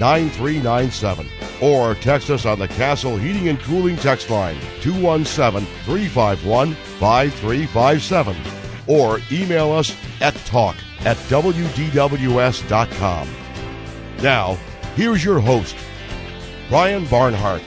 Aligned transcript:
9397 0.00 1.28
or 1.60 1.94
text 1.94 2.30
us 2.30 2.46
on 2.46 2.58
the 2.58 2.68
Castle 2.68 3.18
Heating 3.18 3.48
and 3.48 3.60
Cooling 3.60 3.96
text 3.96 4.30
line 4.30 4.58
217 4.80 5.66
351 5.84 6.74
5357 6.74 8.36
or 8.86 9.20
email 9.30 9.70
us 9.70 9.94
at 10.20 10.34
talk 10.46 10.76
at 11.00 11.16
wdws.com. 11.28 13.28
Now, 14.22 14.54
here's 14.96 15.24
your 15.24 15.40
host, 15.40 15.76
Brian 16.68 17.06
Barnhart. 17.06 17.62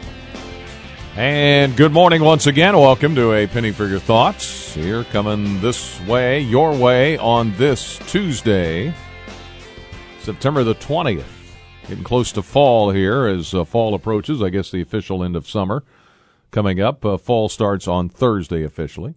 And 1.16 1.78
good 1.78 1.92
morning 1.92 2.24
once 2.24 2.48
again. 2.48 2.76
Welcome 2.76 3.14
to 3.16 3.34
A 3.34 3.46
Penny 3.46 3.72
for 3.72 3.86
Your 3.86 4.00
Thoughts. 4.00 4.74
Here 4.74 5.04
coming 5.04 5.62
this 5.62 6.02
way, 6.02 6.40
your 6.40 6.76
way, 6.76 7.20
on 7.20 7.56
this 7.58 8.00
Tuesday, 8.08 8.92
September 10.20 10.64
the 10.64 10.74
20th. 10.74 11.33
Getting 11.88 12.04
close 12.06 12.32
to 12.32 12.42
fall 12.42 12.92
here 12.92 13.26
as 13.26 13.54
uh, 13.54 13.66
fall 13.66 13.94
approaches. 13.94 14.42
I 14.42 14.50
guess 14.50 14.72
the 14.72 14.82
official 14.82 15.24
end 15.24 15.36
of 15.36 15.50
summer 15.50 15.84
coming 16.50 16.80
up. 16.80 17.04
Uh, 17.04 17.18
fall 17.18 17.50
starts 17.50 17.88
on 17.90 18.08
Thursday 18.08 18.64
officially. 18.64 19.16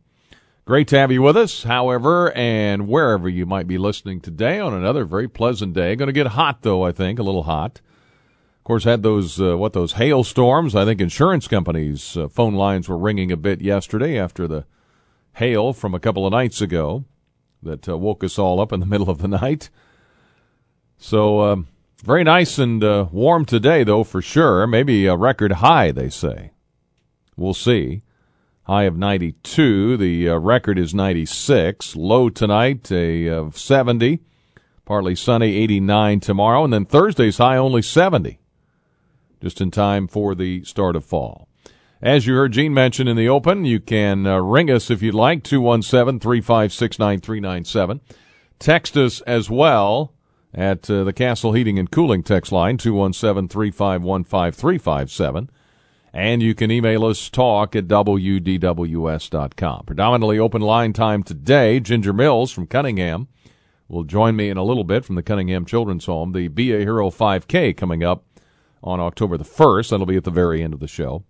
Great 0.65 0.89
to 0.89 0.99
have 0.99 1.13
you 1.13 1.23
with 1.23 1.37
us, 1.37 1.63
however, 1.63 2.33
and 2.33 2.89
wherever 2.89 3.29
you 3.29 3.47
might 3.47 3.69
be 3.69 3.79
listening 3.79 4.21
today 4.21 4.59
on 4.59 4.75
another 4.75 5.05
very 5.05 5.29
pleasant 5.29 5.75
day. 5.75 5.95
Going 5.95 6.09
to 6.09 6.13
get 6.13 6.29
hot, 6.29 6.63
though, 6.63 6.83
I 6.83 6.91
think, 6.91 7.21
a 7.21 7.23
little 7.23 7.45
hot. 7.45 7.81
Of 8.59 8.65
course, 8.65 8.83
had 8.83 9.05
those, 9.05 9.41
uh, 9.41 9.57
what, 9.57 9.75
those 9.75 9.93
hailstorms. 9.93 10.75
I 10.75 10.85
think 10.85 11.01
insurance 11.01 11.47
companies' 11.47 12.17
uh, 12.17 12.27
phone 12.27 12.55
lines 12.55 12.89
were 12.89 12.99
ringing 12.99 13.31
a 13.31 13.37
bit 13.37 13.61
yesterday 13.61 14.19
after 14.19 14.49
the 14.49 14.65
hail 15.35 15.73
from 15.73 15.95
a 15.95 16.01
couple 16.01 16.27
of 16.27 16.33
nights 16.33 16.61
ago 16.61 17.05
that 17.62 17.89
uh, 17.89 17.97
woke 17.97 18.25
us 18.25 18.37
all 18.37 18.61
up 18.61 18.73
in 18.73 18.81
the 18.81 18.87
middle 18.93 19.09
of 19.09 19.19
the 19.19 19.29
night. 19.29 19.71
So, 20.99 21.43
um, 21.43 21.69
very 22.07 22.23
nice 22.23 22.57
and 22.57 22.85
uh, 22.85 23.09
warm 23.11 23.45
today, 23.45 23.83
though, 23.83 24.05
for 24.05 24.23
sure. 24.23 24.65
Maybe 24.69 25.07
a 25.07 25.17
record 25.17 25.55
high, 25.55 25.91
they 25.91 26.09
say. 26.09 26.53
We'll 27.37 27.53
see. 27.53 28.03
High 28.62 28.85
of 28.85 28.97
92. 28.97 29.97
The 29.97 30.29
uh, 30.29 30.37
record 30.37 30.79
is 30.79 30.95
96. 30.95 31.97
Low 31.97 32.29
tonight, 32.29 32.93
a 32.93 33.27
of 33.27 33.59
70. 33.59 34.21
Partly 34.84 35.17
sunny, 35.17 35.57
89 35.57 36.21
tomorrow. 36.21 36.62
And 36.62 36.73
then 36.73 36.84
Thursday's 36.84 37.39
high 37.39 37.57
only 37.57 37.83
70. 37.83 38.39
Just 39.43 39.61
in 39.61 39.73
time 39.73 40.07
for 40.07 40.37
the 40.37 40.62
start 40.62 40.95
of 40.95 41.05
fall. 41.05 41.49
As 42.01 42.25
you 42.25 42.34
heard 42.34 42.53
Gene 42.53 42.73
mention 42.73 43.09
in 43.09 43.17
the 43.17 43.29
open, 43.29 43.65
you 43.65 43.81
can 43.81 44.29
uh, 44.29 44.39
ring 44.39 44.71
us 44.71 44.91
if 44.91 45.03
you'd 45.03 45.17
like, 45.17 45.43
217 45.43 46.21
356 46.21 47.01
9397. 47.01 48.01
Text 48.61 48.97
us 48.97 49.23
as 49.23 49.51
well 49.51 50.12
at 50.55 50.91
uh, 50.91 51.05
the 51.05 51.13
Castle 51.13 51.53
Heating 51.53 51.79
and 51.79 51.91
Cooling 51.91 52.23
text 52.23 52.53
line, 52.53 52.77
217 52.77 53.49
351 53.49 54.25
5357. 54.25 55.51
And 56.13 56.43
you 56.43 56.55
can 56.55 56.71
email 56.71 57.05
us 57.05 57.29
talk 57.29 57.77
at 57.77 57.89
WDWS.com. 57.89 59.85
Predominantly 59.85 60.39
open 60.39 60.63
line 60.63 60.95
time 60.95 61.23
today. 61.23 61.79
Ginger 61.79 62.15
Mills 62.15 62.51
from 62.51 62.67
Cunningham 62.67 63.29
will 63.89 64.05
join 64.05 64.35
me 64.35 64.49
in 64.49 64.56
a 64.56 64.65
little 64.65 64.85
bit 64.85 65.05
from 65.05 65.17
the 65.17 65.23
Cunningham 65.23 65.67
Children's 65.67 66.06
Home. 66.06 66.33
The 66.33 66.49
Be 66.49 66.73
a 66.73 66.79
Hero 66.79 67.11
5K 67.11 67.77
coming 67.77 68.03
up 68.03 68.25
on 68.83 68.99
October 68.99 69.37
the 69.37 69.45
1st. 69.45 69.91
That'll 69.91 70.06
be 70.06 70.17
at 70.17 70.25
the 70.25 70.31
very 70.31 70.62
end 70.62 70.73
of 70.73 70.81
the 70.81 70.89
show. 70.89 71.25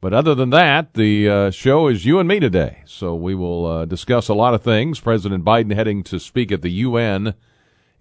But 0.00 0.12
other 0.12 0.34
than 0.34 0.50
that, 0.50 0.94
the 0.94 1.28
uh, 1.28 1.50
show 1.50 1.88
is 1.88 2.04
you 2.04 2.18
and 2.18 2.28
me 2.28 2.38
today. 2.38 2.82
So 2.84 3.14
we 3.14 3.34
will 3.34 3.66
uh, 3.66 3.84
discuss 3.86 4.28
a 4.28 4.34
lot 4.34 4.54
of 4.54 4.62
things. 4.62 5.00
President 5.00 5.44
Biden 5.44 5.74
heading 5.74 6.02
to 6.04 6.20
speak 6.20 6.52
at 6.52 6.62
the 6.62 6.70
UN 6.70 7.34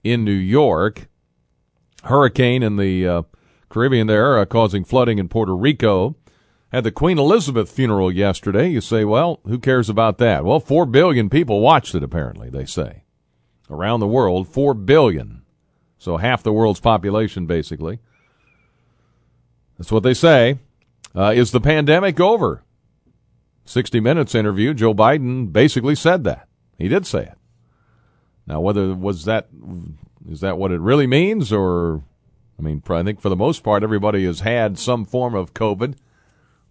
in 0.04 0.24
New 0.24 0.32
York. 0.32 1.08
Hurricane 2.04 2.64
in 2.64 2.76
the 2.76 3.08
uh, 3.08 3.22
Caribbean 3.70 4.08
there 4.08 4.38
uh, 4.38 4.46
causing 4.46 4.84
flooding 4.84 5.20
in 5.20 5.30
Puerto 5.30 5.56
Rico. 5.56 6.16
Had 6.72 6.84
the 6.84 6.92
Queen 6.92 7.20
Elizabeth 7.20 7.72
funeral 7.72 8.12
yesterday. 8.12 8.68
You 8.70 8.82
say, 8.82 9.06
well, 9.06 9.40
who 9.46 9.60
cares 9.60 9.90
about 9.90 10.18
that? 10.18 10.44
Well, 10.44 10.60
four 10.60 10.86
billion 10.86 11.30
people 11.30 11.62
watched 11.62 11.94
it, 11.94 12.04
apparently, 12.04 12.50
they 12.50 12.66
say. 12.66 13.04
Around 13.70 14.00
the 14.00 14.08
world, 14.08 14.48
four 14.48 14.74
billion. 14.74 15.44
So 15.98 16.18
half 16.18 16.44
the 16.44 16.52
world's 16.52 16.80
population, 16.80 17.46
basically. 17.46 18.00
That's 19.78 19.92
what 19.92 20.04
they 20.04 20.14
say. 20.14 20.58
Uh, 21.16 21.32
is 21.36 21.52
the 21.52 21.62
pandemic 21.62 22.20
over? 22.20 22.64
60 23.66 24.00
Minutes 24.00 24.36
interview, 24.36 24.74
Joe 24.74 24.94
Biden 24.94 25.54
basically 25.54 25.96
said 25.96 26.24
that. 26.26 26.48
He 26.78 26.88
did 26.88 27.06
say 27.06 27.24
it. 27.24 27.38
Now, 28.46 28.60
whether 28.60 28.94
was 28.94 29.26
that 29.26 29.48
is 30.30 30.42
that 30.42 30.58
what 30.58 30.72
it 30.72 30.80
really 30.80 31.08
means, 31.08 31.52
or 31.52 32.04
I 32.60 32.62
mean, 32.62 32.82
I 32.90 33.04
think 33.04 33.22
for 33.22 33.30
the 33.30 33.36
most 33.36 33.64
part, 33.64 33.84
everybody 33.84 34.26
has 34.26 34.42
had 34.42 34.78
some 34.78 35.06
form 35.06 35.36
of 35.36 35.54
COVID, 35.54 35.96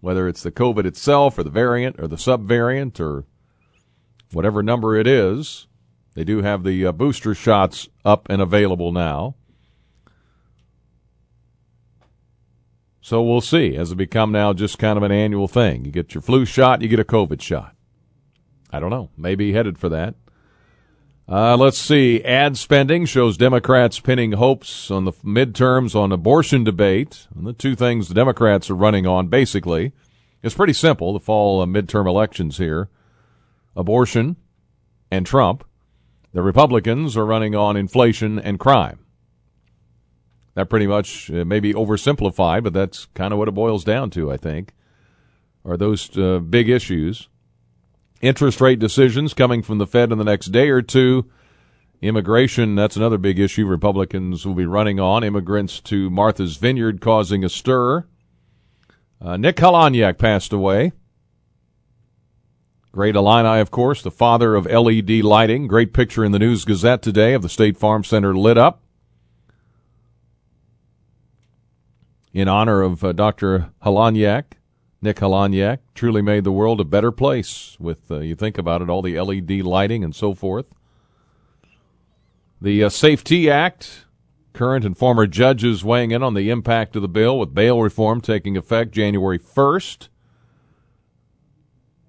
whether 0.01 0.27
it's 0.27 0.43
the 0.43 0.51
COVID 0.51 0.85
itself, 0.85 1.37
or 1.37 1.43
the 1.43 1.49
variant, 1.49 1.99
or 1.99 2.07
the 2.07 2.15
subvariant, 2.15 2.99
or 2.99 3.25
whatever 4.31 4.63
number 4.63 4.95
it 4.95 5.07
is. 5.07 5.67
They 6.15 6.23
do 6.23 6.41
have 6.43 6.63
the 6.63 6.85
uh, 6.85 6.91
booster 6.91 7.33
shots 7.33 7.89
up 8.05 8.27
and 8.29 8.41
available 8.41 8.91
now. 8.91 9.35
So 13.01 13.21
we'll 13.21 13.41
see. 13.41 13.73
Has 13.73 13.91
it 13.91 13.95
become 13.95 14.31
now 14.31 14.53
just 14.53 14.79
kind 14.79 14.95
of 14.95 15.03
an 15.03 15.11
annual 15.11 15.47
thing? 15.47 15.83
You 15.83 15.91
get 15.91 16.13
your 16.13 16.21
flu 16.21 16.45
shot, 16.45 16.81
you 16.81 16.87
get 16.87 16.99
a 16.99 17.03
COVID 17.03 17.41
shot. 17.41 17.75
I 18.71 18.79
don't 18.79 18.91
know. 18.91 19.09
Maybe 19.17 19.53
headed 19.53 19.77
for 19.77 19.89
that. 19.89 20.15
Uh, 21.27 21.55
let's 21.55 21.77
see. 21.77 22.21
Ad 22.23 22.57
spending 22.57 23.05
shows 23.05 23.37
Democrats 23.37 23.99
pinning 23.99 24.33
hopes 24.33 24.91
on 24.91 25.05
the 25.05 25.13
midterms 25.23 25.95
on 25.95 26.11
abortion 26.11 26.63
debate. 26.63 27.27
And 27.33 27.47
the 27.47 27.53
two 27.53 27.75
things 27.75 28.07
the 28.07 28.13
Democrats 28.13 28.69
are 28.69 28.75
running 28.75 29.07
on, 29.07 29.27
basically, 29.27 29.93
it's 30.41 30.55
pretty 30.55 30.73
simple. 30.73 31.13
The 31.13 31.21
fall 31.21 31.61
uh, 31.61 31.65
midterm 31.65 32.07
elections 32.07 32.57
here: 32.57 32.89
abortion 33.75 34.35
and 35.09 35.25
Trump. 35.25 35.63
The 36.33 36.41
Republicans 36.41 37.15
are 37.15 37.25
running 37.25 37.55
on 37.55 37.77
inflation 37.77 38.39
and 38.39 38.59
crime. 38.59 38.99
That 40.55 40.69
pretty 40.69 40.87
much 40.87 41.31
uh, 41.31 41.45
may 41.45 41.59
be 41.59 41.73
oversimplified, 41.73 42.63
but 42.63 42.73
that's 42.73 43.05
kind 43.13 43.31
of 43.31 43.39
what 43.39 43.47
it 43.47 43.53
boils 43.53 43.83
down 43.83 44.09
to, 44.11 44.31
I 44.31 44.37
think, 44.37 44.73
are 45.63 45.77
those 45.77 46.15
uh, 46.17 46.39
big 46.39 46.69
issues. 46.69 47.29
Interest 48.23 48.61
rate 48.61 48.79
decisions 48.79 49.33
coming 49.33 49.61
from 49.61 49.79
the 49.79 49.85
Fed 49.85 50.11
in 50.11 50.17
the 50.17 50.23
next 50.23 50.47
day 50.47 50.69
or 50.69 50.81
two. 50.81 51.29
Immigration, 52.01 52.75
that's 52.75 52.95
another 52.95 53.17
big 53.17 53.37
issue 53.37 53.65
Republicans 53.65 54.45
will 54.45 54.53
be 54.53 54.65
running 54.65 54.99
on. 54.99 55.23
Immigrants 55.23 55.79
to 55.81 56.09
Martha's 56.09 56.55
Vineyard 56.55 57.01
causing 57.01 57.43
a 57.43 57.49
stir. 57.49 58.05
Uh, 59.21 59.35
Nick 59.35 59.57
Holonyak 59.57 60.17
passed 60.17 60.53
away. 60.53 60.93
Great 62.93 63.15
Illini, 63.15 63.59
of 63.59 63.71
course, 63.71 64.01
the 64.01 64.11
father 64.11 64.55
of 64.55 64.65
LED 64.65 65.21
lighting. 65.21 65.67
Great 65.67 65.93
picture 65.93 66.23
in 66.23 66.31
the 66.31 66.39
News 66.39 66.63
Gazette 66.63 67.01
today 67.01 67.33
of 67.33 67.41
the 67.41 67.49
State 67.49 67.77
Farm 67.77 68.03
Center 68.03 68.33
lit 68.33 68.57
up. 68.57 68.83
in 72.33 72.47
honor 72.47 72.81
of 72.81 73.03
uh, 73.03 73.11
Dr. 73.13 73.71
Holonyak, 73.85 74.43
Nick 75.03 75.17
Holonyak, 75.17 75.79
truly 75.93 76.21
made 76.21 76.45
the 76.45 76.51
world 76.51 76.79
a 76.79 76.85
better 76.85 77.11
place 77.11 77.75
with, 77.79 78.09
uh, 78.09 78.19
you 78.19 78.35
think 78.35 78.57
about 78.57 78.81
it, 78.81 78.89
all 78.89 79.01
the 79.01 79.19
LED 79.19 79.61
lighting 79.61 80.03
and 80.03 80.15
so 80.15 80.33
forth. 80.33 80.73
The 82.61 82.85
uh, 82.85 82.89
SAFE-T 82.89 83.49
Act, 83.49 84.05
current 84.53 84.85
and 84.85 84.97
former 84.97 85.27
judges 85.27 85.83
weighing 85.83 86.11
in 86.11 86.23
on 86.23 86.35
the 86.35 86.49
impact 86.49 86.95
of 86.95 87.01
the 87.01 87.09
bill 87.09 87.37
with 87.37 87.53
bail 87.53 87.81
reform 87.81 88.21
taking 88.21 88.55
effect 88.55 88.91
January 88.91 89.37
1st. 89.37 90.07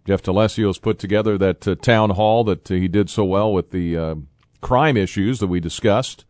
Jeff 0.06 0.22
D'Alessio's 0.22 0.78
put 0.78 0.98
together 0.98 1.36
that 1.36 1.66
uh, 1.66 1.74
town 1.74 2.10
hall 2.10 2.44
that 2.44 2.70
uh, 2.70 2.74
he 2.74 2.86
did 2.86 3.10
so 3.10 3.24
well 3.24 3.52
with 3.52 3.72
the 3.72 3.96
uh, 3.96 4.14
crime 4.60 4.96
issues 4.96 5.40
that 5.40 5.48
we 5.48 5.58
discussed 5.58 6.24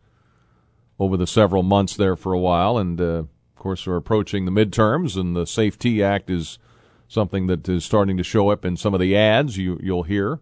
over 0.97 1.15
the 1.15 1.27
several 1.27 1.61
months 1.61 1.95
there 1.95 2.15
for 2.15 2.33
a 2.33 2.39
while, 2.39 2.77
and 2.77 3.27
course, 3.65 3.87
we're 3.87 3.95
approaching 3.95 4.45
the 4.45 4.51
midterms, 4.51 5.19
and 5.19 5.35
the 5.35 5.47
SAFE-T 5.47 6.03
Act 6.03 6.29
is 6.29 6.59
something 7.07 7.47
that 7.47 7.67
is 7.67 7.83
starting 7.83 8.15
to 8.15 8.23
show 8.23 8.49
up 8.49 8.63
in 8.63 8.77
some 8.77 8.93
of 8.93 8.99
the 8.99 9.17
ads 9.17 9.57
you, 9.57 9.79
you'll 9.81 10.03
hear 10.03 10.39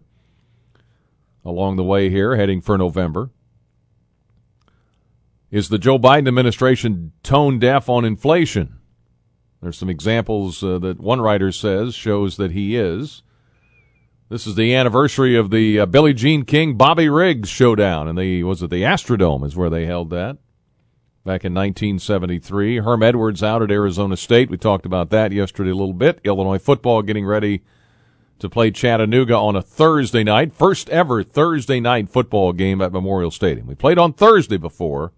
along 1.42 1.76
the 1.76 1.84
way 1.84 2.10
here, 2.10 2.36
heading 2.36 2.60
for 2.60 2.76
November. 2.76 3.30
Is 5.50 5.70
the 5.70 5.78
Joe 5.78 5.98
Biden 5.98 6.28
administration 6.28 7.12
tone 7.22 7.58
deaf 7.58 7.88
on 7.88 8.04
inflation? 8.04 8.74
There's 9.62 9.78
some 9.78 9.88
examples 9.88 10.62
uh, 10.62 10.78
that 10.80 11.00
one 11.00 11.22
writer 11.22 11.50
says 11.50 11.94
shows 11.94 12.36
that 12.36 12.50
he 12.50 12.76
is. 12.76 13.22
This 14.28 14.46
is 14.46 14.54
the 14.54 14.74
anniversary 14.74 15.34
of 15.34 15.48
the 15.50 15.80
uh, 15.80 15.86
Billie 15.86 16.12
Jean 16.12 16.44
King 16.44 16.76
Bobby 16.76 17.08
Riggs 17.08 17.48
showdown, 17.48 18.06
and 18.06 18.18
the 18.18 18.42
was 18.42 18.62
it 18.62 18.68
the 18.68 18.82
Astrodome 18.82 19.46
is 19.46 19.56
where 19.56 19.70
they 19.70 19.86
held 19.86 20.10
that 20.10 20.36
back 21.24 21.44
in 21.44 21.54
1973. 21.54 22.78
Herm 22.78 23.02
Edwards 23.02 23.42
out 23.42 23.62
at 23.62 23.70
Arizona 23.70 24.16
State. 24.16 24.50
We 24.50 24.58
talked 24.58 24.84
about 24.84 25.10
that 25.10 25.32
yesterday 25.32 25.70
a 25.70 25.74
little 25.74 25.94
bit. 25.94 26.20
Illinois 26.22 26.58
football 26.58 27.02
getting 27.02 27.24
ready 27.24 27.62
to 28.38 28.50
play 28.50 28.70
Chattanooga 28.70 29.34
on 29.34 29.56
a 29.56 29.62
Thursday 29.62 30.22
night, 30.22 30.52
first 30.52 30.90
ever 30.90 31.22
Thursday 31.22 31.80
night 31.80 32.10
football 32.10 32.52
game 32.52 32.82
at 32.82 32.92
Memorial 32.92 33.30
Stadium. 33.30 33.66
We 33.66 33.74
played 33.74 33.98
on 33.98 34.12
Thursday 34.12 34.58
before 34.58 35.12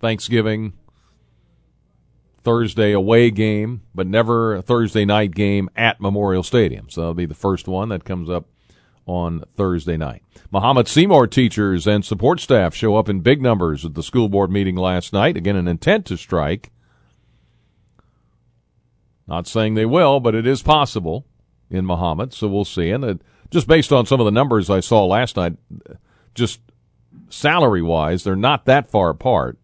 Thanksgiving. 0.00 0.72
Thursday 2.42 2.92
away 2.92 3.30
game, 3.30 3.80
but 3.94 4.06
never 4.06 4.56
a 4.56 4.60
Thursday 4.60 5.06
night 5.06 5.34
game 5.34 5.70
at 5.74 5.98
Memorial 5.98 6.42
Stadium. 6.42 6.90
So 6.90 7.00
that'll 7.00 7.14
be 7.14 7.24
the 7.24 7.34
first 7.34 7.66
one 7.66 7.88
that 7.88 8.04
comes 8.04 8.28
up 8.28 8.44
on 9.06 9.44
Thursday 9.56 9.96
night. 9.96 10.22
Mahomet 10.50 10.88
Seymour 10.88 11.26
teachers 11.26 11.86
and 11.86 12.04
support 12.04 12.40
staff 12.40 12.74
show 12.74 12.96
up 12.96 13.08
in 13.08 13.20
big 13.20 13.42
numbers 13.42 13.84
at 13.84 13.94
the 13.94 14.02
school 14.02 14.28
board 14.28 14.50
meeting 14.50 14.76
last 14.76 15.12
night. 15.12 15.36
Again, 15.36 15.56
an 15.56 15.68
intent 15.68 16.06
to 16.06 16.16
strike. 16.16 16.70
Not 19.26 19.46
saying 19.46 19.74
they 19.74 19.86
will, 19.86 20.20
but 20.20 20.34
it 20.34 20.46
is 20.46 20.62
possible 20.62 21.26
in 21.70 21.86
Mahomet, 21.86 22.32
so 22.32 22.48
we'll 22.48 22.64
see. 22.64 22.90
And 22.90 23.04
uh, 23.04 23.14
just 23.50 23.66
based 23.66 23.92
on 23.92 24.06
some 24.06 24.20
of 24.20 24.24
the 24.24 24.30
numbers 24.30 24.70
I 24.70 24.80
saw 24.80 25.04
last 25.04 25.36
night, 25.36 25.54
just 26.34 26.60
salary 27.28 27.82
wise, 27.82 28.24
they're 28.24 28.36
not 28.36 28.64
that 28.66 28.90
far 28.90 29.10
apart. 29.10 29.58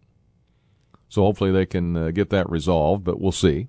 So 1.09 1.23
hopefully 1.23 1.51
they 1.51 1.65
can 1.65 1.97
uh, 1.97 2.11
get 2.11 2.29
that 2.29 2.49
resolved, 2.49 3.03
but 3.03 3.19
we'll 3.19 3.31
see. 3.31 3.67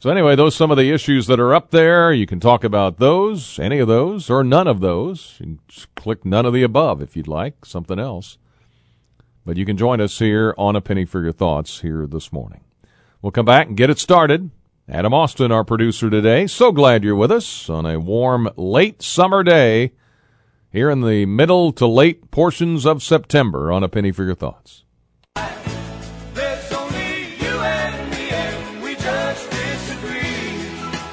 So 0.00 0.10
anyway, 0.10 0.36
those 0.36 0.54
some 0.54 0.70
of 0.70 0.76
the 0.76 0.92
issues 0.92 1.26
that 1.26 1.40
are 1.40 1.52
up 1.52 1.72
there. 1.72 2.12
You 2.12 2.24
can 2.24 2.38
talk 2.38 2.62
about 2.62 2.98
those, 2.98 3.58
any 3.58 3.80
of 3.80 3.88
those, 3.88 4.30
or 4.30 4.44
none 4.44 4.68
of 4.68 4.78
those. 4.78 5.36
You 5.40 5.58
click 5.96 6.24
none 6.24 6.46
of 6.46 6.52
the 6.52 6.62
above 6.62 7.02
if 7.02 7.16
you'd 7.16 7.26
like, 7.26 7.64
something 7.64 7.98
else. 7.98 8.38
But 9.44 9.56
you 9.56 9.66
can 9.66 9.76
join 9.76 10.00
us 10.00 10.20
here 10.20 10.54
on 10.56 10.76
A 10.76 10.80
Penny 10.80 11.04
for 11.04 11.20
Your 11.20 11.32
Thoughts 11.32 11.80
here 11.80 12.06
this 12.06 12.32
morning. 12.32 12.60
We'll 13.22 13.32
come 13.32 13.46
back 13.46 13.66
and 13.66 13.76
get 13.76 13.90
it 13.90 13.98
started. 13.98 14.50
Adam 14.88 15.12
Austin, 15.12 15.50
our 15.50 15.64
producer 15.64 16.08
today. 16.08 16.46
So 16.46 16.70
glad 16.70 17.02
you're 17.02 17.16
with 17.16 17.32
us 17.32 17.68
on 17.68 17.84
a 17.84 17.98
warm, 17.98 18.48
late 18.56 19.02
summer 19.02 19.42
day 19.42 19.92
here 20.70 20.90
in 20.90 21.00
the 21.00 21.26
middle 21.26 21.72
to 21.72 21.88
late 21.88 22.30
portions 22.30 22.86
of 22.86 23.02
September 23.02 23.72
on 23.72 23.82
A 23.82 23.88
Penny 23.88 24.12
for 24.12 24.24
Your 24.24 24.36
Thoughts. 24.36 24.84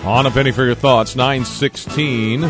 On 0.05 0.27
a 0.27 0.29
penny 0.29 0.51
for 0.51 0.63
your 0.63 0.75
thoughts, 0.75 1.15
916. 1.15 2.43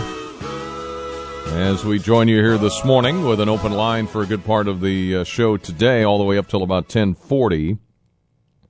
As 1.53 1.85
we 1.85 1.99
join 1.99 2.27
you 2.27 2.35
here 2.35 2.57
this 2.57 2.83
morning 2.83 3.23
with 3.23 3.39
an 3.39 3.47
open 3.47 3.71
line 3.71 4.07
for 4.07 4.21
a 4.21 4.25
good 4.25 4.43
part 4.43 4.67
of 4.67 4.81
the 4.81 5.15
uh, 5.15 5.23
show 5.23 5.55
today, 5.55 6.03
all 6.03 6.17
the 6.17 6.25
way 6.25 6.37
up 6.37 6.49
till 6.49 6.63
about 6.63 6.83
1040. 6.83 7.77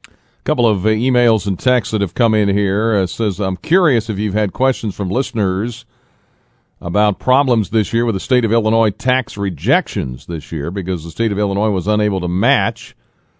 A 0.08 0.10
couple 0.44 0.68
of 0.68 0.86
uh, 0.86 0.90
emails 0.90 1.48
and 1.48 1.58
texts 1.58 1.94
that 1.94 2.02
have 2.02 2.14
come 2.14 2.36
in 2.36 2.48
here. 2.48 2.96
Uh, 2.96 3.08
says, 3.08 3.40
I'm 3.40 3.58
curious 3.58 4.08
if 4.08 4.20
you've 4.20 4.36
had 4.36 4.54
questions 4.54 4.94
from 4.94 5.10
listeners 5.10 5.86
about 6.80 7.18
problems 7.18 7.72
this 7.72 7.92
year 7.92 8.06
with 8.06 8.14
the 8.14 8.20
state 8.20 8.46
of 8.46 8.54
Illinois 8.54 8.92
tax 8.92 9.36
rejections 9.36 10.28
this 10.28 10.52
year 10.52 10.70
because 10.70 11.04
the 11.04 11.10
state 11.10 11.32
of 11.32 11.40
Illinois 11.40 11.72
was 11.72 11.88
unable 11.88 12.22
to 12.22 12.28
match 12.28 12.96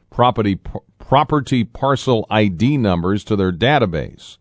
property, 0.10 0.60
property 0.98 1.64
parcel 1.64 2.26
ID 2.32 2.78
numbers 2.78 3.24
to 3.26 3.36
their 3.36 3.52
database. 3.52 4.38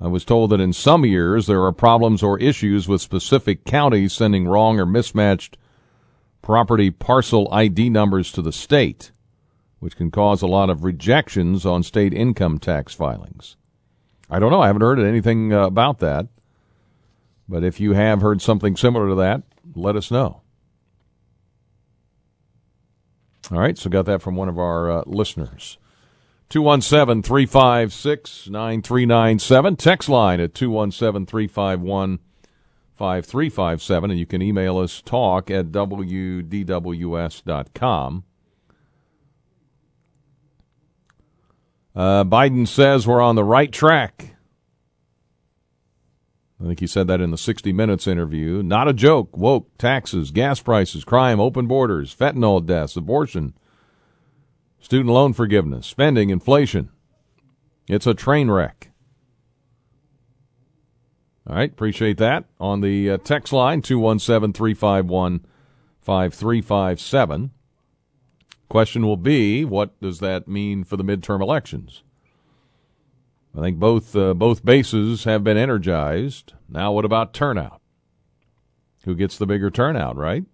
I 0.00 0.08
was 0.08 0.24
told 0.24 0.50
that 0.50 0.60
in 0.60 0.72
some 0.72 1.04
years 1.04 1.46
there 1.46 1.62
are 1.62 1.72
problems 1.72 2.22
or 2.22 2.38
issues 2.38 2.88
with 2.88 3.00
specific 3.00 3.64
counties 3.64 4.12
sending 4.12 4.46
wrong 4.46 4.78
or 4.78 4.86
mismatched 4.86 5.56
property 6.42 6.90
parcel 6.90 7.48
ID 7.52 7.90
numbers 7.90 8.30
to 8.32 8.42
the 8.42 8.52
state, 8.52 9.12
which 9.78 9.96
can 9.96 10.10
cause 10.10 10.42
a 10.42 10.46
lot 10.46 10.68
of 10.68 10.84
rejections 10.84 11.64
on 11.64 11.82
state 11.82 12.12
income 12.12 12.58
tax 12.58 12.92
filings. 12.92 13.56
I 14.28 14.38
don't 14.38 14.50
know. 14.50 14.60
I 14.60 14.66
haven't 14.66 14.82
heard 14.82 14.98
anything 14.98 15.52
uh, 15.52 15.66
about 15.66 16.00
that. 16.00 16.26
But 17.48 17.62
if 17.62 17.78
you 17.78 17.92
have 17.92 18.20
heard 18.20 18.40
something 18.40 18.76
similar 18.76 19.08
to 19.08 19.14
that, 19.16 19.42
let 19.74 19.96
us 19.96 20.10
know. 20.10 20.40
All 23.50 23.58
right, 23.58 23.76
so 23.76 23.90
got 23.90 24.06
that 24.06 24.22
from 24.22 24.36
one 24.36 24.48
of 24.48 24.58
our 24.58 24.90
uh, 24.90 25.02
listeners. 25.06 25.76
217 26.48 27.22
356 27.22 28.48
9397. 28.48 29.76
Text 29.76 30.08
line 30.08 30.40
at 30.40 30.54
217 30.54 31.26
351 31.26 32.18
5357. 32.94 34.10
And 34.10 34.18
you 34.20 34.26
can 34.26 34.42
email 34.42 34.78
us 34.78 35.02
talk 35.02 35.50
at 35.50 35.66
WDWS.com. 35.66 36.64
Uh, 41.96 42.24
Biden 42.24 42.66
says 42.66 43.06
we're 43.06 43.20
on 43.20 43.36
the 43.36 43.44
right 43.44 43.70
track. 43.70 44.34
I 46.60 46.66
think 46.66 46.80
he 46.80 46.86
said 46.86 47.06
that 47.08 47.20
in 47.20 47.30
the 47.30 47.38
60 47.38 47.72
Minutes 47.72 48.06
interview. 48.06 48.62
Not 48.62 48.88
a 48.88 48.92
joke. 48.92 49.36
Woke, 49.36 49.76
taxes, 49.76 50.30
gas 50.30 50.60
prices, 50.60 51.04
crime, 51.04 51.38
open 51.38 51.66
borders, 51.66 52.14
fentanyl 52.14 52.64
deaths, 52.64 52.96
abortion 52.96 53.54
student 54.84 55.14
loan 55.14 55.32
forgiveness, 55.32 55.86
spending, 55.86 56.28
inflation. 56.28 56.90
It's 57.88 58.06
a 58.06 58.12
train 58.12 58.50
wreck. 58.50 58.90
All 61.48 61.56
right, 61.56 61.70
appreciate 61.70 62.18
that. 62.18 62.44
On 62.60 62.82
the 62.82 63.12
uh, 63.12 63.16
text 63.16 63.50
line, 63.50 63.80
217 63.80 64.52
351 64.52 65.46
5357. 66.02 67.50
Question 68.68 69.06
will 69.06 69.16
be 69.16 69.64
what 69.64 69.98
does 70.02 70.20
that 70.20 70.48
mean 70.48 70.84
for 70.84 70.98
the 70.98 71.04
midterm 71.04 71.40
elections? 71.40 72.02
I 73.56 73.62
think 73.62 73.78
both 73.78 74.14
uh, 74.14 74.34
both 74.34 74.66
bases 74.66 75.24
have 75.24 75.42
been 75.42 75.56
energized. 75.56 76.52
Now, 76.68 76.92
what 76.92 77.06
about 77.06 77.32
turnout? 77.32 77.80
Who 79.04 79.14
gets 79.14 79.38
the 79.38 79.46
bigger 79.46 79.70
turnout, 79.70 80.16
right? 80.16 80.44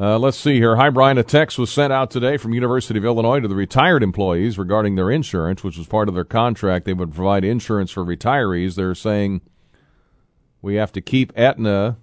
Uh, 0.00 0.18
let's 0.18 0.38
see 0.38 0.54
here. 0.54 0.76
Hi, 0.76 0.88
Brian. 0.88 1.18
A 1.18 1.22
text 1.22 1.58
was 1.58 1.70
sent 1.70 1.92
out 1.92 2.10
today 2.10 2.38
from 2.38 2.54
University 2.54 2.98
of 2.98 3.04
Illinois 3.04 3.40
to 3.40 3.46
the 3.46 3.54
retired 3.54 4.02
employees 4.02 4.56
regarding 4.56 4.94
their 4.94 5.10
insurance, 5.10 5.62
which 5.62 5.76
was 5.76 5.86
part 5.86 6.08
of 6.08 6.14
their 6.14 6.24
contract. 6.24 6.86
They 6.86 6.94
would 6.94 7.14
provide 7.14 7.44
insurance 7.44 7.90
for 7.90 8.02
retirees. 8.02 8.76
They're 8.76 8.94
saying 8.94 9.42
we 10.62 10.76
have 10.76 10.90
to 10.92 11.02
keep 11.02 11.34
Aetna. 11.36 11.98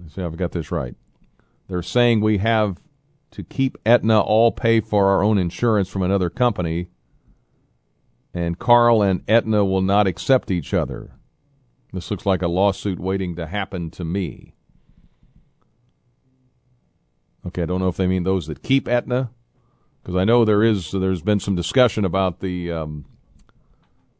Let's 0.00 0.14
see 0.14 0.22
if 0.22 0.26
I've 0.26 0.38
got 0.38 0.52
this 0.52 0.72
right. 0.72 0.94
They're 1.68 1.82
saying 1.82 2.22
we 2.22 2.38
have 2.38 2.78
to 3.32 3.42
keep 3.42 3.76
Aetna 3.84 4.22
all 4.22 4.52
pay 4.52 4.80
for 4.80 5.08
our 5.08 5.22
own 5.22 5.36
insurance 5.36 5.90
from 5.90 6.02
another 6.02 6.30
company, 6.30 6.88
and 8.32 8.58
Carle 8.58 9.02
and 9.02 9.22
Aetna 9.28 9.66
will 9.66 9.82
not 9.82 10.06
accept 10.06 10.50
each 10.50 10.72
other. 10.72 11.10
This 11.92 12.10
looks 12.10 12.24
like 12.24 12.40
a 12.40 12.48
lawsuit 12.48 12.98
waiting 12.98 13.36
to 13.36 13.46
happen 13.46 13.90
to 13.90 14.04
me. 14.04 14.53
Okay, 17.46 17.62
I 17.62 17.66
don't 17.66 17.80
know 17.80 17.88
if 17.88 17.96
they 17.96 18.06
mean 18.06 18.24
those 18.24 18.46
that 18.46 18.62
keep 18.62 18.88
Aetna, 18.88 19.30
because 20.02 20.16
I 20.16 20.24
know 20.24 20.44
there 20.44 20.62
is 20.62 20.92
there's 20.92 21.22
been 21.22 21.40
some 21.40 21.54
discussion 21.54 22.04
about 22.04 22.40
the 22.40 22.72
um, 22.72 23.04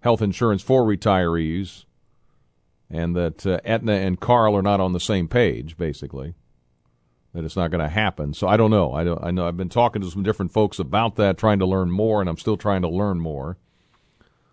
health 0.00 0.20
insurance 0.20 0.62
for 0.62 0.82
retirees, 0.82 1.84
and 2.90 3.16
that 3.16 3.46
uh, 3.46 3.60
Aetna 3.64 3.92
and 3.92 4.20
Carle 4.20 4.56
are 4.56 4.62
not 4.62 4.80
on 4.80 4.92
the 4.92 5.00
same 5.00 5.26
page, 5.26 5.76
basically. 5.76 6.34
That 7.32 7.44
it's 7.44 7.56
not 7.56 7.70
going 7.70 7.82
to 7.82 7.88
happen. 7.88 8.32
So 8.32 8.46
I 8.46 8.56
don't 8.56 8.70
know. 8.70 8.92
I 8.92 9.04
don't. 9.04 9.24
I 9.24 9.30
know. 9.30 9.48
I've 9.48 9.56
been 9.56 9.70
talking 9.70 10.02
to 10.02 10.10
some 10.10 10.22
different 10.22 10.52
folks 10.52 10.78
about 10.78 11.16
that, 11.16 11.38
trying 11.38 11.58
to 11.60 11.66
learn 11.66 11.90
more, 11.90 12.20
and 12.20 12.28
I'm 12.28 12.36
still 12.36 12.56
trying 12.56 12.82
to 12.82 12.88
learn 12.88 13.18
more. 13.18 13.56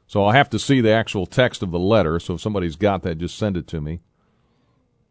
So 0.07 0.25
I'll 0.25 0.31
have 0.31 0.49
to 0.49 0.59
see 0.59 0.81
the 0.81 0.91
actual 0.91 1.25
text 1.25 1.61
of 1.61 1.71
the 1.71 1.79
letter. 1.79 2.19
So 2.19 2.35
if 2.35 2.41
somebody's 2.41 2.75
got 2.77 3.03
that, 3.03 3.17
just 3.17 3.37
send 3.37 3.55
it 3.55 3.67
to 3.67 3.81
me, 3.81 3.99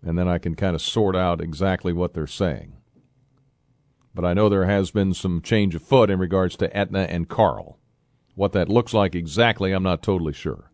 and 0.03 0.19
then 0.19 0.29
I 0.29 0.39
can 0.39 0.57
kind 0.57 0.75
of 0.75 0.83
sort 0.83 1.15
out 1.15 1.41
exactly 1.41 1.93
what 1.93 2.15
they're 2.15 2.27
saying 2.27 2.80
but 4.15 4.25
I 4.25 4.35
know 4.35 4.49
there 4.49 4.67
has 4.67 4.91
been 4.91 5.15
some 5.15 5.43
change 5.43 5.75
of 5.75 5.83
foot 5.83 6.11
in 6.11 6.19
regards 6.19 6.57
to 6.57 6.77
Aetna 6.77 7.03
and 7.11 7.29
Carle. 7.29 7.79
What 8.35 8.53
that 8.53 8.69
looks 8.69 8.95
like 8.95 9.15
exactly, 9.15 9.73
I'm 9.73 9.83
not 9.83 10.03
totally 10.03 10.33
sure. 10.33 10.71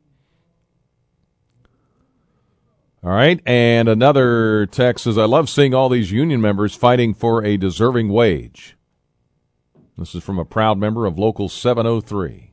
All 3.02 3.12
right, 3.12 3.40
and 3.46 3.88
another 3.88 4.66
text 4.66 5.04
says, 5.04 5.16
I 5.16 5.26
love 5.26 5.48
seeing 5.48 5.74
all 5.74 5.88
these 5.88 6.10
union 6.10 6.40
members 6.40 6.74
fighting 6.74 7.14
for 7.14 7.44
a 7.44 7.56
deserving 7.56 8.08
wage. 8.08 8.76
This 9.96 10.14
is 10.14 10.24
from 10.24 10.38
a 10.38 10.44
proud 10.44 10.78
member 10.78 11.06
of 11.06 11.18
Local 11.18 11.48
703. 11.48 12.52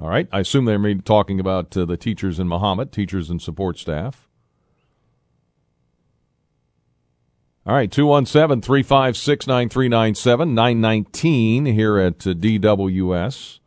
All 0.00 0.08
right, 0.08 0.26
I 0.32 0.40
assume 0.40 0.64
they're 0.64 0.94
talking 0.96 1.38
about 1.38 1.76
uh, 1.76 1.84
the 1.84 1.96
teachers 1.96 2.40
in 2.40 2.48
Mahomet, 2.48 2.90
teachers 2.90 3.28
and 3.28 3.40
support 3.40 3.78
staff. 3.78 4.28
All 7.64 7.76
right, 7.76 7.92
217 7.92 8.60
356 8.60 9.46
9397, 9.46 10.52
919 10.52 11.66
here 11.66 11.96
at 11.96 12.26
uh, 12.26 12.30
DWS. 12.30 13.60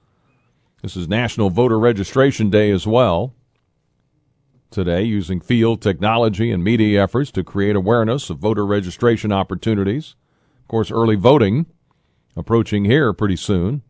This 0.81 0.97
is 0.97 1.07
National 1.07 1.49
Voter 1.49 1.79
Registration 1.79 2.49
Day 2.49 2.71
as 2.71 2.85
well. 2.85 3.33
Today, 4.69 5.03
using 5.03 5.39
field 5.39 5.81
technology 5.81 6.51
and 6.51 6.61
media 6.61 7.01
efforts 7.01 7.31
to 7.31 7.43
create 7.45 7.77
awareness 7.77 8.29
of 8.29 8.37
voter 8.37 8.65
registration 8.65 9.31
opportunities. 9.31 10.15
Of 10.59 10.67
course, 10.67 10.91
early 10.91 11.15
voting 11.15 11.65
approaching 12.35 12.83
here 12.83 13.13
pretty 13.13 13.37
soon. 13.37 13.81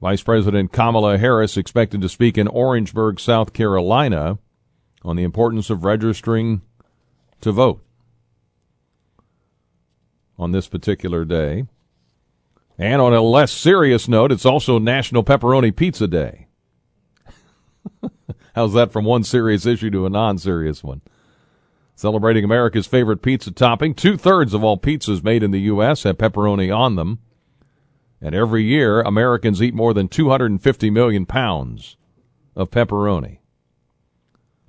Vice 0.00 0.22
President 0.22 0.72
Kamala 0.72 1.18
Harris 1.18 1.58
expected 1.58 2.00
to 2.00 2.08
speak 2.08 2.38
in 2.38 2.48
Orangeburg, 2.48 3.20
South 3.20 3.52
Carolina 3.52 4.38
on 5.02 5.16
the 5.16 5.24
importance 5.24 5.68
of 5.68 5.84
registering 5.84 6.62
to 7.42 7.52
vote 7.52 7.84
on 10.42 10.52
this 10.52 10.68
particular 10.68 11.24
day. 11.24 11.66
And 12.78 13.00
on 13.00 13.14
a 13.14 13.22
less 13.22 13.52
serious 13.52 14.08
note, 14.08 14.32
it's 14.32 14.44
also 14.44 14.78
National 14.78 15.22
Pepperoni 15.22 15.74
Pizza 15.74 16.08
Day. 16.08 16.48
How's 18.54 18.72
that 18.74 18.92
from 18.92 19.04
one 19.04 19.24
serious 19.24 19.64
issue 19.66 19.90
to 19.90 20.06
a 20.06 20.10
non 20.10 20.38
serious 20.38 20.82
one? 20.82 21.00
Celebrating 21.94 22.44
America's 22.44 22.86
favorite 22.86 23.22
pizza 23.22 23.50
topping, 23.50 23.94
two 23.94 24.16
thirds 24.16 24.54
of 24.54 24.64
all 24.64 24.78
pizzas 24.78 25.22
made 25.22 25.42
in 25.42 25.52
the 25.52 25.60
U.S. 25.60 26.02
have 26.02 26.18
pepperoni 26.18 26.74
on 26.74 26.96
them. 26.96 27.20
And 28.20 28.34
every 28.34 28.64
year, 28.64 29.00
Americans 29.02 29.62
eat 29.62 29.74
more 29.74 29.92
than 29.92 30.08
250 30.08 30.90
million 30.90 31.26
pounds 31.26 31.96
of 32.56 32.70
pepperoni. 32.70 33.38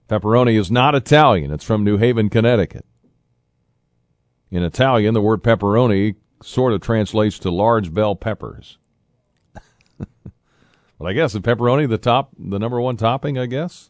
Pepperoni 0.09 0.59
is 0.59 0.69
not 0.69 0.95
Italian, 0.95 1.51
it's 1.51 1.63
from 1.63 1.83
New 1.83 1.97
Haven, 1.97 2.29
Connecticut. 2.29 2.85
In 4.53 4.61
Italian, 4.61 5.15
the 5.15 5.21
word 5.21 5.41
pepperoni 5.41 6.13
sort 6.43 6.73
of 6.73 6.81
translates 6.81 7.39
to 7.39 7.49
large 7.49 7.91
bell 7.91 8.15
peppers. 8.15 8.77
but 9.97 11.05
I 11.07 11.13
guess 11.13 11.33
the 11.33 11.39
pepperoni 11.39 11.89
the 11.89 11.97
top 11.97 12.29
the 12.37 12.59
number 12.59 12.79
one 12.79 12.95
topping, 12.95 13.35
I 13.35 13.47
guess. 13.47 13.89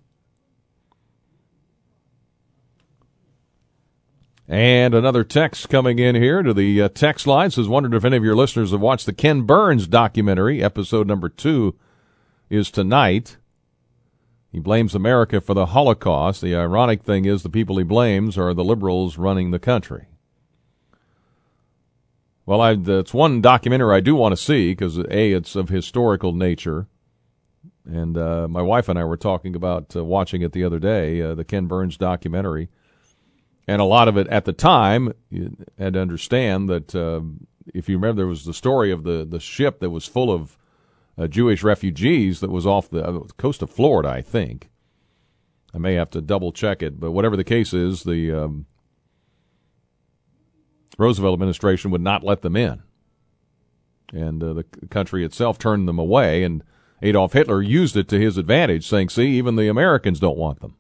And 4.48 4.96
another 4.96 5.26
text 5.26 5.68
coming 5.68 6.00
in 6.00 6.16
here 6.16 6.42
to 6.42 6.54
the 6.54 6.84
uh, 6.84 6.88
text 6.88 7.28
line 7.28 7.52
says, 7.52 7.68
wondered 7.68 7.94
if 7.94 8.06
any 8.06 8.16
of 8.16 8.24
your 8.24 8.36
listeners 8.36 8.72
have 8.72 8.80
watched 8.80 9.06
the 9.06 9.12
Ken 9.12 9.42
Burns 9.42 9.86
documentary. 9.86 10.64
Episode 10.64 11.08
number 11.08 11.28
two 11.28 11.76
is 12.50 12.72
tonight. 12.72 13.36
He 14.50 14.60
blames 14.60 14.96
America 14.96 15.42
for 15.42 15.54
the 15.54 15.68
Holocaust. 15.68 16.40
The 16.40 16.56
ironic 16.56 17.04
thing 17.04 17.26
is 17.26 17.44
the 17.44 17.50
people 17.50 17.78
he 17.78 17.84
blames 17.84 18.38
are 18.38 18.54
the 18.54 18.64
liberals 18.64 19.18
running 19.18 19.52
the 19.52 19.60
country. 19.60 20.08
Well, 22.46 22.60
I, 22.60 22.76
it's 22.78 23.14
one 23.14 23.42
documentary 23.42 23.96
I 23.96 24.02
do 24.02 24.16
want 24.16 24.34
to 24.34 24.42
see 24.42 24.72
because 24.72 24.98
a 24.98 25.32
it's 25.32 25.56
of 25.56 25.70
historical 25.70 26.34
nature, 26.34 26.88
and 27.86 28.18
uh, 28.18 28.48
my 28.50 28.62
wife 28.62 28.90
and 28.90 29.00
I 29.00 29.06
were 29.06 29.18
talking 29.18 29.56
about 29.56 29.96
uh, 29.96 30.04
watching 30.04 30.42
it 30.42 30.52
the 30.52 30.64
other 30.64 30.80
day, 30.80 31.22
uh, 31.22 31.36
the 31.36 31.46
Ken 31.46 31.68
Burns 31.68 31.96
documentary, 31.96 32.70
and 33.66 33.82
a 33.82 33.86
lot 33.86 34.10
of 34.10 34.18
it 34.18 34.28
at 34.28 34.44
the 34.44 34.52
time 34.52 35.14
you 35.30 35.56
had 35.78 35.94
to 35.94 36.02
understand 36.02 36.68
that 36.68 36.94
uh, 36.94 37.22
if 37.74 37.88
you 37.88 37.96
remember, 37.96 38.22
there 38.22 38.28
was 38.28 38.44
the 38.44 38.54
story 38.54 38.92
of 38.92 39.04
the 39.04 39.26
the 39.26 39.40
ship 39.40 39.80
that 39.80 39.90
was 39.90 40.06
full 40.06 40.30
of 40.30 40.58
uh, 41.18 41.28
Jewish 41.28 41.64
refugees 41.64 42.42
that 42.42 42.52
was 42.52 42.68
off 42.68 42.90
the 42.90 43.08
uh, 43.08 43.20
coast 43.38 43.62
of 43.62 43.70
Florida, 43.70 44.10
I 44.10 44.22
think. 44.22 44.70
I 45.74 45.78
may 45.78 45.94
have 45.96 46.10
to 46.12 46.22
double 46.22 46.52
check 46.52 46.84
it, 46.84 47.00
but 47.00 47.12
whatever 47.12 47.38
the 47.38 47.44
case 47.44 47.74
is, 47.74 48.04
the 48.04 48.32
um, 48.32 48.66
Roosevelt 50.98 51.34
administration 51.34 51.92
would 51.92 52.02
not 52.02 52.24
let 52.24 52.42
them 52.42 52.56
in. 52.56 52.84
And 54.12 54.44
uh, 54.44 54.54
the 54.54 54.64
country 54.90 55.26
itself 55.26 55.58
turned 55.58 55.88
them 55.88 55.98
away, 55.98 56.44
and 56.44 56.64
Adolf 57.02 57.34
Hitler 57.34 57.62
used 57.62 57.98
it 57.98 58.08
to 58.10 58.20
his 58.20 58.38
advantage, 58.38 58.88
saying, 58.88 59.10
see, 59.10 59.28
even 59.30 59.56
the 59.56 59.68
Americans 59.68 60.20
don't 60.20 60.38
want 60.38 60.62
them. 60.62 60.76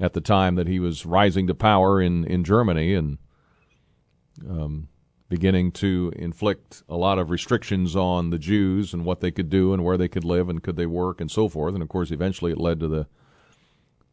At 0.00 0.14
the 0.14 0.20
time 0.20 0.56
that 0.56 0.66
he 0.66 0.80
was 0.80 1.06
rising 1.06 1.46
to 1.46 1.54
power 1.54 2.02
in, 2.02 2.24
in 2.24 2.42
Germany 2.42 2.94
and 2.94 3.18
um, 4.48 4.88
beginning 5.28 5.72
to 5.72 6.12
inflict 6.16 6.82
a 6.88 6.96
lot 6.96 7.18
of 7.18 7.30
restrictions 7.30 7.94
on 7.94 8.30
the 8.30 8.38
Jews 8.38 8.92
and 8.92 9.04
what 9.04 9.20
they 9.20 9.30
could 9.30 9.48
do 9.48 9.72
and 9.72 9.84
where 9.84 9.96
they 9.96 10.08
could 10.08 10.24
live 10.24 10.48
and 10.48 10.62
could 10.62 10.76
they 10.76 10.86
work 10.86 11.20
and 11.20 11.30
so 11.30 11.48
forth. 11.48 11.72
And 11.72 11.82
of 11.82 11.88
course, 11.88 12.10
eventually 12.10 12.52
it 12.52 12.58
led 12.58 12.80
to 12.80 12.88
the 12.88 13.06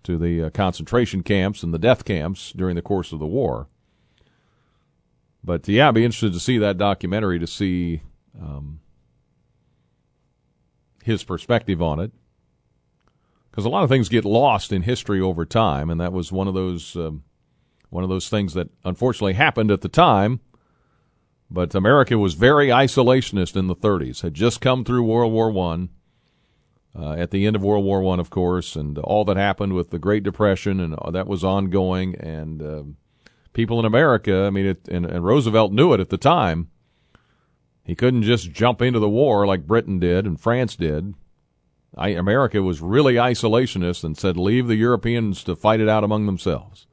to 0.03 0.17
the 0.17 0.43
uh, 0.43 0.49
concentration 0.51 1.23
camps 1.23 1.61
and 1.61 1.73
the 1.73 1.77
death 1.79 2.05
camps 2.05 2.53
during 2.53 2.77
the 2.77 2.81
course 2.81 3.11
of 3.11 3.19
the 3.19 3.25
war. 3.25 3.67
But 5.43 5.67
yeah, 5.67 5.87
I'd 5.87 5.95
be 5.95 6.05
interested 6.05 6.33
to 6.33 6.39
see 6.39 6.57
that 6.57 6.77
documentary 6.77 7.39
to 7.39 7.47
see 7.47 8.01
um, 8.39 8.79
his 11.03 11.23
perspective 11.23 11.81
on 11.81 11.99
it. 11.99 12.11
Because 13.49 13.65
a 13.65 13.69
lot 13.69 13.83
of 13.83 13.89
things 13.89 14.09
get 14.09 14.25
lost 14.25 14.71
in 14.71 14.83
history 14.83 15.19
over 15.19 15.45
time, 15.45 15.89
and 15.89 15.99
that 15.99 16.13
was 16.13 16.31
one 16.31 16.47
of 16.47 16.53
those 16.53 16.95
um, 16.95 17.23
one 17.89 18.03
of 18.03 18.09
those 18.09 18.29
things 18.29 18.53
that 18.53 18.69
unfortunately 18.85 19.33
happened 19.33 19.71
at 19.71 19.81
the 19.81 19.89
time. 19.89 20.39
But 21.49 21.73
America 21.73 22.17
was 22.17 22.35
very 22.35 22.67
isolationist 22.67 23.55
in 23.55 23.65
the 23.65 23.75
30s. 23.75 24.21
Had 24.21 24.35
just 24.35 24.61
come 24.61 24.83
through 24.83 25.03
World 25.03 25.33
War 25.33 25.49
One. 25.49 25.89
Uh, 26.97 27.13
at 27.13 27.31
the 27.31 27.45
end 27.45 27.55
of 27.55 27.63
World 27.63 27.85
War 27.85 28.01
One, 28.01 28.19
of 28.19 28.29
course, 28.29 28.75
and 28.75 28.97
all 28.99 29.25
that 29.25 29.37
happened 29.37 29.73
with 29.73 29.89
the 29.89 29.99
Great 29.99 30.23
Depression, 30.23 30.79
and 30.79 30.95
that 31.11 31.27
was 31.27 31.43
ongoing, 31.43 32.15
and 32.15 32.61
uh, 32.61 32.83
people 33.53 33.79
in 33.79 33.85
America, 33.85 34.45
I 34.45 34.49
mean, 34.49 34.65
it, 34.65 34.87
and, 34.87 35.05
and 35.05 35.25
Roosevelt 35.25 35.71
knew 35.71 35.93
it 35.93 35.99
at 35.99 36.09
the 36.09 36.17
time. 36.17 36.69
He 37.83 37.95
couldn't 37.95 38.23
just 38.23 38.51
jump 38.51 38.81
into 38.81 38.99
the 38.99 39.09
war 39.09 39.47
like 39.47 39.65
Britain 39.65 39.99
did 39.99 40.25
and 40.25 40.39
France 40.39 40.75
did. 40.75 41.15
I, 41.97 42.09
America 42.09 42.61
was 42.61 42.81
really 42.81 43.15
isolationist 43.15 44.03
and 44.03 44.17
said, 44.17 44.37
leave 44.37 44.67
the 44.67 44.75
Europeans 44.75 45.43
to 45.45 45.55
fight 45.55 45.79
it 45.79 45.89
out 45.89 46.03
among 46.03 46.25
themselves. 46.27 46.85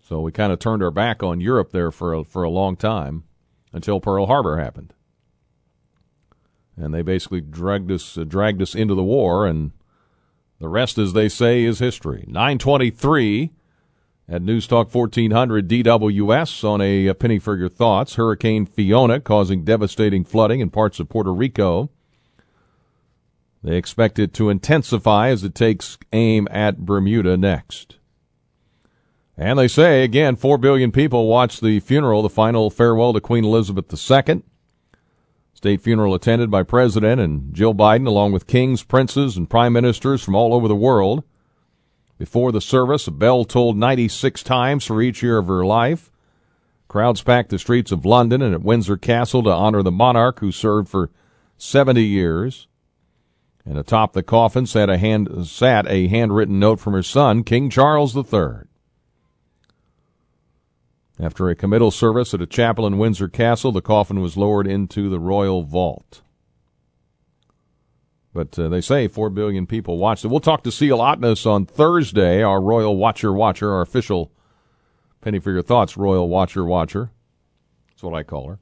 So 0.00 0.20
we 0.20 0.32
kind 0.32 0.52
of 0.52 0.58
turned 0.58 0.82
our 0.82 0.90
back 0.90 1.22
on 1.22 1.40
Europe 1.40 1.72
there 1.72 1.90
for 1.90 2.14
a, 2.14 2.24
for 2.24 2.42
a 2.42 2.50
long 2.50 2.76
time 2.76 3.24
until 3.72 4.00
Pearl 4.00 4.26
Harbor 4.26 4.56
happened. 4.56 4.92
And 6.76 6.92
they 6.94 7.02
basically 7.02 7.40
dragged 7.40 7.90
us 7.90 8.18
uh, 8.18 8.24
dragged 8.24 8.60
us 8.60 8.74
into 8.74 8.94
the 8.94 9.02
war 9.02 9.46
and 9.46 9.72
the 10.58 10.68
rest, 10.68 10.98
as 10.98 11.12
they 11.12 11.28
say, 11.28 11.64
is 11.64 11.78
history. 11.78 12.24
923 12.26 13.52
at 14.28 14.42
News 14.42 14.66
Talk 14.66 14.92
1400 14.92 15.68
DWS 15.68 16.64
on 16.64 16.80
a 16.80 17.08
uh, 17.08 17.14
penny 17.14 17.38
for 17.38 17.56
your 17.56 17.68
thoughts. 17.68 18.14
Hurricane 18.14 18.66
Fiona 18.66 19.20
causing 19.20 19.64
devastating 19.64 20.24
flooding 20.24 20.60
in 20.60 20.70
parts 20.70 20.98
of 20.98 21.08
Puerto 21.08 21.32
Rico. 21.32 21.90
They 23.62 23.76
expect 23.76 24.18
it 24.18 24.32
to 24.34 24.48
intensify 24.48 25.28
as 25.28 25.44
it 25.44 25.54
takes 25.54 25.98
aim 26.12 26.48
at 26.50 26.78
Bermuda 26.78 27.36
next. 27.36 27.98
And 29.36 29.58
they 29.58 29.68
say, 29.68 30.02
again, 30.02 30.36
4 30.36 30.56
billion 30.56 30.92
people 30.92 31.26
watched 31.26 31.60
the 31.60 31.80
funeral, 31.80 32.22
the 32.22 32.30
final 32.30 32.70
farewell 32.70 33.12
to 33.12 33.20
Queen 33.20 33.44
Elizabeth 33.44 33.92
II. 33.92 34.42
State 35.66 35.80
funeral 35.80 36.14
attended 36.14 36.48
by 36.48 36.62
President 36.62 37.20
and 37.20 37.52
Jill 37.52 37.74
Biden, 37.74 38.06
along 38.06 38.30
with 38.30 38.46
kings, 38.46 38.84
princes, 38.84 39.36
and 39.36 39.50
prime 39.50 39.72
ministers 39.72 40.22
from 40.22 40.36
all 40.36 40.54
over 40.54 40.68
the 40.68 40.76
world. 40.76 41.24
Before 42.18 42.52
the 42.52 42.60
service, 42.60 43.08
a 43.08 43.10
bell 43.10 43.44
tolled 43.44 43.76
96 43.76 44.44
times 44.44 44.84
for 44.84 45.02
each 45.02 45.24
year 45.24 45.38
of 45.38 45.48
her 45.48 45.66
life. 45.66 46.12
Crowds 46.86 47.20
packed 47.20 47.50
the 47.50 47.58
streets 47.58 47.90
of 47.90 48.04
London 48.04 48.42
and 48.42 48.54
at 48.54 48.62
Windsor 48.62 48.96
Castle 48.96 49.42
to 49.42 49.50
honor 49.50 49.82
the 49.82 49.90
monarch 49.90 50.38
who 50.38 50.52
served 50.52 50.88
for 50.88 51.10
70 51.58 52.00
years. 52.00 52.68
And 53.64 53.76
atop 53.76 54.12
the 54.12 54.22
coffin 54.22 54.66
sat 54.66 54.88
a, 54.88 54.98
hand, 54.98 55.48
sat 55.48 55.84
a 55.88 56.06
handwritten 56.06 56.60
note 56.60 56.78
from 56.78 56.92
her 56.92 57.02
son, 57.02 57.42
King 57.42 57.70
Charles 57.70 58.16
III. 58.16 58.68
After 61.18 61.48
a 61.48 61.54
committal 61.54 61.90
service 61.90 62.34
at 62.34 62.42
a 62.42 62.46
chapel 62.46 62.86
in 62.86 62.98
Windsor 62.98 63.28
Castle, 63.28 63.72
the 63.72 63.80
coffin 63.80 64.20
was 64.20 64.36
lowered 64.36 64.66
into 64.66 65.08
the 65.08 65.18
royal 65.18 65.62
vault. 65.62 66.20
But 68.34 68.58
uh, 68.58 68.68
they 68.68 68.82
say 68.82 69.08
4 69.08 69.30
billion 69.30 69.66
people 69.66 69.96
watched 69.96 70.24
it. 70.24 70.28
We'll 70.28 70.40
talk 70.40 70.62
to 70.64 70.70
Cele 70.70 70.98
Otnes 70.98 71.46
on 71.46 71.64
Thursday, 71.64 72.42
our 72.42 72.60
Royal 72.60 72.94
Watcher 72.94 73.32
Watcher, 73.32 73.72
our 73.72 73.80
official 73.80 74.30
Penny 75.22 75.38
for 75.38 75.52
Your 75.52 75.62
Thoughts 75.62 75.96
Royal 75.96 76.28
Watcher 76.28 76.64
Watcher. 76.64 77.10
That's 77.88 78.02
what 78.02 78.14
I 78.14 78.22
call 78.22 78.48
her. 78.48 78.58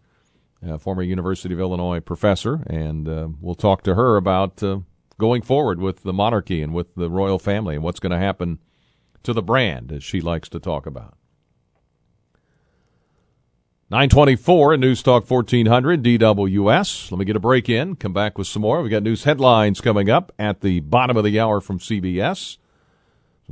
Uh, 0.64 0.78
former 0.78 1.02
University 1.02 1.52
of 1.52 1.60
Illinois 1.60 1.98
professor, 1.98 2.62
and 2.68 3.08
uh, 3.08 3.28
we'll 3.40 3.56
talk 3.56 3.82
to 3.82 3.96
her 3.96 4.16
about 4.16 4.62
uh, 4.62 4.78
going 5.18 5.42
forward 5.42 5.80
with 5.80 6.04
the 6.04 6.12
monarchy 6.12 6.62
and 6.62 6.72
with 6.72 6.94
the 6.94 7.10
royal 7.10 7.40
family 7.40 7.74
and 7.74 7.82
what's 7.82 8.00
going 8.00 8.12
to 8.12 8.18
happen 8.18 8.60
to 9.24 9.32
the 9.32 9.42
brand, 9.42 9.90
as 9.90 10.04
she 10.04 10.20
likes 10.20 10.48
to 10.48 10.60
talk 10.60 10.86
about. 10.86 11.18
924 13.90 14.74
at 14.74 14.80
News 14.80 15.02
Talk 15.02 15.30
1400 15.30 16.02
DWS. 16.02 17.10
Let 17.10 17.18
me 17.18 17.26
get 17.26 17.36
a 17.36 17.40
break 17.40 17.68
in, 17.68 17.96
come 17.96 18.14
back 18.14 18.38
with 18.38 18.46
some 18.46 18.62
more. 18.62 18.80
We've 18.80 18.90
got 18.90 19.02
news 19.02 19.24
headlines 19.24 19.82
coming 19.82 20.08
up 20.08 20.32
at 20.38 20.62
the 20.62 20.80
bottom 20.80 21.18
of 21.18 21.24
the 21.24 21.38
hour 21.38 21.60
from 21.60 21.78
CBS. 21.78 22.56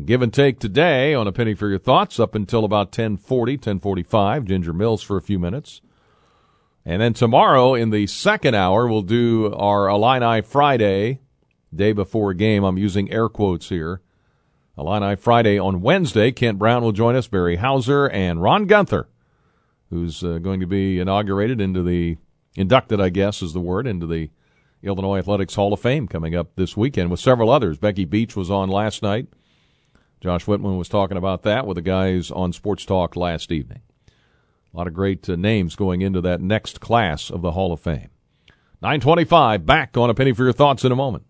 Give 0.03 0.23
and 0.23 0.33
take 0.33 0.59
today 0.59 1.13
on 1.13 1.27
a 1.27 1.33
penny 1.33 1.53
for 1.53 1.69
your 1.69 1.79
thoughts 1.79 2.19
up 2.19 2.35
until 2.35 2.65
about 2.65 2.87
1040, 2.87 3.57
1045. 3.57 4.47
Ginger 4.47 4.73
Mills 4.73 5.03
for 5.03 5.19
a 5.19 5.23
few 5.23 5.39
minutes. 5.39 5.83
And 6.87 7.03
then 7.03 7.13
tomorrow 7.13 7.75
in 7.75 7.91
the 7.91 8.07
second 8.07 8.55
hour, 8.55 8.89
we'll 8.89 9.03
do 9.03 9.53
our 9.53 9.87
Illini 9.87 10.41
Friday, 10.41 11.21
day 11.75 11.93
before 11.93 12.31
a 12.31 12.35
game. 12.35 12.65
I'm 12.65 12.79
using 12.79 13.13
air 13.13 13.29
quotes 13.29 13.69
here. 13.69 14.01
Illini 14.79 15.15
Friday 15.15 15.59
on 15.59 15.83
Wednesday. 15.83 16.33
Kent 16.33 16.59
Brown 16.59 16.83
will 16.83 16.93
join 16.93 17.17
us, 17.17 17.29
Barry 17.29 17.57
Hauser, 17.57 18.07
and 18.09 18.43
Ron 18.43 18.65
Gunther, 18.65 19.09
who's 19.93 20.25
uh, 20.25 20.39
going 20.39 20.59
to 20.59 20.67
be 20.67 20.99
inaugurated 20.99 21.61
into 21.61 21.83
the, 21.83 22.17
inducted, 22.57 22.99
I 22.99 23.11
guess 23.11 23.43
is 23.43 23.53
the 23.53 23.61
word, 23.61 23.87
into 23.87 24.07
the 24.07 24.31
Illinois 24.83 25.19
Athletics 25.19 25.55
Hall 25.55 25.73
of 25.73 25.81
Fame 25.81 26.09
coming 26.09 26.35
up 26.35 26.57
this 26.57 26.77
weekend 26.77 27.11
with 27.11 27.21
several 27.21 27.51
others. 27.51 27.79
Becky 27.79 28.07
Beach 28.07 28.35
was 28.35 28.51
on 28.51 28.71
last 28.71 29.03
night. 29.03 29.29
Josh 30.23 30.47
Whitman 30.47 30.79
was 30.79 30.89
talking 30.89 31.19
about 31.19 31.43
that 31.43 31.67
with 31.67 31.75
the 31.75 31.83
guys 31.83 32.31
on 32.31 32.55
Sports 32.55 32.87
Talk 32.87 33.17
last 33.17 33.53
evening. 33.53 33.83
A 34.73 34.77
lot 34.77 34.87
of 34.87 34.95
great 34.95 35.29
uh, 35.29 35.37
names 35.37 35.77
going 35.77 36.01
into 36.01 36.23
that 36.23 36.41
next 36.41 36.81
class 36.81 37.31
of 37.31 37.43
the 37.43 37.53
Hall 37.53 37.73
of 37.73 37.81
Fame. 37.81 38.09
925, 38.81 39.67
back 39.67 39.97
on 39.99 40.09
a 40.09 40.15
penny 40.15 40.33
for 40.33 40.45
your 40.45 40.55
thoughts 40.55 40.85
in 40.85 40.91
a 40.91 40.97
moment. 40.97 41.25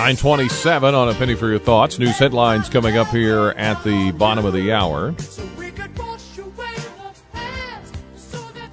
Nine 0.00 0.16
twenty-seven 0.16 0.94
on 0.94 1.10
a 1.10 1.14
penny 1.14 1.34
for 1.34 1.50
your 1.50 1.58
thoughts. 1.58 1.98
News 1.98 2.16
headlines 2.16 2.70
coming 2.70 2.96
up 2.96 3.08
here 3.08 3.50
at 3.50 3.84
the 3.84 4.12
bottom 4.12 4.46
of 4.46 4.54
the 4.54 4.72
hour. 4.72 5.14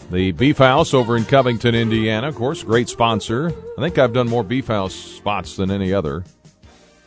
The 0.10 0.31
Beef 0.31 0.57
House 0.57 0.93
over 0.93 1.17
in 1.17 1.25
Covington, 1.25 1.75
Indiana, 1.75 2.29
of 2.29 2.36
course, 2.36 2.63
great 2.63 2.88
sponsor. 2.88 3.53
I 3.77 3.81
think 3.81 3.98
I've 3.98 4.13
done 4.13 4.29
more 4.29 4.41
Beef 4.41 4.67
House 4.67 4.96
spots 4.96 5.57
than 5.57 5.69
any 5.69 5.91
other 5.91 6.24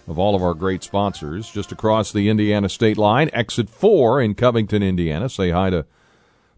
of 0.06 0.18
all 0.18 0.34
of 0.34 0.42
our 0.42 0.52
great 0.52 0.82
sponsors. 0.82 1.50
Just 1.50 1.72
across 1.72 2.12
the 2.12 2.28
Indiana 2.28 2.68
state 2.68 2.98
line, 2.98 3.30
exit 3.32 3.70
four 3.70 4.20
in 4.20 4.34
Covington, 4.34 4.82
Indiana. 4.82 5.30
Say 5.30 5.50
hi 5.50 5.70
to 5.70 5.86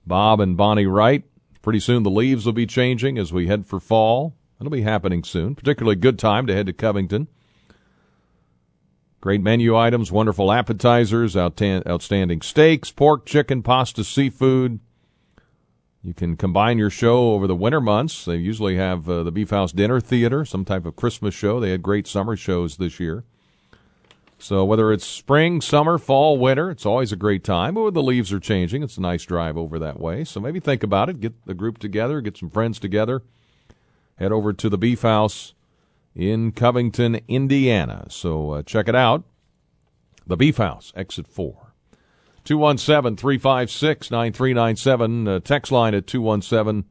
Bob 0.04 0.40
and 0.40 0.56
Bonnie 0.56 0.86
Wright. 0.86 1.22
Pretty 1.62 1.78
soon 1.78 2.02
the 2.02 2.10
leaves 2.10 2.44
will 2.44 2.52
be 2.54 2.66
changing 2.66 3.18
as 3.18 3.32
we 3.32 3.46
head 3.46 3.66
for 3.66 3.78
fall. 3.78 4.34
It'll 4.58 4.68
be 4.68 4.82
happening 4.82 5.22
soon. 5.22 5.54
Particularly 5.54 5.94
good 5.94 6.18
time 6.18 6.48
to 6.48 6.54
head 6.54 6.66
to 6.66 6.72
Covington. 6.72 7.28
Great 9.22 9.40
menu 9.40 9.74
items, 9.74 10.12
wonderful 10.12 10.52
appetizers, 10.52 11.34
outstanding 11.36 12.42
steaks, 12.42 12.90
pork, 12.90 13.24
chicken, 13.24 13.62
pasta, 13.62 14.04
seafood 14.04 14.80
you 16.02 16.12
can 16.12 16.36
combine 16.36 16.78
your 16.78 16.90
show 16.90 17.32
over 17.32 17.46
the 17.46 17.54
winter 17.54 17.80
months. 17.80 18.24
They 18.24 18.36
usually 18.36 18.76
have 18.76 19.08
uh, 19.08 19.22
the 19.22 19.30
Beef 19.30 19.50
House 19.50 19.70
Dinner 19.70 20.00
Theater, 20.00 20.44
some 20.44 20.64
type 20.64 20.84
of 20.84 20.96
Christmas 20.96 21.32
show. 21.32 21.60
They 21.60 21.70
had 21.70 21.82
great 21.82 22.08
summer 22.08 22.36
shows 22.36 22.76
this 22.76 22.98
year. 22.98 23.22
So 24.36 24.64
whether 24.64 24.92
it's 24.92 25.06
spring, 25.06 25.60
summer, 25.60 25.98
fall, 25.98 26.36
winter, 26.36 26.72
it's 26.72 26.84
always 26.84 27.12
a 27.12 27.16
great 27.16 27.44
time. 27.44 27.74
But 27.74 27.82
when 27.82 27.94
the 27.94 28.02
leaves 28.02 28.32
are 28.32 28.40
changing, 28.40 28.82
it's 28.82 28.98
a 28.98 29.00
nice 29.00 29.24
drive 29.24 29.56
over 29.56 29.78
that 29.78 30.00
way. 30.00 30.24
So 30.24 30.40
maybe 30.40 30.58
think 30.58 30.82
about 30.82 31.08
it. 31.08 31.20
Get 31.20 31.46
the 31.46 31.54
group 31.54 31.78
together, 31.78 32.20
get 32.20 32.36
some 32.36 32.50
friends 32.50 32.80
together. 32.80 33.22
Head 34.16 34.32
over 34.32 34.52
to 34.52 34.68
the 34.68 34.78
Beef 34.78 35.02
House 35.02 35.54
in 36.14 36.52
Covington, 36.52 37.20
Indiana. 37.28 38.06
So 38.08 38.50
uh, 38.52 38.62
check 38.62 38.88
it 38.88 38.94
out. 38.94 39.24
The 40.26 40.36
Beef 40.36 40.58
House, 40.58 40.92
exit 40.94 41.26
4. 41.26 41.72
217 42.44 43.16
356 43.16 44.10
9397. 44.10 45.28
Uh, 45.28 45.40
text 45.40 45.72
line 45.72 45.94
at 45.94 46.06
217 46.06 46.88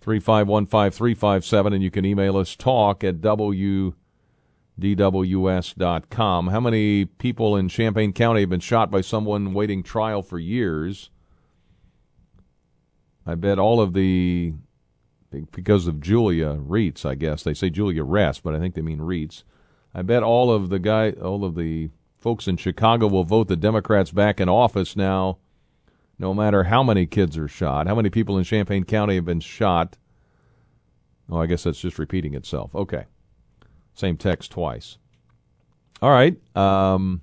351 0.00 0.66
5357. 0.66 1.72
And 1.72 1.82
you 1.82 1.90
can 1.90 2.04
email 2.04 2.36
us 2.36 2.54
talk 2.54 3.02
at 3.02 3.20
WDWS.com. 3.20 3.96
How 6.48 6.60
many 6.60 7.06
people 7.06 7.56
in 7.56 7.68
Champaign 7.68 8.12
County 8.12 8.40
have 8.40 8.50
been 8.50 8.60
shot 8.60 8.90
by 8.90 9.00
someone 9.00 9.54
waiting 9.54 9.82
trial 9.82 10.22
for 10.22 10.38
years? 10.38 11.10
I 13.26 13.34
bet 13.34 13.58
all 13.58 13.80
of 13.80 13.92
the, 13.92 14.54
because 15.30 15.86
of 15.86 16.00
Julia 16.00 16.56
Rietz, 16.56 17.04
I 17.04 17.14
guess. 17.14 17.42
They 17.42 17.54
say 17.54 17.70
Julia 17.70 18.04
Rest, 18.04 18.42
but 18.42 18.54
I 18.54 18.58
think 18.58 18.74
they 18.74 18.82
mean 18.82 19.00
Rietz. 19.00 19.42
I 19.94 20.02
bet 20.02 20.22
all 20.22 20.50
of 20.52 20.68
the 20.68 20.78
guy, 20.78 21.10
all 21.10 21.44
of 21.44 21.54
the 21.54 21.90
folks 22.16 22.46
in 22.46 22.56
Chicago 22.56 23.06
will 23.06 23.24
vote 23.24 23.48
the 23.48 23.56
Democrats 23.56 24.10
back 24.10 24.40
in 24.40 24.48
office 24.48 24.96
now, 24.96 25.38
no 26.18 26.34
matter 26.34 26.64
how 26.64 26.82
many 26.82 27.06
kids 27.06 27.36
are 27.38 27.48
shot. 27.48 27.86
How 27.86 27.94
many 27.94 28.10
people 28.10 28.38
in 28.38 28.44
Champaign 28.44 28.84
County 28.84 29.16
have 29.16 29.24
been 29.24 29.40
shot? 29.40 29.96
Oh, 31.30 31.38
I 31.40 31.46
guess 31.46 31.64
that's 31.64 31.80
just 31.80 31.98
repeating 31.98 32.34
itself. 32.34 32.74
Okay. 32.74 33.04
Same 33.94 34.16
text 34.16 34.50
twice. 34.50 34.98
All 36.00 36.10
right. 36.10 36.36
Um, 36.56 37.20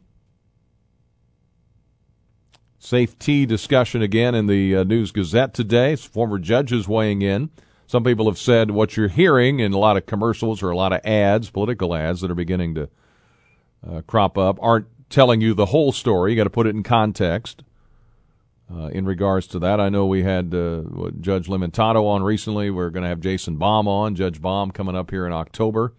safety 2.78 3.46
discussion 3.46 4.02
again 4.02 4.36
in 4.36 4.48
the 4.48 4.78
uh, 4.78 4.84
News 4.84 5.12
Gazette 5.12 5.54
today. 5.54 5.96
Former 5.96 6.38
judges 6.38 6.88
weighing 6.88 7.22
in. 7.22 7.50
Some 7.88 8.04
people 8.04 8.26
have 8.26 8.38
said 8.38 8.72
what 8.72 8.98
you're 8.98 9.08
hearing 9.08 9.60
in 9.60 9.74
a 9.74 9.78
lot 9.78 9.98
of 9.98 10.06
commercials 10.06 10.64
or 10.64 10.72
a 10.72 10.78
lot 10.78 10.94
of 10.94 11.06
ads, 11.06 11.50
political 11.50 11.94
ads 11.94 12.22
that 12.22 12.32
are 12.32 12.36
beginning 12.36 12.76
to 12.76 12.90
uh, 13.88 14.02
crop 14.08 14.38
up 14.38 14.58
aren't 14.62 14.88
telling 15.10 15.42
you 15.42 15.54
the 15.54 15.68
whole 15.68 15.92
story. 15.92 16.32
You 16.32 16.38
got 16.38 16.46
to 16.46 16.50
put 16.50 16.68
it 16.68 16.76
in 16.76 16.84
context. 16.84 17.64
Uh, 18.74 18.88
in 18.88 19.06
regards 19.06 19.46
to 19.46 19.60
that, 19.60 19.80
I 19.80 19.90
know 19.90 20.08
we 20.08 20.24
had 20.24 20.54
uh, 20.56 20.82
Judge 21.22 21.48
Limentato 21.48 22.04
on 22.04 22.24
recently. 22.24 22.72
We're 22.72 22.90
going 22.90 23.04
to 23.04 23.10
have 23.10 23.20
Jason 23.20 23.58
Bohm 23.58 23.88
on, 23.88 24.16
Judge 24.16 24.42
Bohm 24.42 24.72
coming 24.72 24.96
up 24.96 25.12
here 25.12 25.28
in 25.28 25.34
October. 25.34 25.94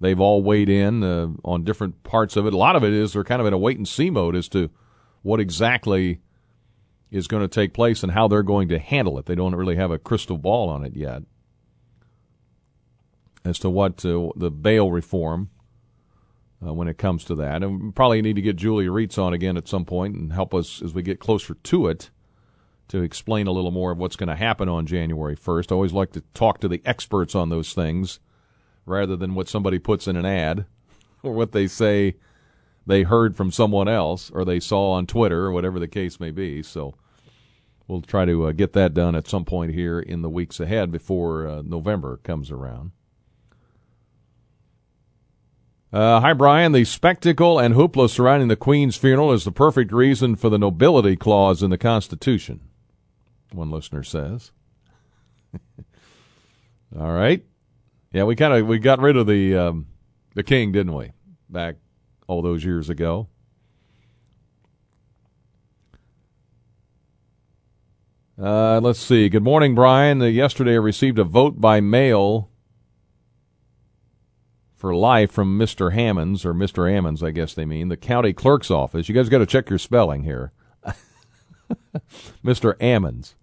They've 0.00 0.20
all 0.20 0.42
weighed 0.42 0.68
in 0.68 1.02
uh, 1.02 1.28
on 1.44 1.64
different 1.64 2.04
parts 2.04 2.36
of 2.36 2.46
it. 2.46 2.54
A 2.54 2.56
lot 2.56 2.76
of 2.76 2.84
it 2.84 2.92
is 2.92 3.12
they're 3.12 3.24
kind 3.24 3.40
of 3.40 3.46
in 3.46 3.52
a 3.52 3.58
wait 3.58 3.78
and 3.78 3.88
see 3.88 4.10
mode 4.10 4.36
as 4.36 4.48
to 4.50 4.70
what 5.22 5.40
exactly 5.40 6.20
is 7.16 7.28
going 7.28 7.42
to 7.42 7.48
take 7.48 7.72
place 7.72 8.02
and 8.02 8.12
how 8.12 8.28
they're 8.28 8.42
going 8.42 8.68
to 8.68 8.78
handle 8.78 9.18
it. 9.18 9.26
They 9.26 9.34
don't 9.34 9.54
really 9.54 9.76
have 9.76 9.90
a 9.90 9.98
crystal 9.98 10.38
ball 10.38 10.68
on 10.68 10.84
it 10.84 10.94
yet 10.94 11.22
as 13.44 13.58
to 13.60 13.70
what 13.70 14.04
uh, 14.04 14.30
the 14.36 14.50
bail 14.50 14.90
reform 14.90 15.50
uh, 16.64 16.72
when 16.72 16.88
it 16.88 16.98
comes 16.98 17.24
to 17.24 17.34
that. 17.36 17.62
And 17.62 17.94
probably 17.94 18.22
need 18.22 18.36
to 18.36 18.42
get 18.42 18.56
Julia 18.56 18.90
Rietz 18.90 19.18
on 19.18 19.32
again 19.32 19.56
at 19.56 19.68
some 19.68 19.84
point 19.84 20.14
and 20.14 20.32
help 20.32 20.54
us 20.54 20.82
as 20.82 20.94
we 20.94 21.02
get 21.02 21.20
closer 21.20 21.54
to 21.54 21.86
it 21.86 22.10
to 22.88 23.02
explain 23.02 23.46
a 23.46 23.52
little 23.52 23.70
more 23.70 23.92
of 23.92 23.98
what's 23.98 24.16
going 24.16 24.28
to 24.28 24.36
happen 24.36 24.68
on 24.68 24.86
January 24.86 25.36
1st. 25.36 25.72
I 25.72 25.74
always 25.74 25.92
like 25.92 26.12
to 26.12 26.22
talk 26.34 26.60
to 26.60 26.68
the 26.68 26.82
experts 26.84 27.34
on 27.34 27.48
those 27.48 27.72
things 27.72 28.20
rather 28.84 29.16
than 29.16 29.34
what 29.34 29.48
somebody 29.48 29.78
puts 29.78 30.06
in 30.06 30.16
an 30.16 30.26
ad 30.26 30.66
or 31.22 31.32
what 31.32 31.52
they 31.52 31.66
say 31.66 32.16
they 32.86 33.02
heard 33.02 33.36
from 33.36 33.50
someone 33.50 33.88
else 33.88 34.30
or 34.30 34.44
they 34.44 34.60
saw 34.60 34.92
on 34.92 35.06
Twitter 35.06 35.46
or 35.46 35.52
whatever 35.52 35.80
the 35.80 35.88
case 35.88 36.20
may 36.20 36.30
be. 36.30 36.62
So 36.62 36.94
we'll 37.88 38.02
try 38.02 38.24
to 38.24 38.46
uh, 38.46 38.52
get 38.52 38.72
that 38.74 38.94
done 38.94 39.14
at 39.14 39.28
some 39.28 39.44
point 39.44 39.72
here 39.72 40.00
in 40.00 40.22
the 40.22 40.30
weeks 40.30 40.60
ahead 40.60 40.90
before 40.90 41.46
uh, 41.46 41.62
November 41.62 42.18
comes 42.18 42.50
around. 42.50 42.92
Uh, 45.92 46.20
hi, 46.20 46.32
Brian. 46.32 46.72
The 46.72 46.84
spectacle 46.84 47.58
and 47.58 47.74
hoopla 47.74 48.10
surrounding 48.10 48.48
the 48.48 48.56
Queen's 48.56 48.96
funeral 48.96 49.32
is 49.32 49.44
the 49.44 49.52
perfect 49.52 49.92
reason 49.92 50.36
for 50.36 50.50
the 50.50 50.58
nobility 50.58 51.16
clause 51.16 51.62
in 51.62 51.70
the 51.70 51.78
Constitution, 51.78 52.60
one 53.52 53.70
listener 53.70 54.02
says. 54.02 54.50
all 56.98 57.12
right. 57.12 57.44
Yeah, 58.12 58.24
we 58.24 58.36
kind 58.36 58.52
of 58.52 58.66
we 58.66 58.78
got 58.78 58.98
rid 58.98 59.16
of 59.16 59.26
the 59.26 59.56
um, 59.56 59.86
the 60.34 60.42
king, 60.42 60.72
didn't 60.72 60.94
we? 60.94 61.12
Back 61.48 61.76
all 62.26 62.42
those 62.42 62.64
years 62.64 62.90
ago. 62.90 63.28
Uh, 68.38 68.80
let's 68.80 69.00
see. 69.00 69.30
Good 69.30 69.42
morning, 69.42 69.74
Brian. 69.74 70.20
Yesterday 70.20 70.72
I 70.72 70.76
received 70.76 71.18
a 71.18 71.24
vote 71.24 71.58
by 71.58 71.80
mail 71.80 72.50
for 74.74 74.94
life 74.94 75.32
from 75.32 75.58
Mr. 75.58 75.94
Hammonds, 75.94 76.44
or 76.44 76.52
Mr. 76.52 76.86
Ammons, 76.86 77.22
I 77.22 77.30
guess 77.30 77.54
they 77.54 77.64
mean, 77.64 77.88
the 77.88 77.96
county 77.96 78.34
clerk's 78.34 78.70
office. 78.70 79.08
You 79.08 79.14
guys 79.14 79.30
got 79.30 79.38
to 79.38 79.46
check 79.46 79.70
your 79.70 79.78
spelling 79.78 80.24
here. 80.24 80.52
Mr. 82.44 82.74
Ammons, 82.74 83.34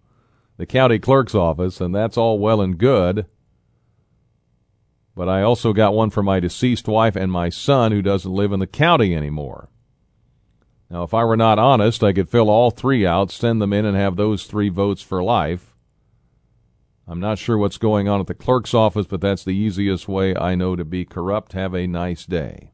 the 0.58 0.68
county 0.68 1.00
clerk's 1.00 1.34
office, 1.34 1.82
and 1.82 1.94
that's 1.94 2.18
all 2.18 2.38
well 2.38 2.62
and 2.62 2.78
good. 2.78 3.26
But 5.16 5.28
I 5.28 5.42
also 5.42 5.74
got 5.74 5.96
one 5.96 6.12
for 6.12 6.22
my 6.22 6.40
deceased 6.40 6.88
wife 6.88 7.16
and 7.16 7.32
my 7.32 7.50
son 7.50 7.92
who 7.92 8.04
doesn't 8.04 8.32
live 8.32 8.52
in 8.52 8.60
the 8.60 8.68
county 8.68 9.16
anymore. 9.16 9.70
Now, 10.94 11.02
if 11.02 11.14
I 11.16 11.24
were 11.24 11.36
not 11.36 11.58
honest, 11.58 12.04
I 12.04 12.14
could 12.14 12.30
fill 12.30 12.52
all 12.52 12.70
three 12.70 13.04
out, 13.04 13.32
send 13.32 13.60
them 13.60 13.74
in, 13.74 13.84
and 13.84 13.98
have 13.98 14.16
those 14.16 14.46
three 14.46 14.70
votes 14.70 15.02
for 15.02 15.24
life. 15.24 15.74
I'm 17.08 17.20
not 17.20 17.40
sure 17.40 17.58
what's 17.58 17.80
going 17.80 18.08
on 18.08 18.20
at 18.20 18.28
the 18.28 18.36
clerk's 18.36 18.76
office, 18.76 19.08
but 19.08 19.20
that's 19.20 19.44
the 19.44 19.56
easiest 19.56 20.08
way 20.08 20.36
I 20.36 20.54
know 20.54 20.76
to 20.76 20.86
be 20.86 21.04
corrupt. 21.04 21.54
Have 21.54 21.74
a 21.74 21.88
nice 21.88 22.28
day. 22.28 22.74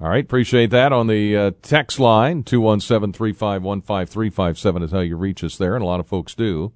All 0.00 0.08
right, 0.08 0.24
appreciate 0.24 0.70
that 0.70 0.92
on 0.92 1.06
the 1.06 1.36
uh, 1.36 1.50
text 1.62 2.00
line 2.00 2.42
217 2.42 3.12
351 3.12 3.82
5357 3.82 4.82
is 4.82 4.90
how 4.90 4.98
you 4.98 5.16
reach 5.16 5.44
us 5.44 5.56
there, 5.56 5.76
and 5.76 5.84
a 5.84 5.86
lot 5.86 6.00
of 6.00 6.08
folks 6.08 6.34
do. 6.34 6.72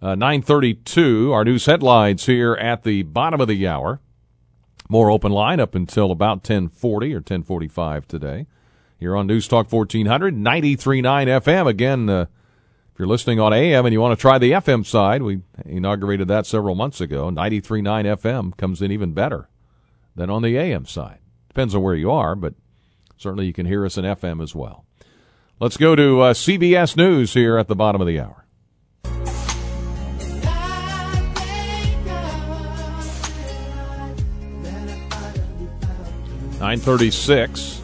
Uh, 0.00 0.14
932, 0.14 1.32
our 1.32 1.44
news 1.44 1.66
headlines 1.66 2.26
here 2.26 2.54
at 2.54 2.84
the 2.84 3.02
bottom 3.02 3.40
of 3.40 3.48
the 3.48 3.66
hour. 3.66 4.00
More 4.88 5.10
open 5.10 5.32
line 5.32 5.60
up 5.60 5.74
until 5.74 6.10
about 6.10 6.38
1040 6.38 7.12
or 7.12 7.18
1045 7.18 8.06
today. 8.06 8.46
Here 8.98 9.16
on 9.16 9.26
News 9.26 9.46
Talk 9.46 9.70
1400, 9.70 10.34
93.9 10.34 11.02
FM. 11.02 11.66
Again, 11.66 12.08
uh, 12.08 12.26
if 12.92 12.98
you're 12.98 13.08
listening 13.08 13.38
on 13.38 13.52
AM 13.52 13.84
and 13.84 13.92
you 13.92 14.00
want 14.00 14.18
to 14.18 14.20
try 14.20 14.38
the 14.38 14.52
FM 14.52 14.86
side, 14.86 15.22
we 15.22 15.42
inaugurated 15.66 16.28
that 16.28 16.46
several 16.46 16.74
months 16.74 17.00
ago. 17.00 17.28
93.9 17.28 17.82
FM 18.16 18.56
comes 18.56 18.80
in 18.80 18.90
even 18.90 19.12
better 19.12 19.50
than 20.14 20.30
on 20.30 20.40
the 20.40 20.56
AM 20.56 20.86
side. 20.86 21.18
Depends 21.48 21.74
on 21.74 21.82
where 21.82 21.94
you 21.94 22.10
are, 22.10 22.34
but 22.34 22.54
certainly 23.18 23.44
you 23.44 23.52
can 23.52 23.66
hear 23.66 23.84
us 23.84 23.98
in 23.98 24.04
FM 24.06 24.42
as 24.42 24.54
well. 24.54 24.86
Let's 25.60 25.76
go 25.76 25.94
to 25.94 26.20
uh, 26.20 26.32
CBS 26.32 26.96
News 26.96 27.34
here 27.34 27.58
at 27.58 27.68
the 27.68 27.76
bottom 27.76 28.00
of 28.00 28.06
the 28.06 28.18
hour. 28.20 28.45
Nine 36.60 36.78
thirty-six. 36.78 37.82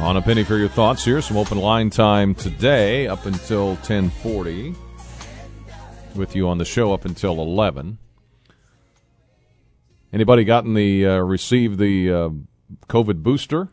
On 0.00 0.16
a 0.16 0.22
penny 0.22 0.44
for 0.44 0.56
your 0.56 0.68
thoughts 0.68 1.04
here. 1.04 1.20
Some 1.20 1.36
open 1.36 1.58
line 1.58 1.90
time 1.90 2.34
today 2.34 3.06
up 3.06 3.26
until 3.26 3.70
1040. 3.74 4.74
With 6.14 6.34
you 6.34 6.48
on 6.48 6.58
the 6.58 6.64
show 6.64 6.94
up 6.94 7.04
until 7.04 7.40
11. 7.40 7.98
Anybody 10.12 10.44
gotten 10.44 10.72
the 10.72 11.04
uh, 11.04 11.16
received 11.18 11.78
the 11.78 12.10
uh, 12.10 12.30
COVID 12.88 13.22
booster 13.22 13.68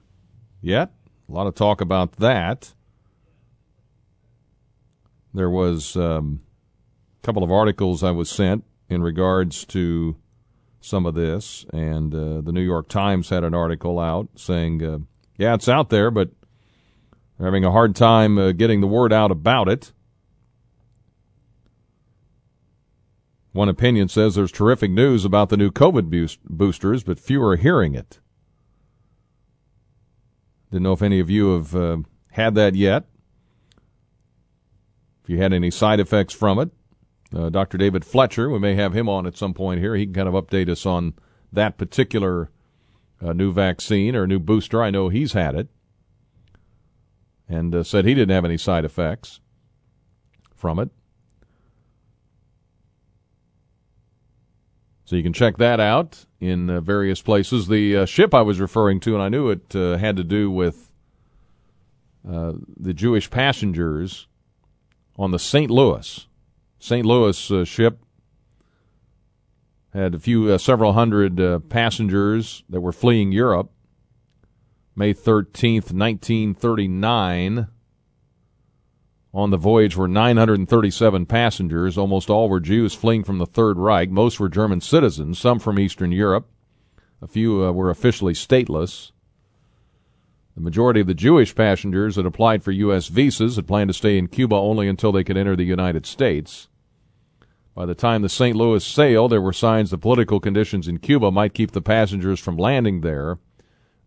yet? 0.61 0.91
A 1.29 1.31
lot 1.31 1.47
of 1.47 1.55
talk 1.55 1.79
about 1.79 2.13
that. 2.13 2.73
There 5.33 5.49
was 5.49 5.95
um, 5.95 6.41
a 7.23 7.25
couple 7.25 7.43
of 7.43 7.51
articles 7.51 8.03
I 8.03 8.11
was 8.11 8.29
sent 8.29 8.65
in 8.89 9.01
regards 9.01 9.63
to 9.65 10.17
some 10.85 11.05
of 11.05 11.15
this, 11.15 11.65
and 11.73 12.13
uh, 12.13 12.41
the 12.41 12.51
New 12.51 12.61
York 12.61 12.87
Times 12.87 13.29
had 13.29 13.43
an 13.43 13.55
article 13.55 13.99
out 13.99 14.29
saying 14.35 14.83
uh, 14.83 14.99
yeah, 15.37 15.55
it's 15.55 15.67
out 15.67 15.89
there, 15.89 16.11
but 16.11 16.29
they're 17.37 17.47
having 17.47 17.65
a 17.65 17.71
hard 17.71 17.95
time 17.95 18.37
uh, 18.37 18.51
getting 18.51 18.81
the 18.81 18.87
word 18.87 19.11
out 19.11 19.31
about 19.31 19.67
it. 19.67 19.91
One 23.51 23.69
opinion 23.69 24.09
says 24.09 24.35
there's 24.35 24.51
terrific 24.51 24.91
news 24.91 25.25
about 25.25 25.49
the 25.49 25.57
new 25.57 25.71
COVID 25.71 26.09
boost- 26.09 26.43
boosters, 26.45 27.03
but 27.03 27.19
few 27.19 27.41
are 27.41 27.55
hearing 27.55 27.95
it. 27.95 28.19
Didn't 30.71 30.83
know 30.83 30.93
if 30.93 31.01
any 31.01 31.19
of 31.19 31.29
you 31.29 31.53
have 31.53 31.75
uh, 31.75 31.97
had 32.31 32.53
that 32.55 32.75
yet. 32.75 33.05
If 35.23 35.29
you 35.29 35.37
had 35.37 35.53
any 35.53 35.71
side 35.71 35.99
effects 35.99 36.33
from 36.33 36.59
it, 36.59 36.69
uh, 37.35 37.49
Dr. 37.49 37.77
David 37.77 38.05
Fletcher, 38.05 38.49
we 38.49 38.59
may 38.59 38.75
have 38.75 38.93
him 38.93 39.09
on 39.09 39.27
at 39.27 39.37
some 39.37 39.53
point 39.53 39.79
here. 39.79 39.95
He 39.95 40.05
can 40.05 40.13
kind 40.13 40.27
of 40.27 40.33
update 40.33 40.69
us 40.69 40.85
on 40.85 41.13
that 41.51 41.77
particular 41.77 42.49
a 43.19 43.33
new 43.33 43.51
vaccine 43.51 44.15
or 44.15 44.27
new 44.27 44.39
booster. 44.39 44.83
I 44.83 44.91
know 44.91 45.09
he's 45.09 45.33
had 45.33 45.55
it 45.55 45.67
and 47.47 47.73
uh, 47.73 47.83
said 47.83 48.05
he 48.05 48.13
didn't 48.13 48.33
have 48.33 48.45
any 48.45 48.57
side 48.57 48.85
effects 48.85 49.39
from 50.53 50.79
it. 50.79 50.89
So 55.05 55.15
you 55.15 55.23
can 55.23 55.33
check 55.33 55.57
that 55.57 55.79
out 55.79 56.25
in 56.39 56.69
uh, 56.69 56.81
various 56.81 57.21
places. 57.21 57.67
The 57.67 57.97
uh, 57.97 58.05
ship 58.05 58.33
I 58.33 58.41
was 58.41 58.59
referring 58.59 58.99
to, 59.01 59.13
and 59.13 59.21
I 59.21 59.29
knew 59.29 59.49
it 59.49 59.75
uh, 59.75 59.97
had 59.97 60.17
to 60.17 60.23
do 60.23 60.49
with 60.49 60.91
uh, 62.27 62.53
the 62.75 62.93
Jewish 62.93 63.29
passengers 63.29 64.27
on 65.15 65.29
the 65.29 65.37
St. 65.37 65.69
Louis. 65.69 66.27
St. 66.79 67.05
Louis 67.05 67.51
uh, 67.51 67.63
ship 67.63 68.05
had 69.93 70.13
a 70.13 70.19
few, 70.19 70.51
uh, 70.51 70.57
several 70.57 70.93
hundred 70.93 71.39
uh, 71.39 71.59
passengers 71.59 72.63
that 72.69 72.81
were 72.81 72.91
fleeing 72.91 73.31
Europe. 73.31 73.71
May 74.95 75.13
13th, 75.13 75.91
1939. 75.91 77.67
On 79.33 79.49
the 79.49 79.57
voyage 79.57 79.97
were 79.97 80.07
937 80.07 81.25
passengers. 81.25 81.97
Almost 81.97 82.29
all 82.29 82.47
were 82.47 82.61
Jews 82.61 82.93
fleeing 82.93 83.23
from 83.23 83.37
the 83.37 83.45
Third 83.45 83.77
Reich. 83.77 84.09
Most 84.09 84.39
were 84.39 84.47
German 84.47 84.79
citizens, 84.79 85.39
some 85.39 85.59
from 85.59 85.77
Eastern 85.77 86.11
Europe. 86.11 86.49
A 87.21 87.27
few 87.27 87.65
uh, 87.65 87.71
were 87.71 87.89
officially 87.89 88.33
stateless. 88.33 89.11
The 90.55 90.61
majority 90.61 91.01
of 91.01 91.07
the 91.07 91.13
Jewish 91.13 91.53
passengers 91.53 92.15
had 92.15 92.25
applied 92.25 92.63
for 92.63 92.71
U.S. 92.71 93.07
visas 93.07 93.57
had 93.57 93.67
planned 93.67 93.89
to 93.89 93.93
stay 93.93 94.17
in 94.17 94.27
Cuba 94.27 94.55
only 94.55 94.87
until 94.87 95.11
they 95.11 95.23
could 95.23 95.35
enter 95.35 95.55
the 95.55 95.63
United 95.63 96.05
States. 96.05 96.69
By 97.73 97.85
the 97.85 97.93
time 97.93 98.21
the 98.21 98.29
St. 98.29 98.55
Louis 98.55 98.83
sailed, 98.85 99.33
there 99.33 99.41
were 99.41 99.51
signs 99.51 99.91
the 99.91 99.97
political 99.97 100.39
conditions 100.39 100.87
in 100.87 100.99
Cuba 100.99 101.29
might 101.29 101.53
keep 101.53 101.71
the 101.71 101.81
passengers 101.81 102.39
from 102.39 102.55
landing 102.55 103.01
there. 103.01 103.37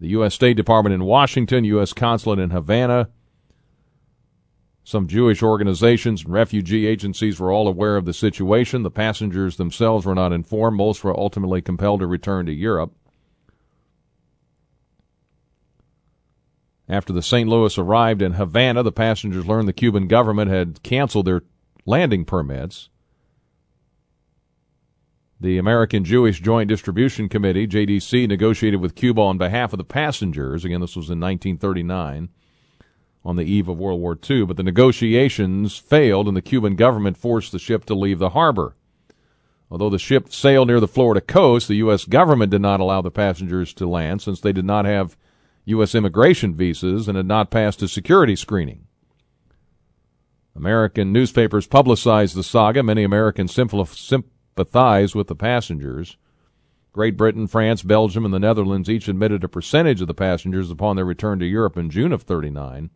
The 0.00 0.08
U.S. 0.08 0.34
State 0.34 0.56
Department 0.56 0.94
in 0.94 1.04
Washington, 1.04 1.64
U.S. 1.64 1.92
Consulate 1.92 2.38
in 2.38 2.48
Havana, 2.48 3.10
some 4.88 5.06
Jewish 5.06 5.42
organizations 5.42 6.24
and 6.24 6.32
refugee 6.32 6.86
agencies 6.86 7.38
were 7.38 7.52
all 7.52 7.68
aware 7.68 7.98
of 7.98 8.06
the 8.06 8.14
situation. 8.14 8.84
The 8.84 8.90
passengers 8.90 9.58
themselves 9.58 10.06
were 10.06 10.14
not 10.14 10.32
informed. 10.32 10.78
Most 10.78 11.04
were 11.04 11.14
ultimately 11.14 11.60
compelled 11.60 12.00
to 12.00 12.06
return 12.06 12.46
to 12.46 12.54
Europe. 12.54 12.94
After 16.88 17.12
the 17.12 17.22
St. 17.22 17.48
Louis 17.48 17.76
arrived 17.76 18.22
in 18.22 18.34
Havana, 18.34 18.82
the 18.82 18.92
passengers 18.92 19.46
learned 19.46 19.68
the 19.68 19.74
Cuban 19.74 20.08
government 20.08 20.50
had 20.50 20.82
canceled 20.82 21.26
their 21.26 21.42
landing 21.84 22.24
permits. 22.24 22.88
The 25.40 25.58
American 25.58 26.04
Jewish 26.04 26.40
Joint 26.40 26.68
Distribution 26.68 27.28
Committee, 27.28 27.66
JDC, 27.66 28.26
negotiated 28.26 28.80
with 28.80 28.94
Cuba 28.94 29.20
on 29.20 29.38
behalf 29.38 29.72
of 29.72 29.76
the 29.76 29.84
passengers. 29.84 30.64
Again, 30.64 30.80
this 30.80 30.96
was 30.96 31.10
in 31.10 31.20
1939 31.20 32.30
on 33.24 33.36
the 33.36 33.44
eve 33.44 33.68
of 33.68 33.78
World 33.78 34.00
War 34.00 34.18
II, 34.28 34.46
but 34.46 34.56
the 34.56 34.62
negotiations 34.62 35.76
failed 35.76 36.26
and 36.26 36.36
the 36.36 36.42
Cuban 36.42 36.74
government 36.74 37.18
forced 37.18 37.52
the 37.52 37.58
ship 37.58 37.84
to 37.84 37.94
leave 37.94 38.18
the 38.18 38.30
harbor. 38.30 38.74
Although 39.70 39.90
the 39.90 39.98
ship 39.98 40.32
sailed 40.32 40.68
near 40.68 40.80
the 40.80 40.88
Florida 40.88 41.20
coast, 41.20 41.68
the 41.68 41.76
U.S. 41.76 42.06
government 42.06 42.50
did 42.50 42.62
not 42.62 42.80
allow 42.80 43.02
the 43.02 43.10
passengers 43.10 43.74
to 43.74 43.86
land 43.86 44.22
since 44.22 44.40
they 44.40 44.52
did 44.52 44.64
not 44.64 44.86
have 44.86 45.16
U.S. 45.68 45.94
immigration 45.94 46.54
visas 46.54 47.08
and 47.08 47.16
had 47.16 47.26
not 47.26 47.50
passed 47.50 47.82
a 47.82 47.88
security 47.88 48.36
screening. 48.36 48.86
American 50.56 51.12
newspapers 51.12 51.66
publicized 51.66 52.34
the 52.34 52.42
saga. 52.42 52.82
Many 52.82 53.04
Americans 53.04 53.54
sympathize 53.54 55.14
with 55.14 55.28
the 55.28 55.36
passengers. 55.36 56.16
Great 56.92 57.16
Britain, 57.16 57.46
France, 57.46 57.82
Belgium, 57.82 58.24
and 58.24 58.34
the 58.34 58.38
Netherlands 58.38 58.88
each 58.88 59.08
admitted 59.08 59.44
a 59.44 59.48
percentage 59.48 60.00
of 60.00 60.08
the 60.08 60.14
passengers 60.14 60.70
upon 60.70 60.96
their 60.96 61.04
return 61.04 61.38
to 61.38 61.46
Europe 61.46 61.76
in 61.76 61.90
June 61.90 62.12
of 62.12 62.22
39. 62.22 62.90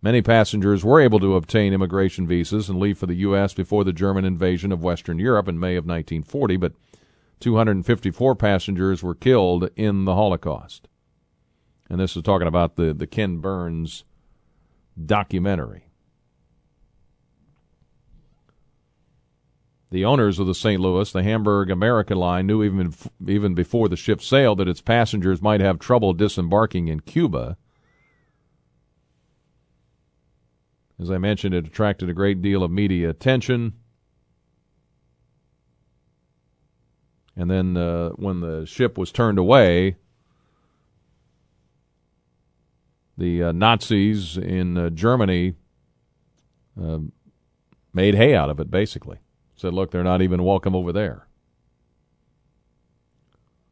Many 0.00 0.22
passengers 0.22 0.84
were 0.84 1.00
able 1.00 1.18
to 1.18 1.34
obtain 1.34 1.74
immigration 1.74 2.26
visas 2.26 2.68
and 2.68 2.78
leave 2.78 2.96
for 2.96 3.06
the 3.06 3.14
U.S. 3.16 3.52
before 3.54 3.82
the 3.82 3.92
German 3.92 4.24
invasion 4.24 4.70
of 4.70 4.84
Western 4.84 5.18
Europe 5.18 5.48
in 5.48 5.58
May 5.58 5.74
of 5.76 5.84
1940, 5.84 6.56
but 6.58 6.72
254 7.40 8.36
passengers 8.36 9.02
were 9.02 9.14
killed 9.14 9.68
in 9.74 10.04
the 10.04 10.14
Holocaust. 10.14 10.88
And 11.88 12.00
this 12.00 12.16
is 12.16 12.22
talking 12.22 12.48
about 12.48 12.76
the, 12.76 12.92
the 12.92 13.06
Ken 13.06 13.38
Burns 13.38 14.04
documentary. 15.04 15.84
The 19.90 20.04
owners 20.04 20.38
of 20.40 20.48
the 20.48 20.54
St. 20.54 20.80
Louis, 20.80 21.10
the 21.12 21.22
Hamburg 21.22 21.70
American 21.70 22.18
line, 22.18 22.46
knew 22.46 22.64
even 22.64 22.92
even 23.24 23.54
before 23.54 23.88
the 23.88 23.96
ship 23.96 24.20
sailed 24.20 24.58
that 24.58 24.68
its 24.68 24.80
passengers 24.80 25.40
might 25.40 25.60
have 25.60 25.78
trouble 25.78 26.12
disembarking 26.12 26.88
in 26.88 27.00
Cuba. 27.00 27.56
As 30.98 31.10
I 31.10 31.18
mentioned, 31.18 31.54
it 31.54 31.66
attracted 31.66 32.08
a 32.08 32.14
great 32.14 32.42
deal 32.42 32.64
of 32.64 32.70
media 32.70 33.10
attention. 33.10 33.74
And 37.36 37.50
then 37.50 37.76
uh, 37.76 38.10
when 38.10 38.40
the 38.40 38.64
ship 38.64 38.96
was 38.96 39.12
turned 39.12 39.38
away, 39.38 39.96
the 43.16 43.44
uh, 43.44 43.52
Nazis 43.52 44.36
in 44.36 44.76
uh, 44.76 44.90
Germany 44.90 45.54
uh, 46.80 46.98
made 47.92 48.14
hay 48.14 48.34
out 48.34 48.50
of 48.50 48.60
it, 48.60 48.70
basically 48.70 49.18
said, 49.56 49.72
look, 49.72 49.90
they're 49.90 50.04
not 50.04 50.22
even 50.22 50.44
welcome 50.44 50.74
over 50.74 50.92
there. 50.92 51.26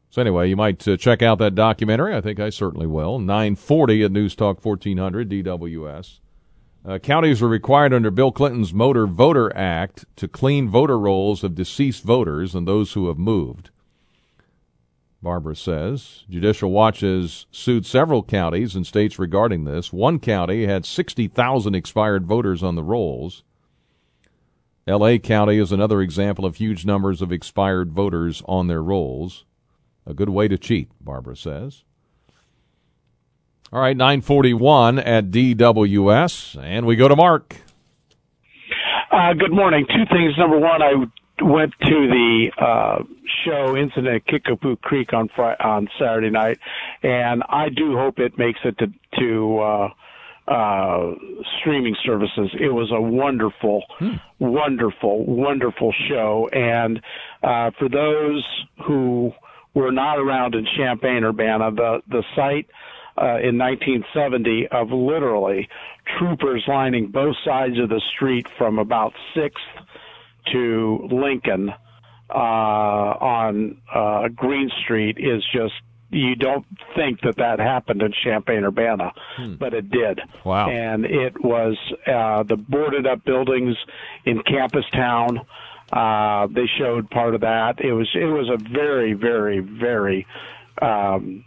So 0.09 0.21
anyway, 0.21 0.49
you 0.49 0.55
might 0.55 0.87
uh, 0.87 0.97
check 0.97 1.21
out 1.21 1.39
that 1.39 1.55
documentary. 1.55 2.15
I 2.15 2.21
think 2.21 2.39
I 2.39 2.49
certainly 2.49 2.87
will. 2.87 3.19
940 3.19 4.03
at 4.03 4.11
News 4.11 4.35
Talk 4.35 4.63
1400 4.63 5.29
DWS. 5.29 6.19
Uh, 6.87 6.99
counties 6.99 7.41
are 7.41 7.47
required 7.47 7.93
under 7.93 8.11
Bill 8.11 8.31
Clinton's 8.31 8.73
Motor 8.73 9.07
Voter 9.07 9.55
Act 9.57 10.05
to 10.15 10.27
clean 10.27 10.69
voter 10.69 10.97
rolls 10.97 11.43
of 11.43 11.55
deceased 11.55 12.03
voters 12.03 12.55
and 12.55 12.67
those 12.67 12.93
who 12.93 13.07
have 13.07 13.17
moved. 13.17 13.71
Barbara 15.21 15.55
says. 15.55 16.23
Judicial 16.29 16.71
Watch 16.71 17.01
has 17.01 17.45
sued 17.51 17.85
several 17.85 18.23
counties 18.23 18.75
and 18.75 18.85
states 18.85 19.17
regarding 19.17 19.65
this. 19.65 19.91
One 19.91 20.19
county 20.19 20.65
had 20.65 20.85
60,000 20.85 21.73
expired 21.75 22.25
voters 22.25 22.61
on 22.61 22.75
the 22.75 22.83
rolls. 22.83 23.43
LA 24.87 25.17
County 25.17 25.57
is 25.57 25.71
another 25.71 26.01
example 26.01 26.45
of 26.45 26.57
huge 26.57 26.85
numbers 26.85 27.21
of 27.21 27.31
expired 27.31 27.91
voters 27.91 28.43
on 28.47 28.67
their 28.67 28.83
rolls. 28.83 29.45
A 30.05 30.13
good 30.13 30.29
way 30.29 30.47
to 30.47 30.57
cheat, 30.57 30.91
Barbara 31.01 31.35
says. 31.35 31.83
All 33.73 33.81
right, 33.81 33.97
941 33.97 34.99
at 34.99 35.31
DWS, 35.31 36.63
and 36.63 36.85
we 36.85 36.95
go 36.95 37.07
to 37.07 37.15
Mark. 37.15 37.57
Uh, 39.11 39.33
good 39.33 39.51
morning. 39.51 39.87
Two 39.87 40.05
things. 40.15 40.37
Number 40.37 40.59
one, 40.59 40.83
I 40.83 40.93
went 41.41 41.73
to 41.81 42.07
the 42.07 42.51
uh, 42.57 43.03
show 43.45 43.75
incident 43.75 44.07
at 44.15 44.25
Kickapoo 44.27 44.77
Creek 44.77 45.13
on 45.13 45.29
Friday, 45.35 45.61
on 45.61 45.89
Saturday 45.99 46.29
night, 46.29 46.59
and 47.03 47.43
I 47.49 47.69
do 47.69 47.95
hope 47.95 48.19
it 48.19 48.37
makes 48.37 48.59
it 48.63 48.77
to 48.77 48.87
to 49.19 49.59
uh, 49.59 49.89
uh, 50.47 51.11
streaming 51.59 51.95
services. 52.05 52.49
It 52.59 52.69
was 52.69 52.91
a 52.91 53.01
wonderful, 53.01 53.83
hmm. 53.99 54.13
wonderful, 54.39 55.25
wonderful 55.25 55.93
show, 56.07 56.49
and 56.53 57.01
uh, 57.43 57.71
for 57.77 57.89
those 57.89 58.45
who 58.85 59.31
were 59.73 59.91
not 59.91 60.19
around 60.19 60.55
in 60.55 60.65
Champaign 60.77 61.23
Urbana, 61.23 61.71
the 61.71 62.01
the 62.09 62.23
site. 62.35 62.67
Uh, 63.17 63.39
in 63.39 63.57
1970 63.57 64.67
of 64.73 64.91
literally 64.91 65.69
troopers 66.19 66.61
lining 66.67 67.07
both 67.07 67.33
sides 67.45 67.79
of 67.79 67.87
the 67.87 68.01
street 68.13 68.45
from 68.57 68.77
about 68.77 69.13
6th 69.33 69.84
to 70.51 71.07
Lincoln 71.11 71.69
uh, 72.29 72.37
on 72.37 73.77
uh, 73.93 74.27
Green 74.29 74.69
Street 74.83 75.17
is 75.19 75.43
just 75.53 75.73
you 76.09 76.35
don't 76.35 76.65
think 76.95 77.21
that 77.21 77.35
that 77.37 77.59
happened 77.59 78.01
in 78.01 78.13
Champaign 78.23 78.63
Urbana, 78.63 79.11
hmm. 79.37 79.55
but 79.55 79.73
it 79.73 79.89
did. 79.89 80.21
Wow! 80.45 80.69
And 80.69 81.05
it 81.05 81.43
was 81.43 81.77
uh, 82.07 82.43
the 82.43 82.55
boarded 82.55 83.05
up 83.05 83.23
buildings 83.25 83.75
in 84.25 84.41
Campus 84.43 84.85
Town. 84.93 85.39
Uh, 85.91 86.47
they 86.47 86.67
showed 86.79 87.09
part 87.09 87.35
of 87.35 87.41
that. 87.41 87.79
It 87.79 87.93
was 87.93 88.09
it 88.13 88.25
was 88.25 88.49
a 88.49 88.57
very 88.71 89.13
very 89.13 89.59
very 89.59 90.25
um, 90.81 91.43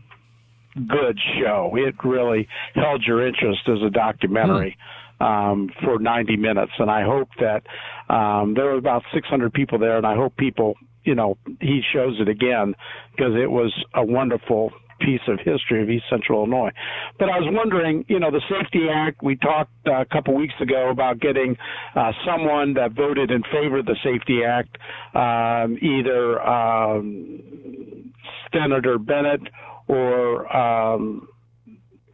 good 0.74 1.18
show. 1.40 1.72
It 1.76 1.94
really 2.04 2.48
held 2.74 3.02
your 3.04 3.26
interest 3.26 3.62
as 3.68 3.82
a 3.84 3.90
documentary. 3.90 4.76
Hmm 4.78 4.98
um, 5.20 5.70
for 5.82 5.98
90 5.98 6.36
minutes. 6.36 6.72
And 6.78 6.90
I 6.90 7.04
hope 7.04 7.28
that 7.40 7.62
um, 8.08 8.54
there 8.54 8.64
were 8.64 8.78
about 8.78 9.02
600 9.12 9.52
people 9.52 9.78
there, 9.78 9.96
and 9.96 10.06
I 10.06 10.14
hope 10.14 10.36
people, 10.36 10.74
you 11.04 11.14
know, 11.14 11.36
he 11.60 11.82
shows 11.92 12.16
it 12.20 12.28
again 12.28 12.74
because 13.12 13.34
it 13.34 13.50
was 13.50 13.72
a 13.94 14.04
wonderful 14.04 14.72
piece 15.00 15.20
of 15.28 15.38
history 15.38 15.82
of 15.82 15.88
East 15.88 16.04
Central 16.10 16.40
Illinois. 16.40 16.70
But 17.18 17.28
I 17.28 17.38
was 17.38 17.48
wondering, 17.50 18.04
you 18.08 18.18
know, 18.18 18.30
the 18.30 18.42
SAFE-T 18.48 18.88
Act, 18.92 19.22
we 19.22 19.36
talked 19.36 19.70
uh, 19.86 20.00
a 20.00 20.04
couple 20.04 20.34
weeks 20.34 20.54
ago 20.60 20.90
about 20.90 21.20
getting 21.20 21.56
uh, 21.94 22.12
someone 22.26 22.74
that 22.74 22.92
voted 22.92 23.30
in 23.30 23.42
favor 23.44 23.78
of 23.78 23.86
the 23.86 23.96
SAFE-T 24.02 24.44
Act, 24.44 24.76
um, 25.14 25.78
either 25.80 26.42
um, 26.42 28.12
Senator 28.52 28.98
Bennett 28.98 29.42
or 29.86 30.56
um, 30.56 31.28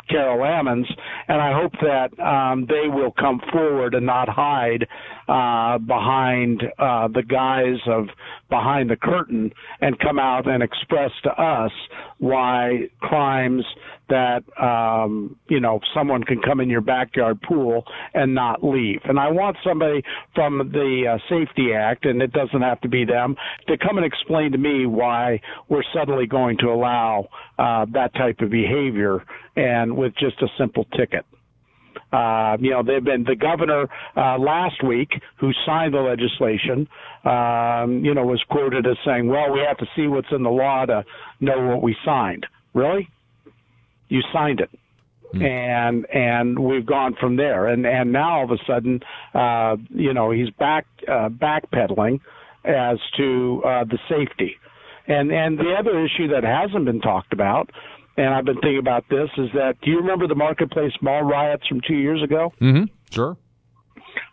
Carol 0.08 0.40
Ammons, 0.40 0.86
and 1.28 1.40
I 1.40 1.52
hope 1.52 1.72
that 1.82 2.18
um, 2.20 2.66
they 2.66 2.88
will 2.88 3.12
come 3.12 3.40
forward 3.52 3.94
and 3.94 4.06
not 4.06 4.28
hide 4.28 4.86
uh, 5.28 5.78
behind 5.78 6.62
uh, 6.78 7.08
the 7.08 7.22
guise 7.22 7.80
of 7.86 8.08
behind 8.50 8.90
the 8.90 8.96
curtain 8.96 9.52
and 9.80 9.98
come 9.98 10.18
out 10.18 10.48
and 10.48 10.62
express 10.62 11.10
to 11.22 11.30
us 11.30 11.72
why 12.18 12.88
crimes 13.00 13.64
that 14.08 14.42
um, 14.62 15.36
you 15.48 15.60
know 15.60 15.80
someone 15.94 16.22
can 16.22 16.40
come 16.42 16.60
in 16.60 16.68
your 16.68 16.80
backyard 16.80 17.40
pool 17.42 17.84
and 18.12 18.34
not 18.34 18.62
leave. 18.62 19.00
And 19.04 19.18
I 19.18 19.30
want 19.30 19.56
somebody 19.64 20.02
from 20.34 20.58
the 20.72 21.14
uh, 21.14 21.18
SAFE-T 21.28 21.72
Act, 21.72 22.04
and 22.04 22.20
it 22.20 22.32
doesn't 22.32 22.62
have 22.62 22.80
to 22.82 22.88
be 22.88 23.04
them, 23.04 23.36
to 23.68 23.78
come 23.78 23.96
and 23.96 24.06
explain 24.06 24.52
to 24.52 24.58
me 24.58 24.86
why 24.86 25.40
we're 25.68 25.84
suddenly 25.94 26.26
going 26.26 26.58
to 26.58 26.66
allow 26.66 27.28
uh, 27.58 27.86
that 27.92 28.14
type 28.14 28.40
of 28.40 28.50
behavior 28.50 29.24
and 29.56 29.96
with 29.96 30.12
just 30.16 30.40
a 30.42 30.48
simple 30.58 30.84
ticket. 30.96 31.24
Uh, 32.12 32.56
you 32.60 32.70
know, 32.70 32.82
they've 32.82 33.04
been 33.04 33.24
the 33.24 33.36
governor 33.36 33.88
uh, 34.16 34.38
last 34.38 34.82
week 34.82 35.10
who 35.36 35.52
signed 35.66 35.94
the 35.94 36.00
legislation. 36.00 36.88
Um, 37.24 38.04
you 38.04 38.14
know, 38.14 38.24
was 38.24 38.42
quoted 38.50 38.86
as 38.86 38.96
saying, 39.04 39.28
"Well, 39.28 39.52
we 39.52 39.60
have 39.60 39.78
to 39.78 39.86
see 39.96 40.06
what's 40.06 40.30
in 40.30 40.42
the 40.42 40.50
law 40.50 40.86
to 40.86 41.04
know 41.40 41.66
what 41.66 41.82
we 41.82 41.96
signed." 42.04 42.46
Really? 42.74 43.08
You 44.08 44.20
signed 44.32 44.60
it. 44.60 44.70
Hmm. 45.32 45.42
And 45.42 46.06
and 46.10 46.58
we've 46.58 46.86
gone 46.86 47.16
from 47.18 47.36
there, 47.36 47.66
and 47.66 47.86
and 47.86 48.12
now 48.12 48.38
all 48.38 48.44
of 48.44 48.50
a 48.50 48.58
sudden, 48.66 49.00
uh, 49.34 49.76
you 49.90 50.12
know, 50.12 50.30
he's 50.30 50.50
back 50.50 50.86
uh, 51.08 51.28
backpedaling 51.28 52.20
as 52.64 52.98
to 53.16 53.62
uh, 53.64 53.84
the 53.84 53.98
safety, 54.08 54.56
and 55.06 55.32
and 55.32 55.58
the 55.58 55.74
other 55.78 56.04
issue 56.04 56.28
that 56.28 56.44
hasn't 56.44 56.84
been 56.84 57.00
talked 57.00 57.32
about 57.32 57.70
and 58.16 58.34
I've 58.34 58.44
been 58.44 58.60
thinking 58.60 58.78
about 58.78 59.04
this, 59.08 59.28
is 59.38 59.48
that 59.54 59.74
do 59.82 59.90
you 59.90 59.98
remember 59.98 60.26
the 60.26 60.34
Marketplace 60.34 60.92
Mall 61.02 61.22
riots 61.22 61.66
from 61.66 61.80
two 61.86 61.96
years 61.96 62.22
ago? 62.22 62.52
Mm-hmm. 62.60 62.84
Sure. 63.10 63.36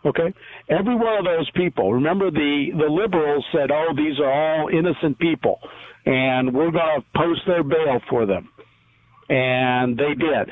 Okay. 0.04 0.32
Every 0.68 0.94
one 0.94 1.18
of 1.18 1.24
those 1.24 1.50
people, 1.54 1.92
remember 1.92 2.30
the, 2.30 2.66
the 2.72 2.88
liberals 2.88 3.44
said, 3.52 3.70
oh, 3.70 3.92
these 3.96 4.18
are 4.20 4.30
all 4.30 4.68
innocent 4.68 5.18
people, 5.18 5.58
and 6.06 6.52
we're 6.52 6.70
going 6.70 7.00
to 7.00 7.04
post 7.16 7.40
their 7.46 7.62
bail 7.62 8.00
for 8.08 8.26
them. 8.26 8.48
And 9.28 9.96
they 9.96 10.14
did. 10.14 10.50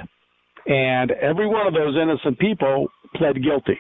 And 0.67 1.11
every 1.11 1.47
one 1.47 1.67
of 1.67 1.75
those 1.75 1.97
innocent 2.01 2.39
people 2.39 2.89
pled 3.17 3.43
guilty. 3.43 3.79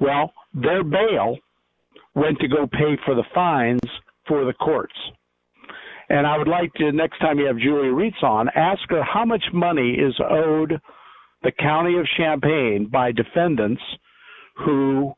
Well, 0.00 0.32
their 0.54 0.84
bail 0.84 1.38
went 2.14 2.38
to 2.38 2.48
go 2.48 2.66
pay 2.66 2.96
for 3.04 3.14
the 3.14 3.24
fines 3.34 3.80
for 4.26 4.44
the 4.44 4.52
courts. 4.52 4.94
And 6.14 6.28
I 6.28 6.38
would 6.38 6.46
like 6.46 6.72
to, 6.74 6.92
next 6.92 7.18
time 7.18 7.40
you 7.40 7.46
have 7.46 7.58
Julie 7.58 7.88
Rietz 7.88 8.22
on, 8.22 8.48
ask 8.54 8.82
her 8.90 9.02
how 9.02 9.24
much 9.24 9.42
money 9.52 9.94
is 9.94 10.14
owed 10.20 10.80
the 11.42 11.50
county 11.50 11.98
of 11.98 12.06
Champaign 12.16 12.86
by 12.86 13.10
defendants 13.10 13.82
who 14.64 15.12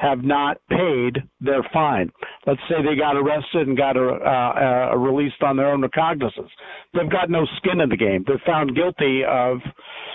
have 0.00 0.24
not 0.24 0.56
paid 0.70 1.18
their 1.40 1.62
fine. 1.74 2.10
Let's 2.46 2.60
say 2.68 2.76
they 2.82 2.96
got 2.96 3.16
arrested 3.16 3.68
and 3.68 3.76
got 3.76 3.96
uh, 3.96 4.00
uh, 4.00 4.96
released 4.96 5.42
on 5.42 5.56
their 5.56 5.70
own 5.70 5.82
recognizance. 5.82 6.50
They've 6.94 7.10
got 7.10 7.28
no 7.28 7.46
skin 7.58 7.80
in 7.80 7.90
the 7.90 7.96
game. 7.98 8.24
They're 8.26 8.42
found 8.46 8.74
guilty 8.74 9.22
of 9.28 9.58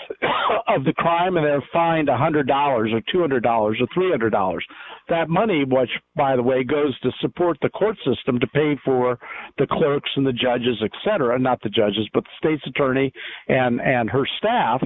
of 0.67 0.83
the 0.85 0.93
crime 0.93 1.37
and 1.37 1.45
they're 1.45 1.63
fined 1.71 2.09
a 2.09 2.17
hundred 2.17 2.47
dollars 2.47 2.91
or 2.93 3.01
two 3.11 3.21
hundred 3.21 3.43
dollars 3.43 3.77
or 3.79 3.87
three 3.93 4.09
hundred 4.09 4.31
dollars. 4.31 4.65
That 5.09 5.29
money, 5.29 5.63
which 5.65 5.91
by 6.15 6.35
the 6.35 6.43
way 6.43 6.63
goes 6.63 6.99
to 7.01 7.11
support 7.21 7.57
the 7.61 7.69
court 7.69 7.97
system 8.05 8.39
to 8.39 8.47
pay 8.47 8.75
for 8.83 9.19
the 9.59 9.67
clerks 9.67 10.09
and 10.15 10.25
the 10.25 10.33
judges, 10.33 10.81
et 10.83 10.91
cetera, 11.03 11.37
not 11.37 11.61
the 11.61 11.69
judges, 11.69 12.09
but 12.11 12.23
the 12.23 12.29
state's 12.39 12.67
attorney 12.67 13.13
and 13.47 13.79
and 13.81 14.09
her 14.09 14.27
staff. 14.39 14.81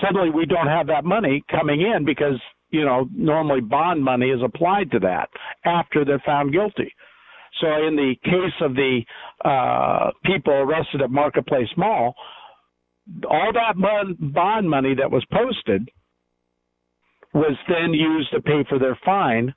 Suddenly, 0.00 0.30
we 0.30 0.46
don't 0.46 0.68
have 0.68 0.86
that 0.86 1.04
money 1.04 1.42
coming 1.50 1.80
in 1.80 2.04
because 2.04 2.40
you 2.70 2.84
know, 2.84 3.08
normally 3.12 3.60
bond 3.60 4.02
money 4.02 4.30
is 4.30 4.40
applied 4.44 4.90
to 4.92 4.98
that 5.00 5.28
after 5.64 6.04
they're 6.04 6.22
found 6.24 6.52
guilty. 6.52 6.92
So 7.60 7.66
in 7.66 7.96
the 7.96 8.14
case 8.24 8.54
of 8.60 8.74
the 8.74 9.00
uh, 9.44 10.10
people 10.24 10.52
arrested 10.52 11.02
at 11.02 11.10
Marketplace 11.10 11.68
Mall, 11.76 12.14
all 13.28 13.52
that 13.52 13.74
bond 14.18 14.68
money 14.68 14.94
that 14.94 15.10
was 15.10 15.24
posted 15.32 15.88
was 17.34 17.56
then 17.68 17.92
used 17.92 18.30
to 18.32 18.40
pay 18.40 18.64
for 18.68 18.78
their 18.78 18.98
fine 19.04 19.54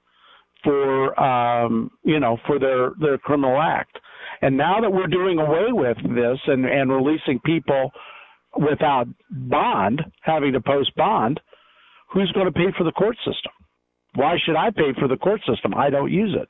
for 0.63 1.19
um, 1.19 1.91
you 2.04 2.19
know 2.19 2.38
for 2.47 2.60
their 2.60 2.91
their 3.00 3.17
criminal 3.17 3.62
act. 3.62 3.97
And 4.41 4.58
now 4.58 4.80
that 4.82 4.91
we're 4.91 5.08
doing 5.08 5.38
away 5.38 5.67
with 5.69 5.97
this 5.97 6.39
and, 6.47 6.65
and 6.65 6.91
releasing 6.91 7.39
people 7.45 7.91
without 8.58 9.08
bond, 9.30 10.02
having 10.21 10.54
to 10.54 10.62
post 10.62 10.95
bond, 10.95 11.39
who's 12.12 12.32
going 12.34 12.45
to 12.45 12.52
pay 12.52 12.71
for 12.78 12.84
the 12.84 12.91
court 12.91 13.17
system? 13.17 13.52
Why 14.15 14.38
should 14.45 14.56
I 14.56 14.71
pay 14.71 14.93
for 15.00 15.08
the 15.08 15.17
court 15.17 15.41
system? 15.47 15.74
I 15.76 15.89
don't 15.89 16.12
use 16.12 16.36
it. 16.39 16.50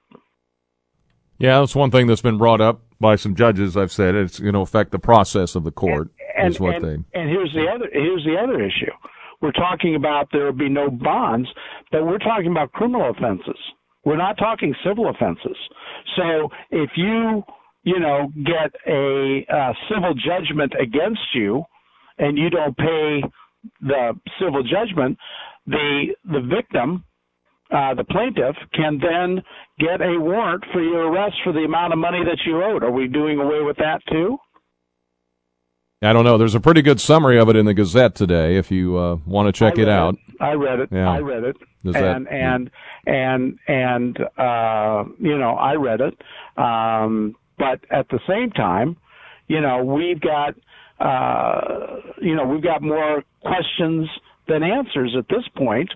Yeah, 1.37 1.59
that's 1.59 1.75
one 1.75 1.91
thing 1.91 2.07
that's 2.07 2.21
been 2.21 2.37
brought 2.37 2.61
up 2.61 2.83
by 2.99 3.15
some 3.15 3.35
judges. 3.35 3.75
I've 3.75 3.91
said 3.91 4.13
it's 4.15 4.39
going 4.39 4.53
to 4.53 4.59
affect 4.59 4.91
the 4.91 4.99
process 4.99 5.55
of 5.55 5.63
the 5.63 5.71
court. 5.71 6.09
And, 6.37 6.49
is 6.49 6.59
what 6.59 6.75
and, 6.75 6.83
they. 6.83 7.19
And 7.19 7.29
here's 7.29 7.51
the 7.53 7.67
other. 7.67 7.89
Here's 7.91 8.23
the 8.23 8.37
other 8.41 8.63
issue. 8.63 8.91
We're 9.41 9.51
talking 9.51 9.95
about 9.95 10.29
there 10.31 10.45
will 10.45 10.53
be 10.53 10.69
no 10.69 10.89
bonds, 10.89 11.49
but 11.91 12.05
we're 12.05 12.19
talking 12.19 12.51
about 12.51 12.71
criminal 12.73 13.09
offenses. 13.09 13.57
We're 14.05 14.17
not 14.17 14.37
talking 14.37 14.73
civil 14.85 15.09
offenses. 15.09 15.57
So 16.15 16.49
if 16.69 16.91
you, 16.95 17.43
you 17.83 17.99
know, 17.99 18.31
get 18.43 18.71
a, 18.87 19.45
a 19.49 19.73
civil 19.89 20.13
judgment 20.13 20.73
against 20.79 21.21
you, 21.33 21.63
and 22.19 22.37
you 22.37 22.51
don't 22.51 22.77
pay 22.77 23.23
the 23.81 24.13
civil 24.39 24.63
judgment, 24.63 25.17
the 25.67 26.15
the 26.25 26.41
victim 26.41 27.03
uh, 27.71 27.93
the 27.93 28.03
plaintiff 28.03 28.55
can 28.73 28.99
then 28.99 29.41
get 29.79 30.01
a 30.01 30.19
warrant 30.19 30.63
for 30.73 30.81
your 30.81 31.09
arrest 31.11 31.35
for 31.43 31.53
the 31.53 31.63
amount 31.63 31.93
of 31.93 31.99
money 31.99 32.19
that 32.23 32.39
you 32.45 32.61
owed. 32.61 32.83
Are 32.83 32.91
we 32.91 33.07
doing 33.07 33.39
away 33.39 33.61
with 33.61 33.77
that 33.77 34.01
too? 34.11 34.37
I 36.03 36.13
don't 36.13 36.25
know. 36.25 36.37
There's 36.37 36.55
a 36.55 36.59
pretty 36.59 36.81
good 36.81 36.99
summary 36.99 37.39
of 37.39 37.47
it 37.47 37.55
in 37.55 37.65
the 37.65 37.75
Gazette 37.75 38.15
today. 38.15 38.57
If 38.57 38.71
you 38.71 38.97
uh, 38.97 39.17
want 39.25 39.47
to 39.47 39.51
check 39.57 39.77
it 39.77 39.87
out, 39.87 40.15
it. 40.15 40.19
I 40.41 40.53
read 40.53 40.79
it. 40.79 40.89
Yeah. 40.91 41.09
I 41.09 41.19
read 41.19 41.43
it. 41.43 41.55
Does 41.83 41.95
and 41.95 42.25
that- 42.25 42.33
and 42.33 42.71
and 43.05 43.59
and 43.67 44.19
uh, 44.37 45.03
you 45.19 45.37
know, 45.37 45.51
I 45.51 45.75
read 45.75 46.01
it. 46.01 46.17
Um, 46.57 47.35
but 47.57 47.81
at 47.91 48.09
the 48.09 48.19
same 48.27 48.49
time, 48.51 48.97
you 49.47 49.61
know, 49.61 49.83
we've 49.83 50.19
got 50.19 50.55
uh, 50.99 51.97
you 52.21 52.35
know, 52.35 52.45
we've 52.45 52.63
got 52.63 52.81
more 52.81 53.23
questions 53.41 54.09
than 54.51 54.63
answers 54.63 55.15
at 55.17 55.27
this 55.29 55.47
point, 55.55 55.89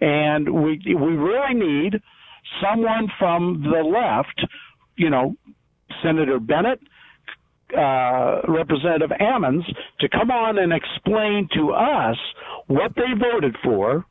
and 0.00 0.48
we 0.48 0.80
we 0.86 1.12
really 1.16 1.54
need 1.54 2.00
someone 2.62 3.08
from 3.18 3.62
the 3.62 3.82
left, 3.82 4.44
you 4.96 5.10
know, 5.10 5.34
Senator 6.02 6.38
Bennett, 6.38 6.80
uh, 7.76 8.42
Representative 8.48 9.10
Ammons 9.20 9.64
to 10.00 10.08
come 10.08 10.30
on 10.30 10.58
and 10.58 10.72
explain 10.72 11.48
to 11.54 11.72
us 11.72 12.16
what 12.66 12.92
they 12.96 13.18
voted 13.18 13.56
for 13.62 14.04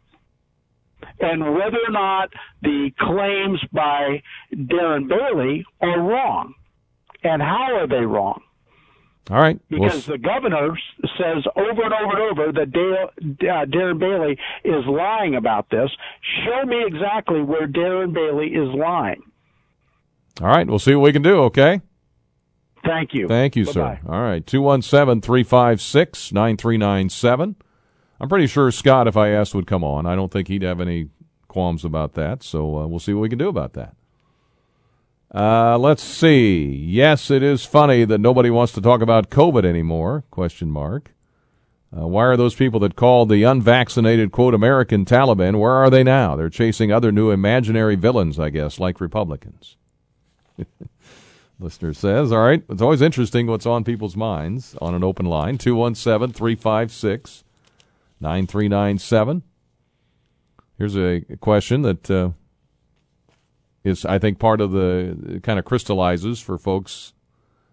and 1.19 1.41
whether 1.41 1.77
or 1.87 1.91
not 1.91 2.29
the 2.61 2.89
claims 2.99 3.59
by 3.71 4.21
Darren 4.53 5.07
Bailey 5.07 5.65
are 5.81 6.01
wrong 6.01 6.53
and 7.23 7.41
how 7.41 7.75
are 7.75 7.87
they 7.87 8.05
wrong. 8.05 8.41
All 9.29 9.37
right. 9.37 9.59
We'll 9.69 9.81
Because 9.81 10.05
the 10.05 10.17
governor 10.17 10.77
says 11.17 11.43
over 11.55 11.83
and 11.83 11.93
over 11.93 12.17
and 12.19 12.39
over 12.39 12.51
that 12.53 12.71
Dale, 12.71 13.09
uh, 13.49 13.65
Darren 13.65 13.99
Bailey 13.99 14.37
is 14.63 14.85
lying 14.87 15.35
about 15.35 15.69
this. 15.69 15.89
Show 16.43 16.65
me 16.65 16.83
exactly 16.85 17.41
where 17.41 17.67
Darren 17.67 18.13
Bailey 18.13 18.47
is 18.47 18.69
lying. 18.75 19.21
all 20.41 20.47
right. 20.47 20.67
We'll 20.67 20.79
see 20.79 20.95
what 20.95 21.03
we 21.03 21.13
can 21.13 21.21
do. 21.21 21.41
Okay. 21.43 21.81
Thank 22.83 23.13
you. 23.13 23.27
Thank 23.27 23.55
you, 23.55 23.65
Bye-bye. 23.65 23.99
sir. 24.03 24.11
All 24.11 24.21
right. 24.21 24.45
217 24.45 25.21
356 25.21 26.33
9397. 26.33 27.55
I'm 28.19 28.29
pretty 28.29 28.47
sure 28.47 28.71
Scott, 28.71 29.07
if 29.07 29.15
I 29.15 29.29
asked, 29.29 29.53
would 29.53 29.67
come 29.67 29.83
on. 29.83 30.05
I 30.07 30.15
don't 30.15 30.31
think 30.31 30.47
he'd 30.47 30.63
have 30.63 30.81
any 30.81 31.09
qualms 31.47 31.85
about 31.85 32.13
that. 32.15 32.41
So 32.43 32.77
uh, 32.79 32.87
we'll 32.87 32.99
see 32.99 33.13
what 33.13 33.21
we 33.21 33.29
can 33.29 33.37
do 33.37 33.49
about 33.49 33.73
that. 33.73 33.95
Uh, 35.33 35.77
let's 35.77 36.03
see. 36.03 36.65
Yes, 36.65 37.31
it 37.31 37.41
is 37.41 37.63
funny 37.65 38.03
that 38.03 38.19
nobody 38.19 38.49
wants 38.49 38.73
to 38.73 38.81
talk 38.81 39.01
about 39.01 39.29
COVID 39.29 39.65
anymore. 39.65 40.25
Question 40.29 40.69
mark. 40.69 41.13
Uh, 41.97 42.07
why 42.07 42.25
are 42.25 42.37
those 42.37 42.55
people 42.55 42.79
that 42.81 42.95
called 42.95 43.29
the 43.29 43.43
unvaccinated 43.43 44.31
quote 44.31 44.53
American 44.53 45.05
Taliban? 45.05 45.59
Where 45.59 45.71
are 45.71 45.89
they 45.89 46.03
now? 46.03 46.35
They're 46.35 46.49
chasing 46.49 46.91
other 46.91 47.11
new 47.11 47.31
imaginary 47.31 47.95
villains, 47.95 48.39
I 48.39 48.49
guess, 48.49 48.79
like 48.79 49.01
Republicans. 49.01 49.77
Listener 51.59 51.93
says, 51.93 52.31
all 52.31 52.39
right, 52.43 52.63
it's 52.69 52.81
always 52.81 53.01
interesting 53.01 53.47
what's 53.47 53.65
on 53.65 53.83
people's 53.83 54.15
minds 54.15 54.75
on 54.81 54.95
an 54.95 55.03
open 55.03 55.25
line 55.25 55.57
217 55.57 56.33
356 56.33 57.43
9397. 58.19 59.43
Here's 60.77 60.97
a 60.97 61.21
question 61.39 61.83
that 61.83 62.09
uh, 62.09 62.31
is, 63.83 64.05
I 64.05 64.19
think, 64.19 64.39
part 64.39 64.61
of 64.61 64.71
the 64.71 65.39
kind 65.43 65.59
of 65.59 65.65
crystallizes 65.65 66.39
for 66.39 66.57
folks 66.57 67.13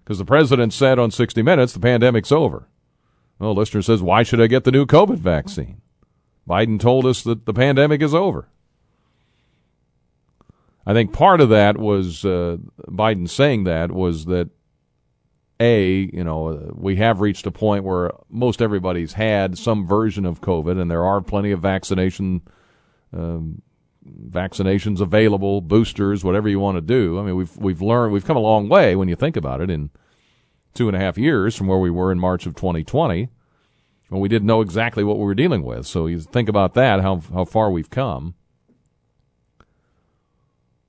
because 0.04 0.18
the 0.18 0.24
president 0.24 0.72
said 0.72 0.98
on 0.98 1.10
60 1.10 1.42
Minutes 1.42 1.74
the 1.74 1.80
pandemic's 1.80 2.32
over. 2.32 2.68
Well, 3.38 3.54
listener 3.54 3.82
says, 3.82 4.02
why 4.02 4.22
should 4.22 4.40
I 4.40 4.46
get 4.46 4.64
the 4.64 4.72
new 4.72 4.86
COVID 4.86 5.18
vaccine? 5.18 5.80
Biden 6.48 6.80
told 6.80 7.04
us 7.04 7.22
that 7.22 7.44
the 7.44 7.52
pandemic 7.52 8.00
is 8.00 8.14
over. 8.14 8.48
I 10.86 10.94
think 10.94 11.12
part 11.12 11.42
of 11.42 11.50
that 11.50 11.76
was 11.76 12.24
uh, 12.24 12.56
Biden 12.88 13.28
saying 13.28 13.64
that 13.64 13.92
was 13.92 14.24
that 14.24 14.48
a 15.60 16.08
you 16.12 16.24
know 16.24 16.72
we 16.74 16.96
have 16.96 17.20
reached 17.20 17.46
a 17.46 17.50
point 17.50 17.84
where 17.84 18.12
most 18.30 18.62
everybody's 18.62 19.12
had 19.12 19.58
some 19.58 19.86
version 19.86 20.24
of 20.24 20.40
COVID, 20.40 20.80
and 20.80 20.90
there 20.90 21.04
are 21.04 21.20
plenty 21.20 21.50
of 21.50 21.60
vaccination 21.60 22.40
um, 23.12 23.60
vaccinations 24.30 25.00
available, 25.00 25.60
boosters, 25.60 26.24
whatever 26.24 26.48
you 26.48 26.60
want 26.60 26.76
to 26.76 26.80
do. 26.80 27.18
I 27.18 27.22
mean, 27.22 27.36
we've 27.36 27.56
we've 27.56 27.82
learned 27.82 28.12
we've 28.12 28.24
come 28.24 28.36
a 28.36 28.40
long 28.40 28.68
way 28.68 28.96
when 28.96 29.08
you 29.08 29.16
think 29.16 29.36
about 29.36 29.60
it 29.60 29.70
in 29.70 29.90
two 30.74 30.88
and 30.88 30.96
a 30.96 31.00
half 31.00 31.18
years 31.18 31.56
from 31.56 31.66
where 31.66 31.78
we 31.78 31.90
were 31.90 32.12
in 32.12 32.18
March 32.18 32.46
of 32.46 32.54
2020 32.54 33.28
when 34.08 34.20
we 34.20 34.28
didn't 34.28 34.46
know 34.46 34.60
exactly 34.60 35.04
what 35.04 35.18
we 35.18 35.24
were 35.24 35.34
dealing 35.34 35.62
with. 35.62 35.86
So 35.86 36.06
you 36.06 36.20
think 36.20 36.48
about 36.48 36.74
that, 36.74 37.00
how 37.00 37.20
how 37.32 37.44
far 37.44 37.70
we've 37.70 37.90
come. 37.90 38.34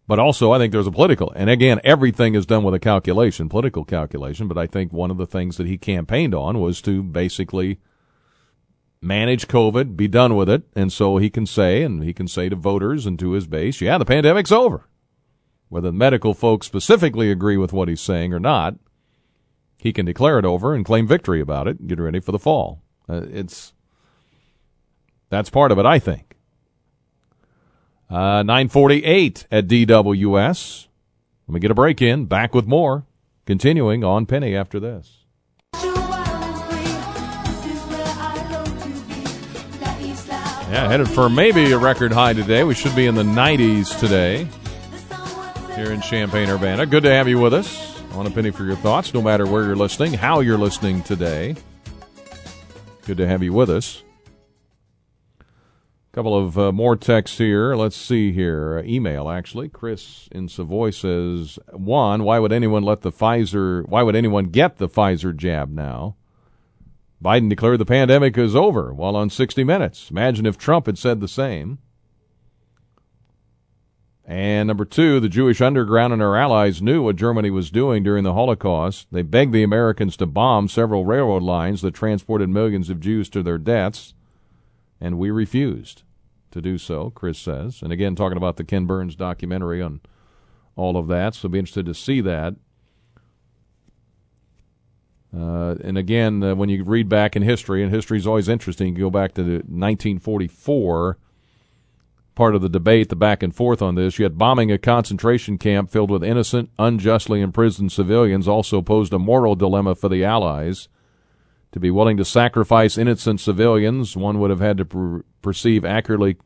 But 0.07 0.17
also, 0.17 0.51
I 0.51 0.57
think 0.57 0.71
there's 0.71 0.87
a 0.87 0.91
political, 0.91 1.31
and 1.35 1.51
again, 1.51 1.79
everything 1.83 2.33
is 2.33 2.47
done 2.47 2.63
with 2.63 2.73
a 2.73 2.79
calculation, 2.79 3.47
political 3.47 3.85
calculation. 3.85 4.47
But 4.47 4.57
I 4.57 4.65
think 4.65 4.91
one 4.91 5.11
of 5.11 5.17
the 5.17 5.27
things 5.27 5.57
that 5.57 5.67
he 5.67 5.77
campaigned 5.77 6.33
on 6.33 6.59
was 6.59 6.81
to 6.81 7.03
basically 7.03 7.77
manage 9.01 9.47
COVID, 9.47 9.95
be 9.95 10.07
done 10.07 10.35
with 10.35 10.49
it, 10.49 10.63
and 10.75 10.91
so 10.91 11.17
he 11.17 11.29
can 11.29 11.45
say, 11.45 11.83
and 11.83 12.03
he 12.03 12.13
can 12.13 12.27
say 12.27 12.49
to 12.49 12.55
voters 12.55 13.05
and 13.05 13.17
to 13.19 13.31
his 13.31 13.47
base, 13.47 13.81
yeah, 13.81 13.97
the 13.97 14.05
pandemic's 14.05 14.51
over. 14.51 14.87
Whether 15.69 15.89
the 15.89 15.93
medical 15.93 16.33
folks 16.33 16.67
specifically 16.67 17.31
agree 17.31 17.57
with 17.57 17.71
what 17.71 17.87
he's 17.87 18.01
saying 18.01 18.33
or 18.33 18.39
not, 18.39 18.75
he 19.77 19.93
can 19.93 20.05
declare 20.05 20.39
it 20.39 20.45
over 20.45 20.73
and 20.73 20.83
claim 20.83 21.07
victory 21.07 21.39
about 21.39 21.67
it 21.67 21.87
get 21.87 21.99
ready 21.99 22.19
for 22.19 22.31
the 22.31 22.39
fall. 22.39 22.81
Uh, 23.07 23.21
it's 23.31 23.73
that's 25.29 25.49
part 25.49 25.71
of 25.71 25.79
it, 25.79 25.85
I 25.85 25.99
think. 25.99 26.35
Uh, 28.09 28.43
948 28.43 29.47
at 29.51 29.67
DWS. 29.67 30.87
Let 31.47 31.53
me 31.53 31.59
get 31.59 31.71
a 31.71 31.75
break 31.75 32.01
in. 32.01 32.25
Back 32.25 32.55
with 32.55 32.65
more. 32.65 33.05
Continuing 33.45 34.03
on 34.03 34.25
Penny 34.25 34.55
after 34.55 34.79
this. 34.79 35.18
Yeah, 40.69 40.87
headed 40.87 41.09
for 41.09 41.29
maybe 41.29 41.71
a 41.71 41.79
record 41.79 42.11
high 42.11 42.33
today. 42.33 42.63
We 42.63 42.75
should 42.75 42.95
be 42.95 43.07
in 43.07 43.15
the 43.15 43.23
90s 43.23 43.99
today 43.99 44.47
here 45.75 45.91
in 45.91 45.99
Champaign 45.99 46.47
Urbana. 46.47 46.85
Good 46.85 47.01
to 47.03 47.09
have 47.09 47.27
you 47.27 47.39
with 47.39 47.55
us. 47.55 47.99
I 48.11 48.15
want 48.15 48.27
a 48.27 48.31
penny 48.31 48.51
for 48.51 48.65
your 48.65 48.75
thoughts, 48.75 49.11
no 49.11 49.19
matter 49.19 49.47
where 49.47 49.63
you're 49.63 49.75
listening, 49.75 50.13
how 50.13 50.41
you're 50.41 50.59
listening 50.59 51.01
today. 51.01 51.55
Good 53.07 53.17
to 53.17 53.25
have 53.25 53.41
you 53.41 53.51
with 53.51 53.71
us. 53.71 54.03
A 55.41 55.45
couple 56.13 56.37
of 56.37 56.59
uh, 56.59 56.71
more 56.71 56.95
texts 56.95 57.39
here. 57.39 57.75
Let's 57.75 57.95
see 57.97 58.31
here. 58.31 58.77
Uh, 58.77 58.83
email, 58.83 59.27
actually. 59.27 59.69
Chris 59.69 60.29
in 60.31 60.47
Savoy 60.47 60.91
says, 60.91 61.57
one, 61.71 62.23
why 62.23 62.37
would 62.37 62.51
anyone 62.51 62.83
let 62.83 63.01
the 63.01 63.11
Pfizer, 63.11 63.87
why 63.89 64.03
would 64.03 64.15
anyone 64.15 64.45
get 64.45 64.77
the 64.77 64.87
Pfizer 64.87 65.35
jab 65.35 65.71
now? 65.71 66.15
Biden 67.23 67.49
declared 67.49 67.79
the 67.79 67.85
pandemic 67.85 68.37
is 68.37 68.55
over 68.55 68.93
while 68.93 69.15
on 69.15 69.29
60 69.29 69.63
Minutes. 69.63 70.09
Imagine 70.09 70.45
if 70.45 70.57
Trump 70.57 70.85
had 70.85 70.97
said 70.97 71.19
the 71.19 71.27
same. 71.27 71.79
And 74.23 74.67
number 74.67 74.85
two, 74.85 75.19
the 75.19 75.27
Jewish 75.27 75.59
underground 75.59 76.13
and 76.13 76.21
our 76.21 76.37
allies 76.37 76.83
knew 76.83 77.01
what 77.01 77.15
Germany 77.15 77.49
was 77.49 77.71
doing 77.71 78.03
during 78.03 78.23
the 78.23 78.35
Holocaust. 78.35 79.07
They 79.11 79.23
begged 79.23 79.53
the 79.53 79.63
Americans 79.63 80.15
to 80.17 80.27
bomb 80.27 80.67
several 80.67 81.03
railroad 81.03 81.41
lines 81.41 81.81
that 81.81 81.95
transported 81.95 82.47
millions 82.47 82.91
of 82.91 82.99
Jews 82.99 83.27
to 83.29 83.41
their 83.41 83.57
deaths, 83.57 84.13
and 85.01 85.17
we 85.17 85.31
refused 85.31 86.03
to 86.51 86.61
do 86.61 86.77
so, 86.77 87.09
Chris 87.09 87.39
says. 87.39 87.81
And 87.81 87.91
again, 87.91 88.15
talking 88.15 88.37
about 88.37 88.57
the 88.57 88.63
Ken 88.63 88.85
Burns 88.85 89.15
documentary 89.15 89.81
on 89.81 89.99
all 90.75 90.95
of 90.95 91.07
that, 91.07 91.33
so 91.33 91.49
be 91.49 91.57
interested 91.57 91.87
to 91.87 91.95
see 91.95 92.21
that. 92.21 92.53
Uh, 95.35 95.75
and 95.83 95.97
again, 95.97 96.41
uh, 96.43 96.55
when 96.55 96.69
you 96.69 96.83
read 96.83 97.07
back 97.07 97.35
in 97.35 97.43
history, 97.43 97.83
and 97.83 97.91
history 97.91 98.17
is 98.17 98.25
always 98.25 98.49
interesting, 98.49 98.95
you 98.95 99.03
go 99.03 99.09
back 99.09 99.33
to 99.33 99.43
the 99.43 99.57
1944 99.57 101.17
part 102.39 102.55
of 102.55 102.61
the 102.61 102.69
debate, 102.69 103.09
the 103.09 103.17
back 103.17 103.43
and 103.43 103.53
forth 103.53 103.81
on 103.81 103.95
this. 103.95 104.17
Yet 104.17 104.37
bombing 104.37 104.71
a 104.71 104.77
concentration 104.77 105.57
camp 105.57 105.91
filled 105.91 106.09
with 106.09 106.23
innocent, 106.23 106.69
unjustly 106.79 107.41
imprisoned 107.41 107.91
civilians 107.91 108.47
also 108.47 108.81
posed 108.81 109.13
a 109.13 109.19
moral 109.19 109.55
dilemma 109.55 109.93
for 109.93 110.07
the 110.07 110.23
Allies. 110.23 110.87
To 111.73 111.79
be 111.79 111.91
willing 111.91 112.17
to 112.17 112.25
sacrifice 112.25 112.97
innocent 112.97 113.41
civilians, 113.41 114.15
one 114.15 114.39
would 114.39 114.49
have 114.49 114.61
had 114.61 114.77
to 114.77 114.85
per- 114.85 115.23
perceive 115.41 115.83
accurately 115.83 116.37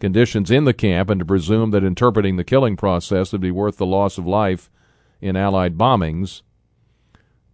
conditions 0.00 0.50
in 0.50 0.64
the 0.64 0.74
camp 0.74 1.08
and 1.08 1.20
to 1.20 1.24
presume 1.24 1.70
that 1.70 1.84
interpreting 1.84 2.36
the 2.36 2.44
killing 2.44 2.76
process 2.76 3.32
would 3.32 3.40
be 3.40 3.50
worth 3.50 3.76
the 3.76 3.86
loss 3.86 4.18
of 4.18 4.26
life 4.26 4.68
in 5.20 5.36
Allied 5.36 5.78
bombings. 5.78 6.42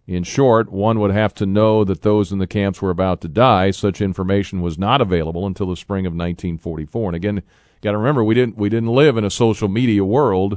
In 0.05 0.23
short, 0.23 0.71
one 0.71 0.99
would 0.99 1.11
have 1.11 1.33
to 1.35 1.45
know 1.45 1.83
that 1.85 2.01
those 2.01 2.31
in 2.31 2.39
the 2.39 2.47
camps 2.47 2.81
were 2.81 2.89
about 2.89 3.21
to 3.21 3.29
die. 3.29 3.71
Such 3.71 4.01
information 4.01 4.61
was 4.61 4.77
not 4.77 4.99
available 4.99 5.47
until 5.47 5.69
the 5.69 5.77
spring 5.77 6.05
of 6.05 6.11
1944. 6.11 7.09
And 7.09 7.15
again, 7.15 7.43
got 7.81 7.91
to 7.91 7.97
remember 7.97 8.23
we 8.23 8.35
didn't 8.35 8.57
we 8.57 8.69
didn't 8.69 8.89
live 8.89 9.15
in 9.15 9.23
a 9.23 9.29
social 9.29 9.69
media 9.69 10.03
world 10.03 10.53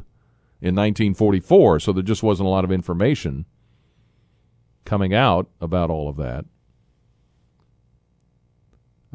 in 0.60 0.74
1944, 0.74 1.80
so 1.80 1.92
there 1.92 2.02
just 2.02 2.24
wasn't 2.24 2.46
a 2.46 2.50
lot 2.50 2.64
of 2.64 2.72
information 2.72 3.44
coming 4.84 5.14
out 5.14 5.48
about 5.60 5.90
all 5.90 6.08
of 6.08 6.16
that. 6.16 6.44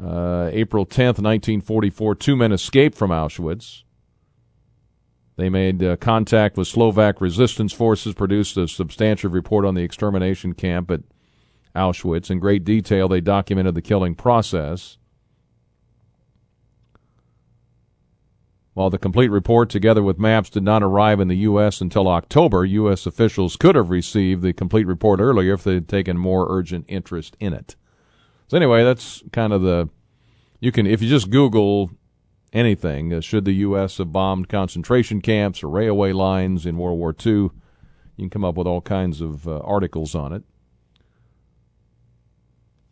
Uh, 0.02 0.50
April 0.52 0.86
10th, 0.86 1.20
1944, 1.20 2.14
two 2.14 2.36
men 2.36 2.52
escaped 2.52 2.96
from 2.96 3.10
Auschwitz. 3.10 3.82
They 5.36 5.48
made 5.48 5.82
uh, 5.82 5.96
contact 5.96 6.56
with 6.56 6.68
Slovak 6.68 7.20
resistance 7.20 7.72
forces, 7.72 8.14
produced 8.14 8.56
a 8.56 8.68
substantive 8.68 9.32
report 9.32 9.64
on 9.64 9.74
the 9.74 9.82
extermination 9.82 10.52
camp 10.52 10.90
at 10.90 11.00
Auschwitz. 11.74 12.30
In 12.30 12.38
great 12.38 12.64
detail, 12.64 13.08
they 13.08 13.20
documented 13.20 13.74
the 13.74 13.82
killing 13.82 14.14
process. 14.14 14.98
While 18.74 18.90
the 18.90 18.98
complete 18.98 19.30
report, 19.30 19.68
together 19.68 20.02
with 20.02 20.18
maps, 20.18 20.48
did 20.48 20.62
not 20.62 20.82
arrive 20.82 21.20
in 21.20 21.28
the 21.28 21.36
U.S. 21.38 21.80
until 21.80 22.08
October, 22.08 22.64
U.S. 22.64 23.04
officials 23.04 23.56
could 23.56 23.74
have 23.74 23.90
received 23.90 24.42
the 24.42 24.54
complete 24.54 24.86
report 24.86 25.20
earlier 25.20 25.54
if 25.54 25.64
they 25.64 25.74
had 25.74 25.88
taken 25.88 26.16
more 26.16 26.46
urgent 26.48 26.86
interest 26.88 27.36
in 27.38 27.52
it. 27.52 27.76
So, 28.48 28.56
anyway, 28.56 28.82
that's 28.82 29.22
kind 29.32 29.52
of 29.52 29.62
the. 29.62 29.90
You 30.60 30.72
can, 30.72 30.86
if 30.86 31.02
you 31.02 31.08
just 31.08 31.28
Google 31.28 31.90
anything, 32.52 33.12
uh, 33.12 33.20
should 33.20 33.44
the 33.44 33.52
U.S. 33.52 33.98
have 33.98 34.12
bombed 34.12 34.48
concentration 34.48 35.20
camps 35.20 35.62
or 35.62 35.68
railway 35.68 36.12
lines 36.12 36.66
in 36.66 36.76
World 36.76 36.98
War 36.98 37.14
II, 37.24 37.32
you 37.32 37.50
can 38.18 38.30
come 38.30 38.44
up 38.44 38.56
with 38.56 38.66
all 38.66 38.80
kinds 38.80 39.20
of 39.20 39.48
uh, 39.48 39.58
articles 39.60 40.14
on 40.14 40.32
it. 40.32 40.42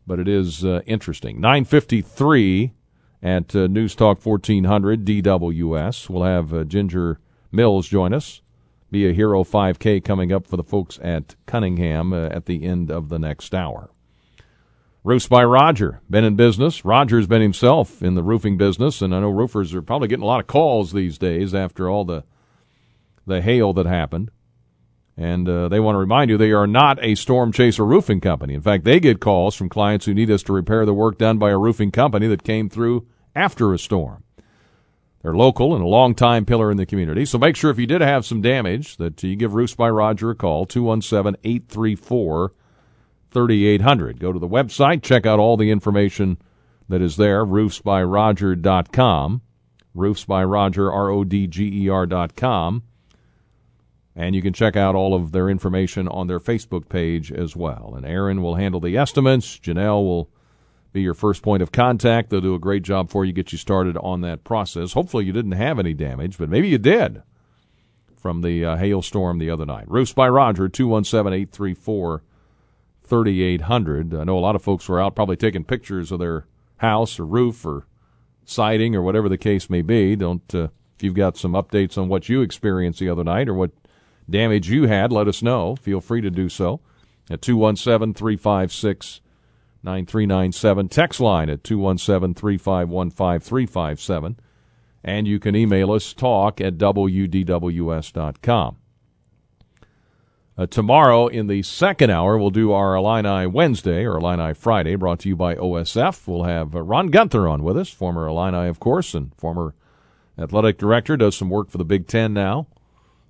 But 0.07 0.19
it 0.19 0.29
is 0.29 0.65
uh, 0.65 0.81
interesting. 0.87 1.41
953 1.41 2.73
at 3.23 3.55
uh, 3.55 3.67
News 3.67 3.95
Talk 3.95 4.25
1400 4.25 5.05
DWS. 5.05 6.09
We'll 6.09 6.25
have 6.25 6.55
uh, 6.55 6.65
Ginger 6.65 7.21
Mills 7.53 7.89
join 7.89 8.13
us. 8.13 8.41
Be 8.91 9.09
a 9.09 9.13
Hero 9.13 9.45
5K 9.45 10.03
coming 10.03 10.33
up 10.33 10.47
for 10.47 10.57
the 10.57 10.65
folks 10.65 10.99
at 11.03 11.37
Cunningham 11.47 12.13
uh, 12.13 12.27
at 12.29 12.47
the 12.47 12.65
end 12.65 12.91
of 12.91 13.09
the 13.09 13.19
next 13.19 13.55
hour. 13.55 13.91
Roofs 15.03 15.27
by 15.27 15.43
Roger, 15.43 16.03
been 16.11 16.25
in 16.25 16.37
business. 16.37 16.85
Roger's 16.85 17.27
been 17.27 17.41
himself 17.41 18.03
in 18.03 18.15
the 18.15 18.23
roofing 18.23 18.59
business, 18.59 19.01
and 19.01 19.15
I 19.15 19.21
know 19.21 19.31
roofers 19.31 19.75
are 19.75 19.81
probably 19.81 20.09
getting 20.09 20.23
a 20.23 20.27
lot 20.27 20.41
of 20.41 20.47
calls 20.47 20.93
these 20.93 21.17
days 21.17 21.55
after 21.55 21.89
all 21.89 22.05
the 22.05 22.25
the 23.27 23.41
hail 23.41 23.73
that 23.75 23.87
happened. 23.87 24.31
And 25.17 25.49
uh, 25.49 25.69
they 25.69 25.81
want 25.81 25.95
to 25.95 26.01
remind 26.01 26.31
you 26.31 26.37
they 26.37 26.53
are 26.53 26.67
not 26.67 27.03
a 27.03 27.15
storm 27.15 27.53
chaser 27.53 27.85
roofing 27.85 28.21
company. 28.21 28.55
In 28.55 28.63
fact, 28.63 28.85
they 28.85 29.01
get 29.01 29.21
calls 29.21 29.55
from 29.55 29.69
clients 29.69 30.07
who 30.07 30.15
need 30.15 30.31
us 30.31 30.43
to 30.45 30.53
repair 30.53 30.85
the 30.85 30.95
work 30.95 31.19
done 31.19 31.39
by 31.39 31.51
a 31.51 31.59
roofing 31.59 31.91
company 31.91 32.27
that 32.29 32.43
came 32.43 32.69
through 32.69 33.07
after 33.35 33.73
a 33.73 33.79
storm. 33.79 34.25
They're 35.23 35.37
local 35.37 35.75
and 35.75 35.85
a 35.85 35.89
long-time 35.89 36.47
pillar 36.47 36.71
in 36.71 36.79
the 36.79 36.87
community. 36.87 37.27
So 37.27 37.39
make 37.39 37.55
sure 37.55 37.71
if 37.71 37.79
you 37.79 37.87
did 37.87 38.01
have 38.01 38.25
some 38.25 38.41
damage 38.41 38.97
that 38.97 39.23
you 39.23 39.37
give 39.37 39.53
Roofs 39.53 39.75
by 39.75 39.91
Roger 39.91 40.31
a 40.31 40.35
call, 40.35 40.67
217-834 40.67 42.51
3800. 43.31 44.19
Go 44.19 44.33
to 44.33 44.39
the 44.39 44.49
website, 44.49 45.03
check 45.03 45.27
out 45.27 45.39
all 45.39 45.57
the 45.57 45.71
information 45.71 46.39
that 46.89 47.01
is 47.01 47.17
there, 47.17 47.45
roofsbyroger.com, 47.47 49.43
roofsbyroger, 49.97 50.93
R-O-D-G-E-R 50.93 52.07
dot 52.07 52.37
com. 52.37 52.83
And 54.17 54.35
you 54.35 54.43
can 54.43 54.53
check 54.53 54.77
out 54.77 54.95
all 54.95 55.15
of 55.15 55.33
their 55.33 55.49
information 55.49 56.09
on 56.09 56.27
their 56.27 56.41
Facebook 56.41 56.89
page 56.89 57.31
as 57.33 57.55
well. 57.55 57.95
And 57.97 58.05
Aaron 58.05 58.43
will 58.43 58.57
handle 58.57 58.81
the 58.81 58.97
estimates. 58.97 59.59
Janelle 59.59 60.05
will 60.05 60.29
be 60.93 61.01
your 61.01 61.15
first 61.15 61.43
point 61.43 61.63
of 61.63 61.71
contact. 61.71 62.31
They'll 62.31 62.41
do 62.41 62.55
a 62.55 62.59
great 62.59 62.83
job 62.83 63.09
for 63.09 63.25
you, 63.25 63.33
get 63.33 63.53
you 63.53 63.59
started 63.59 63.97
on 63.99 64.21
that 64.23 64.43
process. 64.43 64.93
Hopefully, 64.93 65.25
you 65.25 65.33
didn't 65.33 65.53
have 65.53 65.79
any 65.79 65.95
damage, 65.95 66.39
but 66.39 66.49
maybe 66.49 66.69
you 66.69 66.79
did 66.79 67.23
from 68.17 68.43
the 68.43 68.65
uh, 68.65 68.77
hailstorm 68.77 69.39
the 69.39 69.49
other 69.51 69.65
night. 69.65 69.89
Roofs 69.89 70.13
by 70.13 70.29
Roger, 70.29 70.69
217 70.69 71.33
834 71.33 72.23
3800. 73.11 74.15
I 74.15 74.25
know 74.25 74.39
a 74.39 74.41
lot 74.41 74.57
of 74.57 74.63
folks 74.63 74.89
were 74.89 75.01
out 75.01 75.15
probably 75.15 75.37
taking 75.37 75.65
pictures 75.65 76.11
of 76.11 76.21
their 76.21 76.47
house 76.79 77.19
or 77.19 77.27
roof 77.27 77.67
or 77.67 77.87
siding 78.45 78.97
or 78.97 79.03
whatever 79.03 79.29
the 79.29 79.37
case 79.37 79.69
may 79.69 79.83
be. 79.83 80.17
Don't, 80.17 80.55
uh, 80.55 80.69
if 80.97 81.03
you've 81.03 81.15
got 81.15 81.37
some 81.37 81.53
updates 81.53 81.99
on 81.99 82.09
what 82.09 82.29
you 82.29 82.41
experienced 82.41 83.01
the 83.01 83.11
other 83.11 83.25
night 83.25 83.49
or 83.49 83.55
what 83.55 83.73
damage 84.29 84.71
you 84.71 84.87
had, 84.87 85.13
let 85.13 85.29
us 85.29 85.43
know. 85.43 85.77
Feel 85.77 86.01
free 86.01 86.21
to 86.21 86.31
do 86.31 86.49
so 86.49 86.81
at 87.29 87.43
217 87.43 88.15
356 88.15 89.21
9397. 89.83 90.89
Text 90.89 91.21
line 91.21 91.51
at 91.51 91.65
217 91.65 92.35
351 92.35 93.11
5357. 93.11 94.37
And 95.03 95.27
you 95.27 95.39
can 95.39 95.57
email 95.57 95.93
us 95.93 96.13
talk 96.13 96.61
at 96.61 96.77
wdws.com. 96.77 97.17
Uh, 100.61 100.67
tomorrow 100.67 101.27
in 101.27 101.47
the 101.47 101.63
second 101.63 102.11
hour, 102.11 102.37
we'll 102.37 102.51
do 102.51 102.71
our 102.71 102.95
Illini 102.95 103.47
Wednesday 103.47 104.05
or 104.05 104.19
Illini 104.19 104.53
Friday, 104.53 104.95
brought 104.95 105.21
to 105.21 105.29
you 105.31 105.35
by 105.35 105.55
OSF. 105.55 106.29
We'll 106.29 106.45
have 106.45 106.77
uh, 106.77 106.83
Ron 106.83 107.11
Guenther 107.11 107.51
on 107.51 107.63
with 107.63 107.79
us, 107.79 107.89
former 107.89 108.27
Illini, 108.27 108.69
of 108.69 108.79
course, 108.79 109.15
and 109.15 109.35
former 109.37 109.75
athletic 110.39 110.77
director, 110.77 111.17
does 111.17 111.35
some 111.35 111.49
work 111.49 111.71
for 111.71 111.79
the 111.79 111.85
Big 111.85 112.07
Ten 112.07 112.35
now 112.35 112.67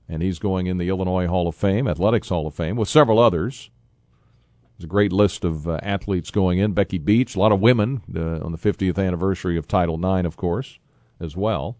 and 0.08 0.22
he's 0.22 0.40
going 0.40 0.66
in 0.66 0.78
the 0.78 0.88
Illinois 0.88 1.28
Hall 1.28 1.46
of 1.46 1.54
Fame, 1.54 1.86
Athletics 1.86 2.30
Hall 2.30 2.48
of 2.48 2.54
Fame, 2.54 2.74
with 2.74 2.88
several 2.88 3.20
others. 3.20 3.70
There's 4.76 4.86
a 4.86 4.88
great 4.88 5.12
list 5.12 5.44
of 5.44 5.68
uh, 5.68 5.78
athletes 5.84 6.32
going 6.32 6.58
in. 6.58 6.72
Becky 6.72 6.98
Beach, 6.98 7.36
a 7.36 7.38
lot 7.38 7.52
of 7.52 7.60
women 7.60 8.02
uh, 8.12 8.44
on 8.44 8.50
the 8.50 8.58
50th 8.58 8.98
anniversary 8.98 9.56
of 9.56 9.68
Title 9.68 9.94
IX, 9.94 10.26
of 10.26 10.36
course, 10.36 10.80
as 11.20 11.36
well. 11.36 11.76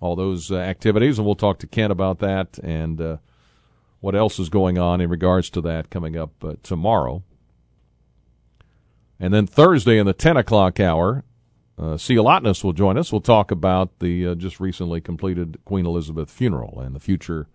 All 0.00 0.14
those 0.14 0.52
uh, 0.52 0.58
activities, 0.58 1.18
and 1.18 1.26
we'll 1.26 1.34
talk 1.34 1.58
to 1.58 1.66
Ken 1.66 1.90
about 1.90 2.20
that 2.20 2.58
and 2.62 3.00
uh, 3.00 3.16
what 4.02 4.16
else 4.16 4.40
is 4.40 4.48
going 4.48 4.78
on 4.78 5.00
in 5.00 5.08
regards 5.08 5.48
to 5.48 5.60
that 5.60 5.88
coming 5.88 6.16
up 6.16 6.32
uh, 6.44 6.54
tomorrow. 6.64 7.22
And 9.20 9.32
then 9.32 9.46
Thursday 9.46 9.96
in 9.96 10.06
the 10.06 10.12
10 10.12 10.36
o'clock 10.36 10.80
hour, 10.80 11.24
uh, 11.78 11.96
will 12.64 12.72
join 12.72 12.98
us. 12.98 13.12
We'll 13.12 13.20
talk 13.20 13.52
about 13.52 14.00
the 14.00 14.26
uh, 14.26 14.34
just 14.34 14.58
recently 14.58 15.00
completed 15.00 15.58
Queen 15.64 15.86
Elizabeth 15.86 16.30
funeral 16.30 16.80
and 16.80 16.96
the 16.96 17.00
future 17.00 17.46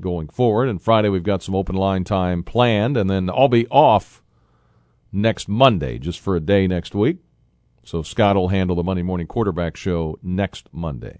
going 0.00 0.28
forward. 0.28 0.70
And 0.70 0.80
Friday 0.80 1.10
we've 1.10 1.22
got 1.22 1.42
some 1.42 1.54
open 1.54 1.76
line 1.76 2.04
time 2.04 2.42
planned, 2.42 2.96
and 2.96 3.10
then 3.10 3.28
I'll 3.28 3.48
be 3.48 3.66
off 3.68 4.22
next 5.12 5.50
Monday 5.50 5.98
just 5.98 6.18
for 6.18 6.34
a 6.34 6.40
day 6.40 6.66
next 6.66 6.94
week. 6.94 7.18
So 7.84 8.02
Scott 8.02 8.36
will 8.36 8.48
handle 8.48 8.74
the 8.74 8.82
Monday 8.82 9.02
morning 9.02 9.26
quarterback 9.26 9.76
show 9.76 10.18
next 10.22 10.70
Monday. 10.72 11.18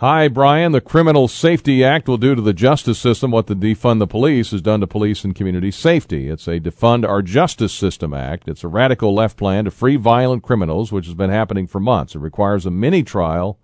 Hi, 0.00 0.28
Brian. 0.28 0.72
The 0.72 0.82
Criminal 0.82 1.26
SAFE-T 1.26 1.82
Act 1.82 2.06
will 2.06 2.18
do 2.18 2.34
to 2.34 2.42
the 2.42 2.52
justice 2.52 2.98
system 2.98 3.30
what 3.30 3.46
the 3.46 3.56
Defund 3.56 3.98
the 3.98 4.06
Police 4.06 4.50
has 4.50 4.60
done 4.60 4.80
to 4.80 4.86
police 4.86 5.24
and 5.24 5.34
community 5.34 5.70
safety. 5.70 6.28
It's 6.28 6.46
a 6.46 6.60
Defund 6.60 7.08
Our 7.08 7.22
Justice 7.22 7.72
System 7.72 8.12
Act. 8.12 8.46
It's 8.46 8.62
a 8.62 8.68
radical 8.68 9.14
left 9.14 9.38
plan 9.38 9.64
to 9.64 9.70
free 9.70 9.96
violent 9.96 10.42
criminals, 10.42 10.92
which 10.92 11.06
has 11.06 11.14
been 11.14 11.30
happening 11.30 11.66
for 11.66 11.80
months. 11.80 12.14
It 12.14 12.18
requires 12.18 12.66
a 12.66 12.70
mini 12.70 13.02
trial 13.04 13.58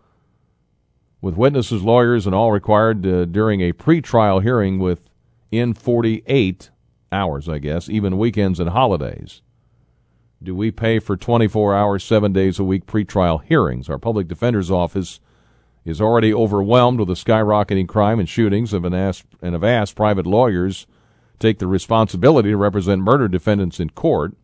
with 1.20 1.36
witnesses, 1.36 1.82
lawyers, 1.82 2.24
and 2.24 2.34
all 2.34 2.50
required 2.50 3.06
uh, 3.06 3.26
during 3.26 3.60
a 3.60 3.74
pretrial 3.74 4.42
hearing 4.42 4.78
within 4.78 5.74
48 5.74 6.70
hours, 7.12 7.46
I 7.46 7.58
guess, 7.58 7.90
even 7.90 8.16
weekends 8.16 8.58
and 8.58 8.70
holidays. 8.70 9.42
Do 10.42 10.54
we 10.54 10.70
pay 10.70 10.98
for 10.98 11.14
24 11.14 11.74
hours, 11.76 12.02
seven 12.02 12.32
days 12.32 12.58
a 12.58 12.64
week 12.64 12.86
pretrial 12.86 13.44
hearings? 13.44 13.90
Our 13.90 13.98
public 13.98 14.28
defender's 14.28 14.70
office 14.70 15.20
is 15.84 16.00
already 16.00 16.32
overwhelmed 16.32 16.98
with 16.98 17.08
the 17.08 17.14
skyrocketing 17.14 17.88
crime 17.88 18.18
and 18.18 18.28
shootings 18.28 18.72
and 18.72 18.84
have 18.94 19.64
asked, 19.64 19.96
private 19.96 20.26
lawyers 20.26 20.86
take 21.38 21.58
the 21.58 21.66
responsibility 21.66 22.50
to 22.50 22.56
represent 22.56 23.02
murder 23.02 23.28
defendants 23.28 23.80
in 23.80 23.90
court. 23.90 24.34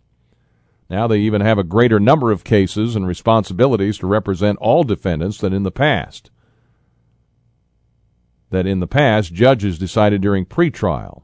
Now 0.91 1.07
they 1.07 1.19
even 1.21 1.41
have 1.43 1.59
a 1.59 1.65
greater 1.65 2.01
number 2.01 2.33
of 2.33 2.45
cases 2.45 2.97
and 2.97 3.07
responsibilities 3.07 3.99
to 3.99 4.07
represent 4.07 4.59
all 4.59 4.85
defendants 4.85 5.39
than 5.39 5.53
in 5.53 5.63
the 5.63 5.71
past 5.71 6.31
that 8.51 8.67
in 8.67 8.81
the 8.81 8.87
past 8.87 9.33
judges 9.33 9.79
decided 9.79 10.21
during 10.21 10.47
pretrial. 10.47 11.23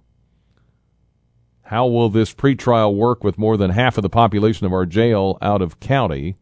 How 1.63 1.87
will 1.87 2.11
this 2.11 2.35
pretrial 2.35 2.95
work 2.95 3.25
with 3.25 3.39
more 3.39 3.57
than 3.57 3.71
half 3.71 3.97
of 3.97 4.03
the 4.03 4.11
population 4.11 4.67
of 4.67 4.73
our 4.73 4.85
jail 4.85 5.39
out 5.41 5.63
of 5.63 5.81
county? 5.81 6.37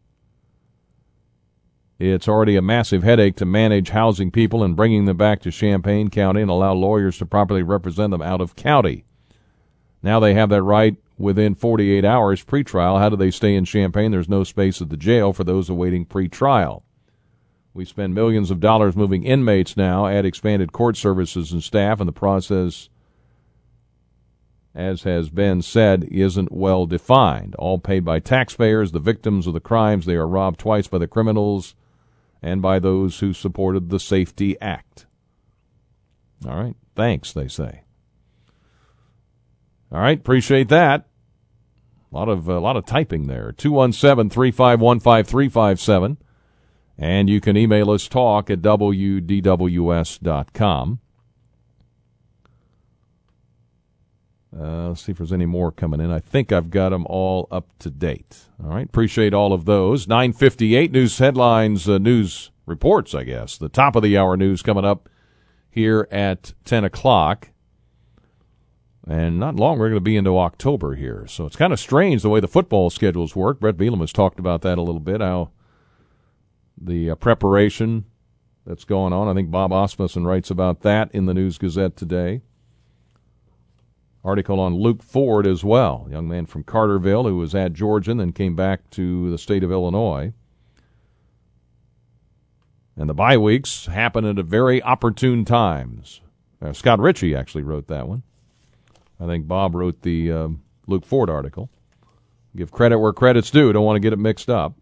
It's 2.05 2.27
already 2.27 2.57
a 2.57 2.61
massive 2.61 3.03
headache 3.03 3.37
to 3.37 3.45
manage 3.45 3.91
housing 3.91 4.29
people 4.29 4.61
and 4.61 4.75
bringing 4.75 5.05
them 5.05 5.15
back 5.15 5.39
to 5.41 5.51
Champaign 5.51 6.09
County 6.09 6.41
and 6.41 6.51
allow 6.51 6.73
lawyers 6.73 7.17
to 7.19 7.25
properly 7.25 7.63
represent 7.63 8.11
them 8.11 8.21
out 8.21 8.41
of 8.41 8.57
county. 8.57 9.05
Now 10.01 10.19
they 10.19 10.33
have 10.33 10.49
that 10.49 10.63
right 10.63 10.97
within 11.17 11.55
48 11.55 12.03
hours 12.03 12.43
pretrial. 12.43 12.99
How 12.99 13.07
do 13.07 13.15
they 13.15 13.31
stay 13.31 13.55
in 13.55 13.63
Champaign? 13.63 14.11
There's 14.11 14.27
no 14.27 14.43
space 14.43 14.81
at 14.81 14.89
the 14.89 14.97
jail 14.97 15.31
for 15.31 15.45
those 15.45 15.69
awaiting 15.69 16.05
pretrial. 16.05 16.83
We 17.73 17.85
spend 17.85 18.13
millions 18.13 18.51
of 18.51 18.59
dollars 18.59 18.97
moving 18.97 19.23
inmates 19.23 19.77
now, 19.77 20.05
add 20.05 20.25
expanded 20.25 20.73
court 20.73 20.97
services 20.97 21.53
and 21.53 21.63
staff, 21.63 22.01
and 22.01 22.07
the 22.09 22.11
process, 22.11 22.89
as 24.75 25.03
has 25.03 25.29
been 25.29 25.61
said, 25.61 26.03
isn't 26.11 26.51
well 26.51 26.85
defined. 26.85 27.55
All 27.55 27.79
paid 27.79 28.03
by 28.03 28.19
taxpayers, 28.19 28.91
the 28.91 28.99
victims 28.99 29.47
of 29.47 29.53
the 29.53 29.61
crimes. 29.61 30.05
They 30.05 30.15
are 30.15 30.27
robbed 30.27 30.59
twice 30.59 30.87
by 30.89 30.97
the 30.97 31.07
criminals 31.07 31.75
and 32.43 32.61
by 32.61 32.77
those 32.77 33.19
who 33.19 33.33
supported 33.33 33.89
the 33.89 33.99
SAFE-T 33.99 34.57
Act. 34.61 35.07
All 36.45 36.57
right. 36.57 36.75
Thanks, 36.95 37.31
they 37.31 37.47
say. 37.47 37.83
All 39.91 40.01
right. 40.01 40.19
Appreciate 40.19 40.67
that. 40.69 41.07
A 42.11 42.15
lot 42.15 42.27
of 42.29 42.47
a 42.47 42.59
lot 42.59 42.77
of 42.77 42.85
typing 42.85 43.27
there. 43.27 43.51
217 43.53 44.29
351 44.29 44.99
5357 44.99 46.17
And 46.97 47.29
you 47.29 47.41
can 47.41 47.57
email 47.57 47.89
us 47.89 48.07
talk 48.07 48.51
at 48.51 48.61
wdws.com. 48.61 49.29
Uh, 54.57 54.89
let's 54.89 55.01
see 55.01 55.11
if 55.11 55.17
there's 55.17 55.33
any 55.33 55.45
more 55.45 55.71
coming 55.71 55.99
in. 55.99 56.11
I 56.11 56.19
think 56.19 56.51
I've 56.51 56.69
got 56.69 56.89
them 56.89 57.07
all 57.09 57.47
up 57.49 57.67
to 57.79 57.89
date. 57.89 58.45
All 58.63 58.69
right. 58.69 58.85
Appreciate 58.85 59.33
all 59.33 59.51
of 59.51 59.65
those. 59.65 60.07
958 60.07 60.91
news 60.91 61.17
headlines, 61.17 61.89
uh, 61.89 61.97
news 61.97 62.51
reports, 62.65 63.15
I 63.15 63.23
guess. 63.23 63.57
The 63.57 63.69
top 63.69 63.95
of 63.95 64.03
the 64.03 64.17
hour 64.17 64.37
news 64.37 64.61
coming 64.61 64.85
up 64.85 65.09
here 65.69 66.07
at 66.11 66.53
10 66.65 66.83
o'clock. 66.83 67.49
And 69.07 69.39
not 69.39 69.55
long, 69.55 69.79
we're 69.79 69.89
going 69.89 69.97
to 69.97 70.01
be 70.01 70.15
into 70.15 70.37
October 70.37 70.95
here. 70.95 71.25
So 71.27 71.45
it's 71.45 71.57
kind 71.57 71.73
of 71.73 71.79
strange 71.79 72.21
the 72.21 72.29
way 72.29 72.39
the 72.39 72.47
football 72.47 72.89
schedules 72.89 73.35
work. 73.35 73.59
Bret 73.59 73.75
Bielema 73.75 74.01
has 74.01 74.13
talked 74.13 74.39
about 74.39 74.61
that 74.61 74.77
a 74.77 74.81
little 74.81 75.01
bit, 75.01 75.19
how 75.19 75.49
the 76.79 77.09
uh, 77.09 77.15
preparation 77.15 78.05
that's 78.65 78.85
going 78.85 79.11
on. 79.11 79.27
I 79.27 79.33
think 79.33 79.51
Bob 79.51 79.73
Asmussen 79.73 80.25
writes 80.25 80.49
about 80.49 80.81
that 80.81 81.13
in 81.13 81.25
the 81.25 81.33
News 81.33 81.57
Gazette 81.57 81.97
today. 81.97 82.41
Article 84.23 84.59
on 84.59 84.75
Luke 84.75 85.03
Ford 85.03 85.45
as 85.45 85.63
well, 85.63 86.07
young 86.09 86.27
man 86.27 86.45
from 86.45 86.63
Carterville 86.63 87.27
who 87.27 87.37
was 87.37 87.53
at 87.53 87.73
Georgia 87.73 88.11
and 88.11 88.19
then 88.19 88.31
came 88.31 88.55
back 88.55 88.89
to 88.91 89.29
the 89.29 89.37
state 89.37 89.63
of 89.63 89.71
Illinois. 89.71 90.33
And 92.95 93.09
the 93.09 93.13
bye 93.13 93.37
weeks 93.37 93.87
happen 93.87 94.23
at 94.23 94.39
a 94.39 94.43
very 94.43 94.81
opportune 94.81 95.45
times. 95.45 96.21
Uh, 96.61 96.71
Scott 96.71 96.99
Richey 96.99 97.35
actually 97.35 97.63
wrote 97.63 97.87
that 97.87 98.07
one. 98.07 98.23
I 99.19 99.25
think 99.25 99.47
Bob 99.47 99.75
wrote 99.75 100.01
the 100.03 100.31
uh, 100.31 100.49
Luke 100.87 101.05
Ford 101.05 101.29
article. 101.29 101.69
Give 102.55 102.71
credit 102.71 102.99
where 102.99 103.13
credit's 103.13 103.51
due. 103.51 103.73
Don't 103.73 103.85
want 103.85 103.95
to 103.95 103.99
get 103.99 104.13
it 104.13 104.19
mixed 104.19 104.49
up. 104.49 104.75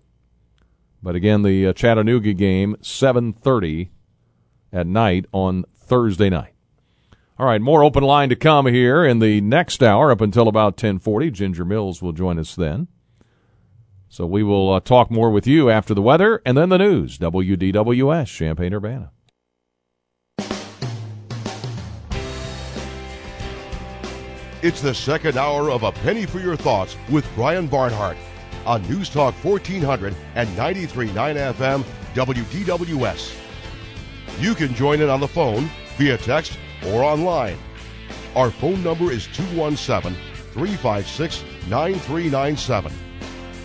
But 1.02 1.16
again, 1.16 1.42
the 1.42 1.68
uh, 1.68 1.74
Chattanooga 1.74 2.34
game, 2.34 2.76
7:30 2.82 3.90
at 4.72 4.88
night 4.88 5.26
on 5.32 5.66
Thursday 5.76 6.30
night. 6.30 6.51
All 7.42 7.48
right, 7.48 7.60
more 7.60 7.84
open 7.84 8.04
line 8.04 8.30
to 8.30 8.36
come 8.36 8.68
here 8.68 9.04
in 9.04 9.18
the 9.18 9.42
next 9.42 9.82
hour 9.82 10.12
up 10.12 10.22
until 10.22 10.48
about 10.48 10.78
10:40. 10.78 11.32
Ginger 11.32 11.66
Mills 11.66 12.00
will 12.00 12.12
join 12.12 12.38
us 12.38 12.54
then. 12.54 12.88
So 14.10 14.28
we 14.28 14.44
will 14.44 14.72
uh, 14.72 14.80
talk 14.80 15.10
more 15.10 15.32
with 15.32 15.48
you 15.48 15.68
after 15.68 15.96
the 15.96 16.04
weather 16.04 16.44
and 16.46 16.56
then 16.56 16.70
the 16.70 16.78
news. 16.78 17.18
WDWS 17.18 18.28
Champaign 18.28 18.76
Urbana. 18.76 19.10
It's 24.62 24.82
the 24.82 24.94
second 24.94 25.36
hour 25.36 25.72
of 25.72 25.82
A 25.82 25.92
Penny 25.92 26.28
for 26.28 26.38
Your 26.38 26.56
Thoughts 26.56 26.96
with 27.10 27.26
Brian 27.34 27.66
Barnhart 27.66 28.18
on 28.68 28.88
News 28.88 29.10
Talk 29.10 29.34
1400 29.44 30.16
and 30.36 30.48
93.9 30.50 31.10
FM 31.56 31.84
WDWS. 32.14 33.36
You 34.40 34.54
can 34.54 34.76
join 34.76 35.02
in 35.02 35.10
on 35.10 35.20
the 35.20 35.28
phone, 35.28 35.72
via 35.98 36.20
text, 36.20 36.60
or 36.88 37.04
online. 37.04 37.58
Our 38.36 38.52
phone 38.52 38.84
number 38.84 39.12
is 39.12 39.28
217 39.28 40.16
356 40.52 41.44
9397. 41.68 42.92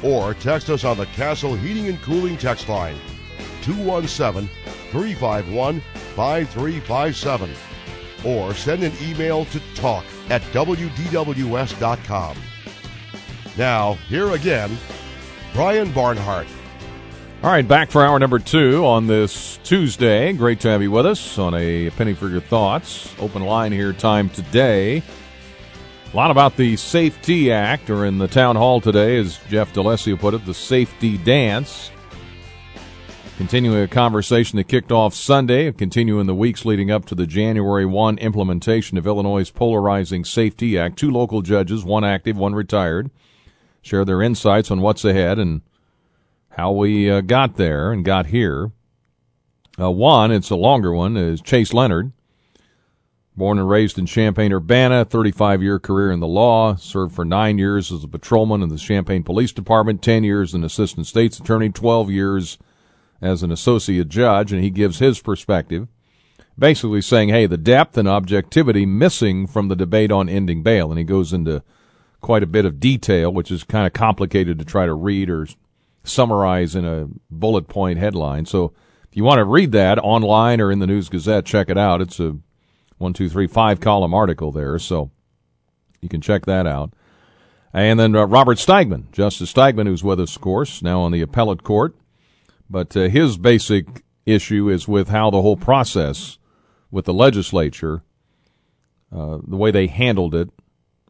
Or 0.02 0.34
text 0.34 0.70
us 0.70 0.84
on 0.84 0.96
the 0.98 1.06
Castle 1.06 1.54
Heating 1.54 1.88
and 1.88 2.00
Cooling 2.02 2.36
text 2.36 2.68
line 2.68 2.96
217 3.62 4.48
351 4.90 5.80
5357 6.14 7.50
or 8.24 8.54
send 8.54 8.82
an 8.82 8.92
email 9.02 9.44
to 9.46 9.60
talk 9.74 10.04
at 10.30 10.42
WDWS.com. 10.52 12.36
Now, 13.56 13.94
here 14.08 14.30
again, 14.32 14.76
Brian 15.52 15.92
Barnhart. 15.92 16.46
All 17.46 17.52
right, 17.52 17.66
back 17.66 17.92
for 17.92 18.04
hour 18.04 18.18
number 18.18 18.40
two 18.40 18.84
on 18.84 19.06
this 19.06 19.60
Tuesday. 19.62 20.32
Great 20.32 20.58
to 20.58 20.68
have 20.68 20.82
you 20.82 20.90
with 20.90 21.06
us 21.06 21.38
on 21.38 21.54
a 21.54 21.90
penny 21.90 22.12
for 22.12 22.28
your 22.28 22.40
thoughts. 22.40 23.14
Open 23.20 23.44
line 23.44 23.70
here 23.70 23.92
time 23.92 24.28
today. 24.28 25.00
A 26.12 26.16
lot 26.16 26.32
about 26.32 26.56
the 26.56 26.74
SAFE-T 26.74 27.52
Act, 27.52 27.88
or 27.88 28.04
in 28.04 28.18
the 28.18 28.26
town 28.26 28.56
hall 28.56 28.80
today, 28.80 29.16
as 29.16 29.38
Jeff 29.48 29.72
D'Alessio 29.72 30.18
put 30.18 30.34
it, 30.34 30.44
the 30.44 30.52
safety 30.52 31.18
dance. 31.18 31.92
Continuing 33.38 33.80
a 33.80 33.86
conversation 33.86 34.56
that 34.56 34.66
kicked 34.66 34.90
off 34.90 35.14
Sunday, 35.14 35.70
continuing 35.70 36.26
the 36.26 36.34
weeks 36.34 36.64
leading 36.64 36.90
up 36.90 37.04
to 37.04 37.14
the 37.14 37.28
January 37.28 37.86
1 37.86 38.18
implementation 38.18 38.98
of 38.98 39.06
Illinois' 39.06 39.52
Polarizing 39.52 40.24
SAFE-T 40.24 40.76
Act. 40.76 40.98
Two 40.98 41.12
local 41.12 41.42
judges, 41.42 41.84
one 41.84 42.04
active, 42.04 42.36
one 42.36 42.56
retired, 42.56 43.08
share 43.82 44.04
their 44.04 44.20
insights 44.20 44.68
on 44.72 44.80
what's 44.80 45.04
ahead 45.04 45.38
and 45.38 45.62
how 46.56 46.72
we 46.72 47.10
uh, 47.10 47.20
got 47.20 47.56
there 47.56 47.92
and 47.92 48.02
got 48.02 48.26
here. 48.26 48.72
Uh, 49.78 49.90
one, 49.90 50.32
it's 50.32 50.48
a 50.48 50.56
longer 50.56 50.90
one, 50.90 51.14
is 51.14 51.42
Chase 51.42 51.74
Leonard. 51.74 52.12
Born 53.36 53.58
and 53.58 53.68
raised 53.68 53.98
in 53.98 54.06
Champaign, 54.06 54.54
Urbana, 54.54 55.04
35 55.04 55.62
year 55.62 55.78
career 55.78 56.10
in 56.10 56.20
the 56.20 56.26
law, 56.26 56.74
served 56.76 57.14
for 57.14 57.26
nine 57.26 57.58
years 57.58 57.92
as 57.92 58.02
a 58.02 58.08
patrolman 58.08 58.62
in 58.62 58.70
the 58.70 58.78
Champaign 58.78 59.22
Police 59.22 59.52
Department, 59.52 60.00
10 60.00 60.24
years 60.24 60.50
as 60.50 60.54
an 60.54 60.64
assistant 60.64 61.06
state's 61.06 61.38
attorney, 61.38 61.68
12 61.68 62.10
years 62.10 62.56
as 63.20 63.42
an 63.42 63.52
associate 63.52 64.08
judge, 64.08 64.50
and 64.50 64.64
he 64.64 64.70
gives 64.70 64.98
his 64.98 65.20
perspective, 65.20 65.88
basically 66.58 67.02
saying, 67.02 67.28
hey, 67.28 67.44
the 67.44 67.58
depth 67.58 67.98
and 67.98 68.08
objectivity 68.08 68.86
missing 68.86 69.46
from 69.46 69.68
the 69.68 69.76
debate 69.76 70.10
on 70.10 70.26
ending 70.26 70.62
bail. 70.62 70.90
And 70.90 70.98
he 70.98 71.04
goes 71.04 71.34
into 71.34 71.62
quite 72.22 72.42
a 72.42 72.46
bit 72.46 72.64
of 72.64 72.80
detail, 72.80 73.30
which 73.30 73.50
is 73.50 73.62
kind 73.62 73.86
of 73.86 73.92
complicated 73.92 74.58
to 74.58 74.64
try 74.64 74.86
to 74.86 74.94
read 74.94 75.28
or 75.28 75.46
summarize 76.06 76.74
in 76.74 76.84
a 76.84 77.08
bullet 77.30 77.68
point 77.68 77.98
headline. 77.98 78.46
So 78.46 78.72
if 79.08 79.16
you 79.16 79.24
want 79.24 79.38
to 79.38 79.44
read 79.44 79.72
that 79.72 79.98
online 79.98 80.60
or 80.60 80.72
in 80.72 80.78
the 80.78 80.86
News 80.86 81.08
Gazette, 81.08 81.44
check 81.44 81.68
it 81.68 81.78
out. 81.78 82.00
It's 82.00 82.20
a 82.20 82.36
one, 82.98 83.12
two, 83.12 83.28
three, 83.28 83.46
five 83.46 83.80
column 83.80 84.14
article 84.14 84.52
there. 84.52 84.78
So 84.78 85.10
you 86.00 86.08
can 86.08 86.20
check 86.20 86.46
that 86.46 86.66
out. 86.66 86.92
And 87.72 88.00
then 88.00 88.16
uh, 88.16 88.24
Robert 88.26 88.58
Steigmann, 88.58 89.10
Justice 89.12 89.52
Steigmann, 89.52 89.86
who's 89.86 90.04
with 90.04 90.18
us, 90.18 90.36
of 90.36 90.42
course, 90.42 90.80
now 90.80 91.00
on 91.00 91.12
the 91.12 91.20
appellate 91.20 91.62
court. 91.62 91.94
But 92.70 92.96
uh, 92.96 93.08
his 93.08 93.36
basic 93.36 94.02
issue 94.24 94.68
is 94.70 94.88
with 94.88 95.08
how 95.08 95.30
the 95.30 95.42
whole 95.42 95.56
process 95.56 96.38
with 96.90 97.04
the 97.04 97.12
legislature, 97.12 98.02
uh, 99.14 99.38
the 99.46 99.56
way 99.56 99.70
they 99.70 99.88
handled 99.88 100.34
it, 100.34 100.50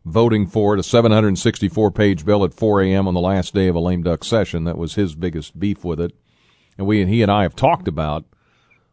voting 0.06 0.46
for 0.46 0.74
it, 0.74 0.80
a 0.80 0.84
764 0.84 1.90
page 1.90 2.24
bill 2.24 2.44
at 2.44 2.54
4 2.54 2.82
a.m. 2.82 3.08
on 3.08 3.14
the 3.14 3.20
last 3.20 3.52
day 3.52 3.66
of 3.66 3.74
a 3.74 3.80
lame 3.80 4.02
duck 4.02 4.24
session. 4.24 4.64
That 4.64 4.78
was 4.78 4.94
his 4.94 5.14
biggest 5.14 5.58
beef 5.58 5.84
with 5.84 6.00
it. 6.00 6.12
And 6.78 6.86
we 6.86 7.02
and 7.02 7.10
he 7.10 7.22
and 7.22 7.30
I 7.30 7.42
have 7.42 7.56
talked 7.56 7.88
about 7.88 8.24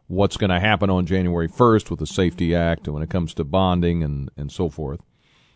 what's 0.08 0.36
going 0.36 0.50
to 0.50 0.60
happen 0.60 0.90
on 0.90 1.06
January 1.06 1.48
1st 1.48 1.88
with 1.88 2.00
the 2.00 2.06
SAFE-T 2.06 2.54
Act 2.54 2.86
and 2.86 2.94
when 2.94 3.02
it 3.02 3.10
comes 3.10 3.32
to 3.34 3.44
bonding 3.44 4.02
and, 4.02 4.30
and 4.36 4.50
so 4.50 4.68
forth. 4.68 5.00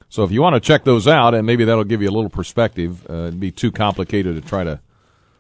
So 0.09 0.25
if 0.25 0.31
you 0.31 0.41
want 0.41 0.55
to 0.55 0.61
check 0.61 0.85
those 0.85 1.07
out, 1.07 1.35
and 1.35 1.47
maybe 1.47 1.65
that'll 1.65 1.85
give 1.85 2.01
you 2.01 2.09
a 2.09 2.13
little 2.13 2.31
perspective, 2.31 3.05
uh, 3.11 3.27
it'd 3.27 3.41
be 3.41 3.51
too 3.51 3.71
complicated 3.71 4.41
to 4.41 4.49
try 4.49 4.65
to 4.65 4.81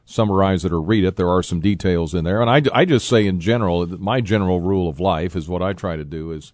summarize 0.04 0.64
it 0.64 0.72
or 0.72 0.80
read 0.80 1.04
it. 1.04 1.16
There 1.16 1.30
are 1.30 1.42
some 1.42 1.60
details 1.60 2.14
in 2.14 2.24
there. 2.24 2.42
And 2.42 2.50
I, 2.50 2.62
I 2.74 2.84
just 2.84 3.08
say 3.08 3.26
in 3.26 3.40
general, 3.40 3.86
my 3.86 4.20
general 4.20 4.60
rule 4.60 4.88
of 4.88 5.00
life 5.00 5.34
is 5.36 5.48
what 5.48 5.62
I 5.62 5.72
try 5.72 5.96
to 5.96 6.04
do 6.04 6.32
is 6.32 6.52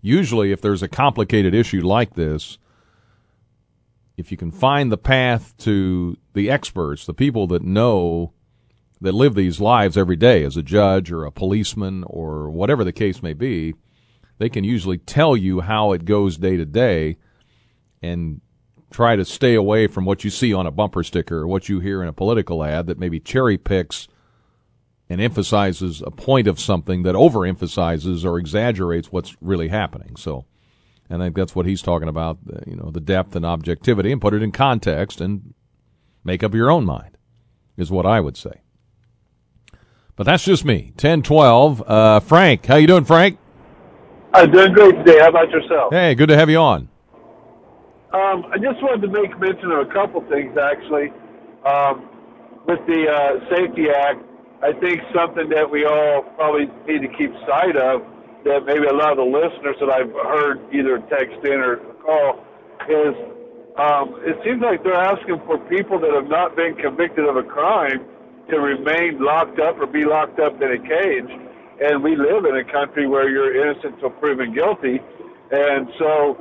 usually 0.00 0.52
if 0.52 0.62
there's 0.62 0.82
a 0.82 0.88
complicated 0.88 1.54
issue 1.54 1.82
like 1.82 2.14
this, 2.14 2.56
if 4.20 4.30
you 4.30 4.36
can 4.36 4.52
find 4.52 4.92
the 4.92 4.98
path 4.98 5.56
to 5.58 6.16
the 6.34 6.50
experts, 6.50 7.06
the 7.06 7.14
people 7.14 7.46
that 7.48 7.62
know 7.62 8.32
that 9.00 9.12
live 9.12 9.34
these 9.34 9.60
lives 9.60 9.96
every 9.96 10.16
day 10.16 10.44
as 10.44 10.56
a 10.56 10.62
judge 10.62 11.10
or 11.10 11.24
a 11.24 11.32
policeman 11.32 12.04
or 12.06 12.50
whatever 12.50 12.84
the 12.84 12.92
case 12.92 13.22
may 13.22 13.32
be, 13.32 13.74
they 14.38 14.48
can 14.48 14.62
usually 14.62 14.98
tell 14.98 15.36
you 15.36 15.60
how 15.60 15.92
it 15.92 16.04
goes 16.04 16.36
day 16.36 16.56
to 16.56 16.66
day 16.66 17.16
and 18.02 18.40
try 18.90 19.16
to 19.16 19.24
stay 19.24 19.54
away 19.54 19.86
from 19.86 20.04
what 20.04 20.24
you 20.24 20.30
see 20.30 20.52
on 20.52 20.66
a 20.66 20.70
bumper 20.70 21.02
sticker 21.02 21.38
or 21.38 21.46
what 21.46 21.68
you 21.68 21.80
hear 21.80 22.02
in 22.02 22.08
a 22.08 22.12
political 22.12 22.62
ad 22.62 22.86
that 22.86 22.98
maybe 22.98 23.20
cherry 23.20 23.56
picks 23.56 24.08
and 25.08 25.20
emphasizes 25.20 26.02
a 26.02 26.10
point 26.10 26.46
of 26.46 26.60
something 26.60 27.02
that 27.02 27.14
overemphasizes 27.14 28.24
or 28.24 28.38
exaggerates 28.38 29.10
what's 29.10 29.36
really 29.40 29.68
happening. 29.68 30.14
So, 30.16 30.44
and 31.10 31.22
I 31.22 31.26
think 31.26 31.36
that's 31.36 31.56
what 31.56 31.66
he's 31.66 31.82
talking 31.82 32.08
about, 32.08 32.38
you 32.66 32.76
know, 32.76 32.90
the 32.90 33.00
depth 33.00 33.34
and 33.34 33.44
objectivity 33.44 34.12
and 34.12 34.20
put 34.20 34.32
it 34.32 34.42
in 34.42 34.52
context 34.52 35.20
and 35.20 35.54
make 36.24 36.44
up 36.44 36.54
your 36.54 36.70
own 36.70 36.84
mind 36.86 37.18
is 37.76 37.90
what 37.90 38.06
I 38.06 38.20
would 38.20 38.36
say. 38.36 38.60
But 40.14 40.24
that's 40.24 40.44
just 40.44 40.64
me. 40.64 40.92
10, 40.96 41.22
12. 41.22 41.82
Uh, 41.84 42.20
Frank, 42.20 42.66
how 42.66 42.76
you 42.76 42.86
doing, 42.86 43.04
Frank? 43.04 43.38
I'm 44.32 44.52
doing 44.52 44.72
great 44.72 44.94
today. 45.04 45.18
How 45.18 45.30
about 45.30 45.50
yourself? 45.50 45.92
Hey, 45.92 46.14
good 46.14 46.28
to 46.28 46.36
have 46.36 46.48
you 46.48 46.58
on. 46.58 46.88
Um, 48.12 48.44
I 48.52 48.58
just 48.58 48.82
wanted 48.82 49.02
to 49.02 49.08
make 49.08 49.36
mention 49.40 49.72
of 49.72 49.88
a 49.88 49.92
couple 49.92 50.20
things, 50.28 50.56
actually. 50.56 51.10
Um, 51.66 52.08
with 52.66 52.78
the 52.86 53.08
uh, 53.08 53.50
SAFE-T 53.50 53.88
Act, 53.90 54.22
I 54.62 54.72
think 54.78 55.00
something 55.14 55.48
that 55.48 55.68
we 55.68 55.84
all 55.84 56.22
probably 56.36 56.66
need 56.86 57.02
to 57.02 57.08
keep 57.16 57.32
sight 57.46 57.76
of, 57.76 58.02
that 58.44 58.64
maybe 58.66 58.86
a 58.86 58.94
lot 58.94 59.12
of 59.12 59.18
the 59.18 59.30
listeners 59.30 59.76
that 59.80 59.90
I've 59.90 60.12
heard 60.12 60.60
either 60.72 60.98
text 61.10 61.38
in 61.44 61.60
or 61.60 61.76
call, 62.02 62.44
is 62.88 63.14
um, 63.78 64.20
it 64.24 64.36
seems 64.44 64.60
like 64.60 64.82
they're 64.82 64.94
asking 64.94 65.40
for 65.46 65.58
people 65.68 65.98
that 66.00 66.12
have 66.12 66.28
not 66.28 66.56
been 66.56 66.74
convicted 66.76 67.26
of 67.26 67.36
a 67.36 67.42
crime 67.42 68.04
to 68.50 68.60
remain 68.60 69.22
locked 69.22 69.60
up 69.60 69.78
or 69.78 69.86
be 69.86 70.04
locked 70.04 70.40
up 70.40 70.60
in 70.60 70.72
a 70.72 70.78
cage. 70.78 71.30
And 71.80 72.02
we 72.02 72.16
live 72.16 72.44
in 72.44 72.56
a 72.56 72.64
country 72.64 73.06
where 73.06 73.28
you're 73.28 73.56
innocent 73.56 73.94
until 73.94 74.10
proven 74.10 74.52
guilty. 74.52 75.00
And 75.50 75.88
so, 75.98 76.36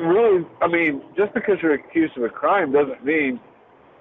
really, 0.00 0.46
I 0.62 0.68
mean, 0.68 1.02
just 1.16 1.34
because 1.34 1.56
you're 1.62 1.74
accused 1.74 2.16
of 2.16 2.24
a 2.24 2.30
crime 2.30 2.72
doesn't 2.72 3.04
mean 3.04 3.40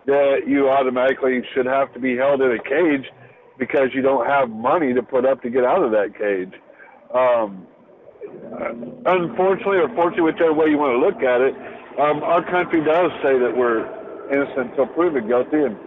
that 0.05 0.47
you 0.47 0.69
automatically 0.69 1.41
should 1.53 1.65
have 1.65 1.93
to 1.93 1.99
be 1.99 2.15
held 2.15 2.41
in 2.41 2.51
a 2.51 2.63
cage 2.63 3.11
because 3.57 3.89
you 3.93 4.01
don't 4.01 4.25
have 4.25 4.49
money 4.49 4.93
to 4.93 5.03
put 5.03 5.25
up 5.25 5.41
to 5.41 5.49
get 5.49 5.63
out 5.65 5.83
of 5.83 5.91
that 5.91 6.17
cage. 6.17 6.53
Um, 7.13 7.67
unfortunately, 9.05 9.77
or 9.77 9.89
fortunately, 9.95 10.31
whichever 10.31 10.53
way 10.53 10.69
you 10.69 10.77
want 10.77 10.95
to 10.95 11.01
look 11.03 11.23
at 11.23 11.41
it, 11.41 11.55
um, 11.99 12.23
our 12.23 12.43
country 12.43 12.83
does 12.83 13.11
say 13.21 13.37
that 13.37 13.51
we're 13.55 13.83
innocent 14.31 14.71
until 14.71 14.87
proven 14.87 15.27
guilty, 15.27 15.63
and 15.63 15.77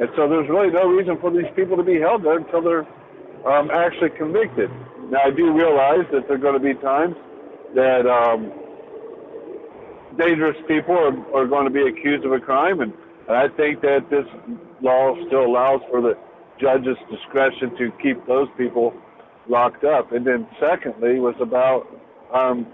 and 0.00 0.08
so 0.16 0.28
there's 0.28 0.48
really 0.48 0.70
no 0.70 0.88
reason 0.88 1.18
for 1.20 1.30
these 1.30 1.50
people 1.54 1.76
to 1.76 1.82
be 1.82 1.98
held 2.00 2.24
there 2.24 2.38
until 2.38 2.62
they're 2.62 2.86
um, 3.46 3.70
actually 3.70 4.10
convicted. 4.10 4.70
Now, 5.10 5.22
I 5.26 5.30
do 5.30 5.52
realize 5.52 6.06
that 6.12 6.28
there 6.28 6.36
are 6.36 6.38
going 6.38 6.54
to 6.54 6.60
be 6.60 6.74
times 6.80 7.16
that 7.74 8.06
um, 8.06 8.52
dangerous 10.16 10.56
people 10.66 10.96
are, 10.96 11.36
are 11.36 11.46
going 11.46 11.64
to 11.64 11.70
be 11.70 11.82
accused 11.82 12.24
of 12.24 12.32
a 12.32 12.40
crime, 12.40 12.80
and, 12.80 12.92
and 13.28 13.36
I 13.36 13.48
think 13.48 13.82
that 13.82 14.08
this 14.08 14.24
law 14.80 15.14
still 15.26 15.44
allows 15.44 15.80
for 15.90 16.00
the 16.00 16.16
judge's 16.60 16.96
discretion 17.10 17.76
to 17.76 17.90
keep 18.02 18.24
those 18.26 18.48
people 18.56 18.94
locked 19.50 19.84
up. 19.84 20.12
And 20.12 20.26
then, 20.26 20.46
secondly, 20.58 21.18
was 21.18 21.34
about 21.40 21.86
um, 22.32 22.66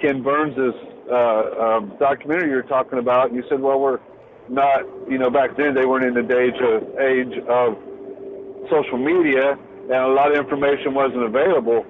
Ken 0.00 0.22
Burns's 0.22 0.74
uh, 1.10 1.76
um, 1.76 1.92
documentary 2.00 2.50
you 2.50 2.56
were 2.56 2.62
talking 2.62 2.98
about. 2.98 3.32
You 3.32 3.44
said, 3.48 3.60
well, 3.60 3.78
we're 3.78 4.00
not, 4.48 4.82
you 5.08 5.18
know, 5.18 5.30
back 5.30 5.56
then 5.56 5.74
they 5.74 5.86
weren't 5.86 6.04
in 6.04 6.14
the 6.14 6.38
age 6.38 6.60
of, 6.60 6.98
age 6.98 7.38
of 7.48 7.78
social 8.70 8.98
media, 8.98 9.58
and 9.82 9.92
a 9.92 10.08
lot 10.08 10.32
of 10.32 10.38
information 10.38 10.94
wasn't 10.94 11.22
available. 11.22 11.84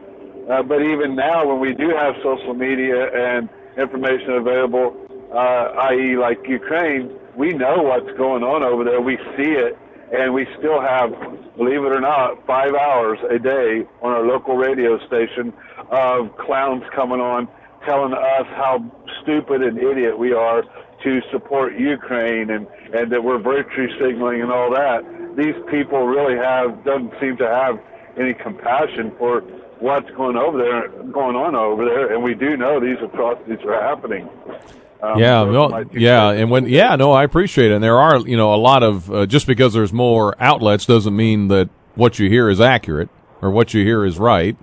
Uh, 0.51 0.62
but 0.62 0.82
even 0.82 1.14
now, 1.14 1.47
when 1.47 1.61
we 1.61 1.72
do 1.72 1.89
have 1.91 2.14
social 2.22 2.55
media 2.55 3.09
and 3.14 3.49
information 3.78 4.32
available, 4.32 4.95
uh, 5.32 5.89
i.e., 5.89 6.16
like 6.16 6.39
Ukraine, 6.47 7.11
we 7.37 7.53
know 7.53 7.82
what's 7.82 8.11
going 8.18 8.43
on 8.43 8.62
over 8.62 8.85
there. 8.85 9.01
We 9.01 9.16
see 9.37 9.53
it, 9.53 9.78
and 10.12 10.34
we 10.34 10.46
still 10.59 10.80
have, 10.80 11.11
believe 11.57 11.82
it 11.84 11.92
or 11.92 12.00
not, 12.00 12.44
five 12.46 12.74
hours 12.74 13.18
a 13.30 13.38
day 13.38 13.86
on 14.02 14.12
our 14.12 14.26
local 14.26 14.57
radio 14.57 14.98
station 15.07 15.52
of 15.90 16.36
clowns 16.38 16.82
coming 16.94 17.20
on 17.20 17.48
telling 17.86 18.12
us 18.12 18.46
how 18.57 18.82
stupid 19.22 19.62
and 19.62 19.78
idiot 19.78 20.18
we 20.18 20.32
are 20.32 20.62
to 21.02 21.20
support 21.30 21.78
Ukraine 21.78 22.50
and, 22.50 22.66
and 22.94 23.12
that 23.12 23.22
we're 23.22 23.38
virtue 23.38 23.88
signaling 24.00 24.40
and 24.40 24.50
all 24.50 24.70
that. 24.70 25.05
These 25.36 25.55
people 25.70 26.07
really 26.07 26.36
have 26.36 26.84
doesn't 26.84 27.12
seem 27.20 27.36
to 27.38 27.46
have 27.46 27.78
any 28.18 28.32
compassion 28.34 29.12
for 29.18 29.40
what's 29.80 30.09
going 30.12 30.36
over 30.36 30.57
there, 30.57 30.88
going 31.12 31.36
on 31.36 31.55
over 31.55 31.84
there, 31.84 32.14
and 32.14 32.22
we 32.22 32.34
do 32.34 32.57
know 32.57 32.80
these 32.80 32.96
atrocities 33.02 33.59
are 33.66 33.82
happening. 33.82 34.28
Um, 35.03 35.18
yeah, 35.18 35.42
so 35.42 35.51
no, 35.51 35.84
yeah, 35.92 36.30
and 36.30 36.51
when 36.51 36.66
yeah, 36.66 36.97
no, 36.97 37.12
I 37.12 37.24
appreciate 37.24 37.70
it. 37.70 37.74
And 37.74 37.84
there 37.84 37.99
are, 37.99 38.18
you 38.20 38.36
know, 38.36 38.55
a 38.55 38.57
lot 38.57 38.82
of 38.82 39.11
uh, 39.11 39.26
just 39.26 39.47
because 39.47 39.74
there's 39.74 39.92
more 39.92 40.34
outlets 40.42 40.86
doesn't 40.86 41.14
mean 41.14 41.49
that 41.49 41.68
what 41.95 42.18
you 42.18 42.28
hear 42.28 42.49
is 42.49 42.61
accurate 42.61 43.11
or 43.42 43.51
what 43.51 43.74
you 43.74 43.84
hear 43.84 44.05
is 44.05 44.18
right 44.18 44.57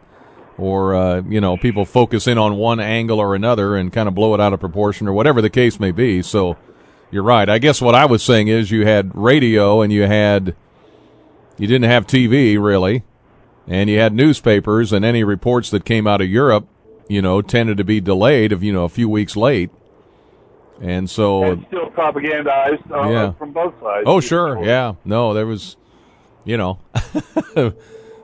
or 0.57 0.93
uh, 0.93 1.21
you 1.27 1.41
know 1.41 1.57
people 1.57 1.85
focus 1.85 2.27
in 2.27 2.37
on 2.37 2.55
one 2.55 2.79
angle 2.79 3.19
or 3.19 3.35
another 3.35 3.75
and 3.75 3.91
kind 3.91 4.07
of 4.07 4.15
blow 4.15 4.33
it 4.33 4.39
out 4.39 4.53
of 4.53 4.59
proportion 4.59 5.07
or 5.07 5.13
whatever 5.13 5.41
the 5.41 5.49
case 5.49 5.79
may 5.79 5.91
be. 5.91 6.21
So 6.21 6.55
you're 7.09 7.23
right. 7.23 7.49
I 7.49 7.57
guess 7.57 7.81
what 7.81 7.95
I 7.95 8.05
was 8.05 8.23
saying 8.23 8.47
is 8.47 8.71
you 8.71 8.85
had 8.85 9.11
radio 9.15 9.81
and 9.81 9.91
you 9.91 10.03
had 10.03 10.55
you 11.57 11.67
didn't 11.67 11.89
have 11.89 12.05
TV 12.05 12.61
really, 12.61 13.03
and 13.67 13.89
you 13.89 13.99
had 13.99 14.13
newspapers 14.13 14.93
and 14.93 15.03
any 15.03 15.23
reports 15.23 15.71
that 15.71 15.83
came 15.83 16.05
out 16.07 16.21
of 16.21 16.29
Europe, 16.29 16.67
you 17.07 17.21
know, 17.21 17.41
tended 17.41 17.77
to 17.77 17.83
be 17.83 17.99
delayed 17.99 18.51
of 18.51 18.63
you 18.63 18.71
know 18.71 18.83
a 18.83 18.89
few 18.89 19.09
weeks 19.09 19.35
late. 19.35 19.71
And 20.81 21.09
so 21.09 21.43
and 21.43 21.65
still 21.67 21.91
propagandized 21.91 22.91
uh, 22.91 23.09
yeah. 23.09 23.31
from 23.33 23.53
both 23.53 23.73
sides. 23.79 24.03
Oh 24.07 24.19
sure, 24.19 24.63
yeah. 24.63 24.95
No, 25.05 25.33
there 25.33 25.45
was, 25.45 25.77
you 26.43 26.57
know. 26.57 26.79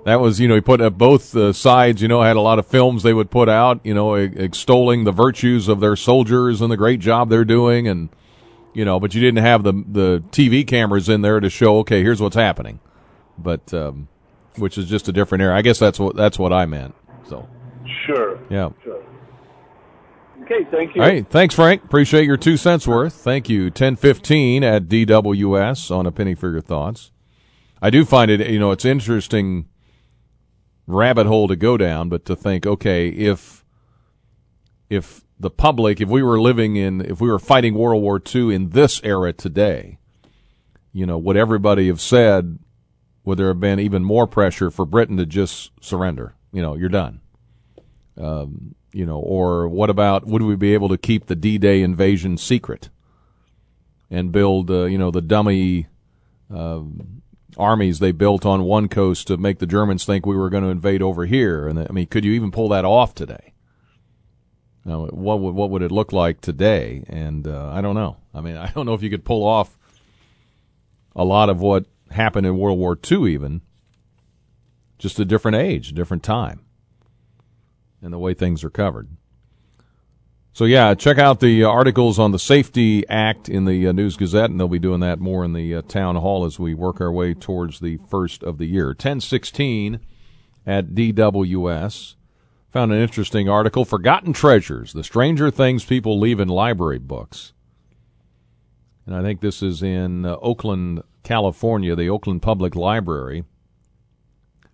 that 0.08 0.22
was 0.22 0.40
you 0.40 0.48
know 0.48 0.56
he 0.56 0.62
put 0.62 0.80
uh, 0.80 0.90
both 0.90 1.36
uh, 1.36 1.52
sides 1.52 2.02
you 2.02 2.08
know 2.08 2.22
had 2.22 2.38
a 2.38 2.42
lot 2.42 2.60
of 2.60 2.66
films 2.66 3.04
they 3.04 3.14
would 3.14 3.30
put 3.30 3.50
out 3.50 3.82
you 3.84 3.94
know 3.94 4.16
extolling 4.16 5.04
the 5.04 5.12
virtues 5.12 5.68
of 5.68 5.82
their 5.82 5.98
soldiers 5.98 6.62
and 6.62 6.72
the 6.72 6.78
great 6.78 7.02
job 7.02 7.28
they're 7.30 7.44
doing 7.44 7.90
and 7.90 8.08
you 8.74 8.86
know 8.86 9.02
but 9.02 9.14
you 9.14 9.20
didn't 9.20 9.44
have 9.44 9.64
the 9.64 9.74
the 9.74 10.24
TV 10.32 10.66
cameras 10.66 11.10
in 11.10 11.24
there 11.24 11.42
to 11.42 11.50
show 11.50 11.80
okay 11.80 12.02
here's 12.02 12.22
what's 12.22 12.38
happening 12.38 12.80
but 13.38 13.74
um, 13.74 14.08
which 14.56 14.78
is 14.78 14.88
just 14.90 15.10
a 15.10 15.12
different 15.12 15.42
era 15.42 15.54
I 15.54 15.62
guess 15.62 15.78
that's 15.78 16.00
what 16.00 16.16
that's 16.16 16.40
what 16.40 16.54
I 16.54 16.66
meant 16.66 16.96
so 17.28 17.46
sure 18.06 18.40
yeah 18.50 18.70
sure 18.86 19.04
okay 20.52 20.68
thank 20.72 20.96
you. 20.96 21.02
Right 21.02 21.30
thanks 21.30 21.54
Frank. 21.54 21.84
Appreciate 21.84 22.26
your 22.26 22.38
two 22.38 22.58
cents 22.58 22.88
worth. 22.88 23.14
Thank 23.14 23.50
you. 23.50 23.66
1015 23.66 24.64
at 24.64 24.84
DWS 24.88 25.92
on 25.92 26.06
a 26.06 26.12
penny 26.12 26.36
for 26.36 26.52
your 26.52 26.62
thoughts. 26.62 27.12
I 27.82 27.90
do 27.90 28.06
find 28.06 28.32
it 28.32 28.50
you 28.50 28.60
know 28.60 28.72
it's 28.72 28.86
interesting 28.86 29.68
rabbit 30.88 31.28
hole 31.28 31.48
to 31.50 31.56
go 31.56 31.78
down, 31.78 32.10
but 32.10 32.26
to 32.26 32.36
think, 32.36 32.66
okay, 32.66 33.10
if 33.10 33.64
if 34.90 35.22
the 35.40 35.50
public, 35.52 36.02
if 36.02 36.10
we 36.10 36.24
were 36.24 36.40
living 36.40 36.78
in, 36.78 37.02
if 37.02 37.22
we 37.22 37.30
were 37.30 37.38
fighting 37.40 37.76
World 37.76 38.02
War 38.02 38.20
II 38.34 38.56
in 38.56 38.70
this 38.70 39.02
era 39.04 39.34
today, 39.34 40.00
you 40.94 41.06
know, 41.06 41.18
would 41.18 41.38
everybody 41.38 41.88
have 41.88 42.02
said, 42.02 42.58
would 43.24 43.38
there 43.38 43.50
have 43.50 43.60
been 43.60 43.80
even 43.80 44.04
more 44.04 44.26
pressure 44.26 44.72
for 44.72 44.86
Britain 44.86 45.18
to 45.18 45.26
just 45.26 45.72
surrender? 45.82 46.34
You 46.52 46.62
know, 46.62 46.76
you're 46.76 46.90
done. 46.90 47.20
Um, 48.18 48.74
you 48.98 49.06
know, 49.06 49.20
or 49.20 49.68
what 49.68 49.92
about 49.92 50.26
would 50.26 50.42
we 50.42 50.56
be 50.56 50.74
able 50.74 50.90
to 50.90 50.98
keep 50.98 51.28
the 51.28 51.36
D-Day 51.36 51.84
invasion 51.84 52.36
secret 52.36 52.90
and 54.10 54.32
build, 54.32 54.72
uh, 54.72 54.86
you 54.86 54.98
know, 54.98 55.12
the 55.12 55.22
dummy 55.22 55.86
um, 56.50 57.22
armies 57.58 58.00
they 58.00 58.12
built 58.12 58.44
on 58.44 58.64
one 58.64 58.90
coast 58.90 59.28
to 59.28 59.38
make 59.38 59.60
the 59.60 59.68
Germans 59.68 60.04
think 60.04 60.26
we 60.26 60.36
were 60.36 60.50
going 60.50 60.64
to 60.64 60.72
invade 60.72 61.04
over 61.04 61.28
here. 61.28 61.68
And 61.68 61.78
I 61.78 61.92
mean, 61.92 62.08
could 62.08 62.26
you 62.26 62.32
even 62.32 62.50
pull 62.50 62.70
that 62.70 62.86
off 62.86 63.14
today? 63.14 63.54
Now, 64.84 65.06
what 65.06 65.42
would 65.42 65.54
what 65.54 65.70
would 65.70 65.84
it 65.84 65.92
look 65.92 66.12
like 66.12 66.42
today? 66.42 67.04
And 67.08 67.48
uh, 67.48 67.70
I 67.72 67.82
don't 67.82 67.96
know. 67.96 68.18
I 68.34 68.42
mean, 68.42 68.58
I 68.58 68.72
don't 68.72 68.88
know 68.88 68.96
if 68.96 69.04
you 69.04 69.12
could 69.12 69.26
pull 69.26 69.46
off 69.46 69.78
a 71.16 71.24
lot 71.24 71.50
of 71.50 71.62
what 71.62 71.86
happened 72.10 72.48
in 72.48 72.58
World 72.58 72.80
War 72.80 72.98
II, 73.12 73.32
even 73.32 73.62
just 74.98 75.20
a 75.20 75.26
different 75.26 75.58
age, 75.58 75.92
a 75.92 75.94
different 75.94 76.24
time, 76.24 76.62
and 78.02 78.14
the 78.14 78.20
way 78.20 78.34
things 78.34 78.64
are 78.64 78.70
covered. 78.70 79.10
So 80.58 80.66
yeah, 80.66 80.96
check 80.96 81.20
out 81.20 81.40
the 81.40 81.64
uh, 81.64 81.70
articles 81.70 82.18
on 82.18 82.32
the 82.32 82.40
SAFE-T 82.40 83.06
Act 83.08 83.48
in 83.48 83.66
the 83.66 83.88
uh, 83.88 83.92
News 83.92 84.18
Gazette, 84.18 84.50
and 84.50 84.60
they'll 84.60 84.68
be 84.68 84.80
doing 84.80 85.02
that 85.02 85.20
more 85.20 85.46
in 85.46 85.54
the 85.54 85.76
uh, 85.76 85.82
town 85.84 86.16
hall 86.16 86.46
as 86.46 86.58
we 86.58 86.74
work 86.74 87.00
our 87.00 87.12
way 87.12 87.36
towards 87.36 87.80
the 87.80 87.98
first 88.10 88.42
of 88.42 88.58
the 88.58 88.66
year. 88.66 88.96
Ten 88.96 89.22
sixteen 89.22 90.00
at 90.66 90.96
DWS 90.96 92.16
found 92.72 92.92
an 92.92 93.00
interesting 93.00 93.48
article: 93.48 93.86
"Forgotten 93.86 94.34
Treasures: 94.34 94.94
The 94.94 95.04
Stranger 95.04 95.52
Things 95.52 95.86
People 95.86 96.20
Leave 96.20 96.40
in 96.40 96.48
Library 96.48 96.98
Books." 96.98 97.54
And 99.06 99.16
I 99.16 99.22
think 99.22 99.42
this 99.42 99.62
is 99.62 99.84
in 99.84 100.26
uh, 100.26 100.38
Oakland, 100.42 101.04
California, 101.22 101.96
the 101.96 102.10
Oakland 102.10 102.42
Public 102.42 102.76
Library. 102.76 103.44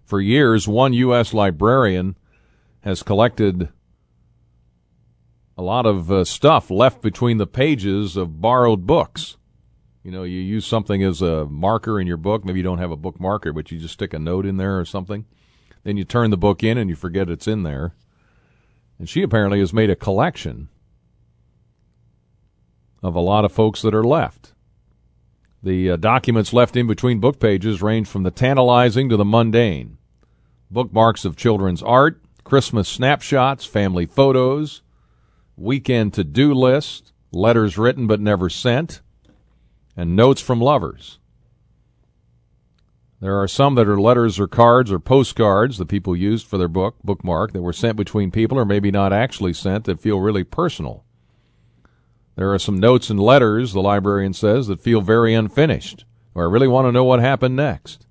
For 0.05 0.21
years, 0.21 0.65
one 0.65 0.93
U.S. 0.93 1.34
librarian 1.34 2.15
has 2.84 3.01
collected 3.01 3.69
a 5.57 5.61
lot 5.61 5.86
of 5.86 6.11
uh, 6.11 6.23
stuff 6.23 6.69
left 6.69 7.01
between 7.01 7.38
the 7.38 7.47
pages 7.47 8.17
of 8.17 8.41
borrowed 8.41 8.86
books. 8.86 9.38
You 10.03 10.11
know, 10.11 10.23
you 10.23 10.39
use 10.39 10.65
something 10.65 11.01
as 11.01 11.21
a 11.21 11.45
marker 11.45 11.99
in 11.99 12.07
your 12.07 12.17
book. 12.17 12.43
Maybe 12.43 12.59
you 12.59 12.63
don't 12.63 12.79
have 12.79 12.91
a 12.91 12.97
book 12.97 13.19
marker, 13.19 13.53
but 13.53 13.71
you 13.71 13.79
just 13.79 13.93
stick 13.93 14.13
a 14.13 14.19
note 14.19 14.45
in 14.45 14.57
there 14.57 14.77
or 14.77 14.86
something. 14.86 15.25
Then 15.84 15.95
you 15.95 16.03
turn 16.03 16.29
the 16.29 16.38
book 16.38 16.61
in 16.61 16.77
and 16.77 16.89
you 16.89 16.95
forget 16.95 17.29
it's 17.29 17.47
in 17.47 17.63
there. 17.63 17.95
And 18.99 19.07
she 19.07 19.21
apparently 19.21 19.59
has 19.59 19.73
made 19.73 19.89
a 19.89 19.95
collection 19.95 20.67
of 23.01 23.15
a 23.15 23.21
lot 23.21 23.45
of 23.45 23.51
folks 23.51 23.81
that 23.81 23.95
are 23.95 24.03
left. 24.03 24.53
The 25.61 25.91
uh, 25.91 25.95
documents 25.95 26.51
left 26.51 26.75
in 26.75 26.88
between 26.88 27.19
book 27.19 27.39
pages 27.39 27.81
range 27.81 28.07
from 28.07 28.23
the 28.23 28.31
tantalizing 28.31 29.07
to 29.09 29.17
the 29.17 29.25
mundane. 29.25 29.97
Bookmarks 30.69 31.23
of 31.23 31.38
children's 31.38 31.81
art, 31.84 32.22
Christmas 32.43 32.87
snapshots, 32.89 33.65
family 33.65 34.05
photos, 34.05 34.81
weekend 35.55 36.13
to 36.13 36.23
do 36.23 36.53
list, 36.53 37.13
letters 37.31 37.77
written 37.77 38.07
but 38.07 38.19
never 38.19 38.49
sent, 38.49 39.01
and 39.95 40.15
notes 40.15 40.41
from 40.41 40.59
lovers. 40.59 41.19
There 43.21 43.41
are 43.41 43.47
some 43.47 43.75
that 43.75 43.87
are 43.87 43.99
letters 43.99 44.37
or 44.37 44.47
cards 44.47 44.91
or 44.91 44.99
postcards 44.99 45.77
that 45.77 45.87
people 45.87 46.13
used 46.13 46.45
for 46.45 46.57
their 46.57 46.67
book, 46.67 46.95
bookmark, 47.05 47.53
that 47.53 47.61
were 47.61 47.71
sent 47.71 47.95
between 47.95 48.31
people 48.31 48.59
or 48.59 48.65
maybe 48.65 48.91
not 48.91 49.13
actually 49.13 49.53
sent 49.53 49.85
that 49.85 50.01
feel 50.01 50.19
really 50.19 50.43
personal. 50.43 51.05
There 52.35 52.51
are 52.51 52.59
some 52.59 52.79
notes 52.79 53.09
and 53.09 53.19
letters, 53.19 53.71
the 53.71 53.81
librarian 53.81 54.33
says, 54.33 54.67
that 54.67 54.81
feel 54.81 54.99
very 54.99 55.33
unfinished, 55.33 56.03
or 56.35 56.43
I 56.43 56.51
really 56.51 56.67
want 56.67 56.87
to 56.87 56.91
know 56.91 57.05
what 57.05 57.21
happened 57.21 57.55
next. 57.55 58.07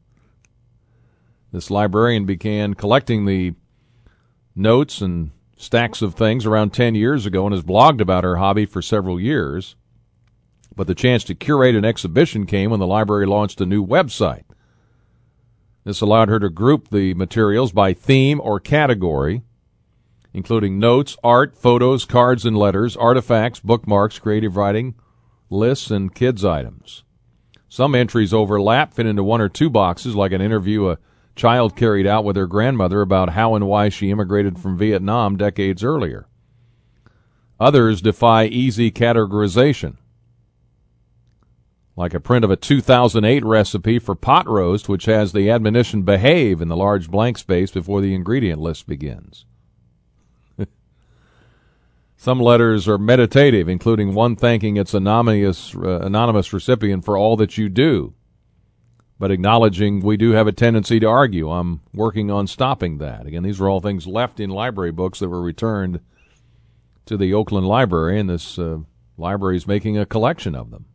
This 1.52 1.70
librarian 1.70 2.24
began 2.24 2.72
collecting 2.72 3.26
the 3.26 3.54
notes 4.54 5.00
and 5.00 5.30
stacks 5.56 6.02
of 6.02 6.14
things 6.14 6.44
around 6.44 6.72
10 6.72 6.94
years 6.94 7.26
ago 7.26 7.46
and 7.46 7.54
has 7.54 7.64
blogged 7.64 8.00
about 8.00 8.24
her 8.24 8.36
hobby 8.36 8.66
for 8.66 8.82
several 8.82 9.20
years. 9.20 9.76
But 10.74 10.86
the 10.86 10.94
chance 10.94 11.24
to 11.24 11.34
curate 11.34 11.74
an 11.74 11.84
exhibition 11.84 12.46
came 12.46 12.70
when 12.70 12.80
the 12.80 12.86
library 12.86 13.26
launched 13.26 13.60
a 13.60 13.66
new 13.66 13.86
website. 13.86 14.44
This 15.84 16.00
allowed 16.00 16.28
her 16.28 16.38
to 16.38 16.48
group 16.48 16.88
the 16.88 17.14
materials 17.14 17.72
by 17.72 17.92
theme 17.92 18.40
or 18.40 18.60
category, 18.60 19.42
including 20.32 20.78
notes, 20.78 21.16
art, 21.22 21.56
photos, 21.56 22.04
cards 22.04 22.46
and 22.46 22.56
letters, 22.56 22.96
artifacts, 22.96 23.60
bookmarks, 23.60 24.18
creative 24.18 24.56
writing, 24.56 24.94
lists, 25.50 25.90
and 25.90 26.14
kids' 26.14 26.44
items. 26.44 27.04
Some 27.68 27.94
entries 27.94 28.32
overlap, 28.32 28.94
fit 28.94 29.06
into 29.06 29.24
one 29.24 29.40
or 29.40 29.48
two 29.48 29.70
boxes, 29.70 30.14
like 30.14 30.32
an 30.32 30.40
interview 30.40 30.90
a 30.90 30.98
child 31.34 31.76
carried 31.76 32.06
out 32.06 32.24
with 32.24 32.36
her 32.36 32.46
grandmother 32.46 33.00
about 33.00 33.30
how 33.30 33.54
and 33.54 33.66
why 33.66 33.88
she 33.88 34.10
immigrated 34.10 34.58
from 34.58 34.76
Vietnam 34.78 35.36
decades 35.36 35.82
earlier. 35.82 36.26
Others 37.58 38.02
defy 38.02 38.46
easy 38.46 38.90
categorization, 38.90 39.96
like 41.96 42.14
a 42.14 42.20
print 42.20 42.44
of 42.44 42.50
a 42.50 42.56
2008 42.56 43.44
recipe 43.44 43.98
for 43.98 44.14
pot 44.14 44.48
roast, 44.48 44.88
which 44.88 45.04
has 45.04 45.32
the 45.32 45.48
admonition 45.50 46.02
behave 46.02 46.60
in 46.60 46.68
the 46.68 46.76
large 46.76 47.10
blank 47.10 47.38
space 47.38 47.70
before 47.70 48.00
the 48.00 48.14
ingredient 48.14 48.60
list 48.60 48.86
begins. 48.86 49.44
Some 52.16 52.40
letters 52.40 52.88
are 52.88 52.98
meditative, 52.98 53.68
including 53.68 54.14
one 54.14 54.34
thanking 54.34 54.76
its 54.76 54.92
anonymous, 54.92 55.74
uh, 55.74 56.00
anonymous 56.00 56.52
recipient 56.52 57.04
for 57.04 57.16
all 57.16 57.36
that 57.36 57.56
you 57.56 57.68
do, 57.68 58.14
but 59.22 59.30
acknowledging 59.30 60.00
we 60.00 60.16
do 60.16 60.32
have 60.32 60.48
a 60.48 60.52
tendency 60.52 60.98
to 60.98 61.06
argue. 61.06 61.48
I'm 61.48 61.80
working 61.94 62.28
on 62.28 62.48
stopping 62.48 62.98
that. 62.98 63.24
Again, 63.24 63.44
these 63.44 63.60
are 63.60 63.68
all 63.68 63.80
things 63.80 64.04
left 64.04 64.40
in 64.40 64.50
library 64.50 64.90
books 64.90 65.20
that 65.20 65.28
were 65.28 65.40
returned 65.40 66.00
to 67.06 67.16
the 67.16 67.32
Oakland 67.32 67.68
Library, 67.68 68.18
and 68.18 68.28
this 68.28 68.58
uh, 68.58 68.78
library 69.16 69.54
is 69.54 69.64
making 69.64 69.96
a 69.96 70.04
collection 70.04 70.56
of 70.56 70.72
them. 70.72 70.86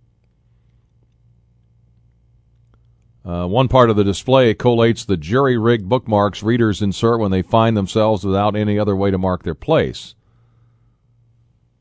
Uh, 3.24 3.48
one 3.48 3.70
part 3.70 3.90
of 3.90 3.96
the 3.96 4.04
display 4.04 4.54
collates 4.54 5.06
the 5.06 5.16
jury 5.16 5.58
rigged 5.58 5.88
bookmarks 5.88 6.44
readers 6.44 6.82
insert 6.82 7.22
when 7.22 7.32
they 7.32 7.42
find 7.42 7.78
themselves 7.78 8.26
without 8.26 8.58
any 8.58 8.78
other 8.78 8.94
way 8.98 9.10
to 9.10 9.18
mark 9.18 9.44
their 9.44 9.56
place. 9.56 10.16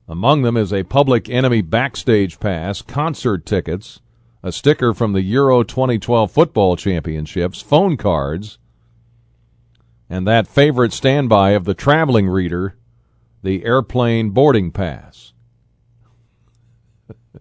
Among 0.06 0.42
them 0.42 0.56
is 0.56 0.72
a 0.72 0.84
public 0.84 1.28
enemy 1.28 1.60
backstage 1.60 2.38
pass, 2.38 2.82
concert 2.82 3.44
tickets, 3.44 4.00
a 4.42 4.52
sticker 4.52 4.94
from 4.94 5.12
the 5.12 5.22
Euro 5.22 5.62
2012 5.62 6.30
football 6.30 6.76
championships, 6.76 7.60
phone 7.60 7.96
cards, 7.96 8.58
and 10.08 10.26
that 10.26 10.46
favorite 10.46 10.92
standby 10.92 11.50
of 11.50 11.64
the 11.64 11.74
traveling 11.74 12.28
reader, 12.28 12.76
the 13.42 13.64
airplane 13.64 14.30
boarding 14.30 14.70
pass. 14.70 15.32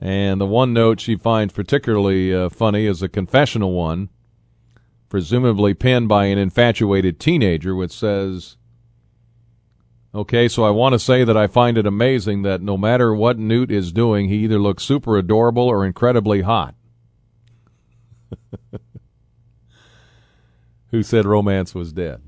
And 0.00 0.38
the 0.38 0.46
one 0.46 0.74
note 0.74 1.00
she 1.00 1.16
finds 1.16 1.54
particularly 1.54 2.34
uh, 2.34 2.50
funny 2.50 2.84
is 2.84 3.00
a 3.02 3.08
confessional 3.08 3.72
one, 3.72 4.10
presumably 5.08 5.72
penned 5.72 6.08
by 6.08 6.26
an 6.26 6.36
infatuated 6.36 7.18
teenager, 7.18 7.74
which 7.74 7.90
says, 7.90 8.58
Okay, 10.14 10.46
so 10.46 10.62
I 10.62 10.70
want 10.70 10.92
to 10.92 10.98
say 11.00 11.24
that 11.24 11.36
I 11.36 11.48
find 11.48 11.76
it 11.76 11.86
amazing 11.86 12.42
that 12.42 12.62
no 12.62 12.76
matter 12.76 13.12
what 13.12 13.36
Newt 13.36 13.72
is 13.72 13.90
doing, 13.90 14.28
he 14.28 14.44
either 14.44 14.60
looks 14.60 14.84
super 14.84 15.18
adorable 15.18 15.64
or 15.64 15.84
incredibly 15.84 16.42
hot. 16.42 16.76
Who 20.92 21.02
said 21.02 21.26
romance 21.26 21.74
was 21.74 21.92
dead? 21.92 22.22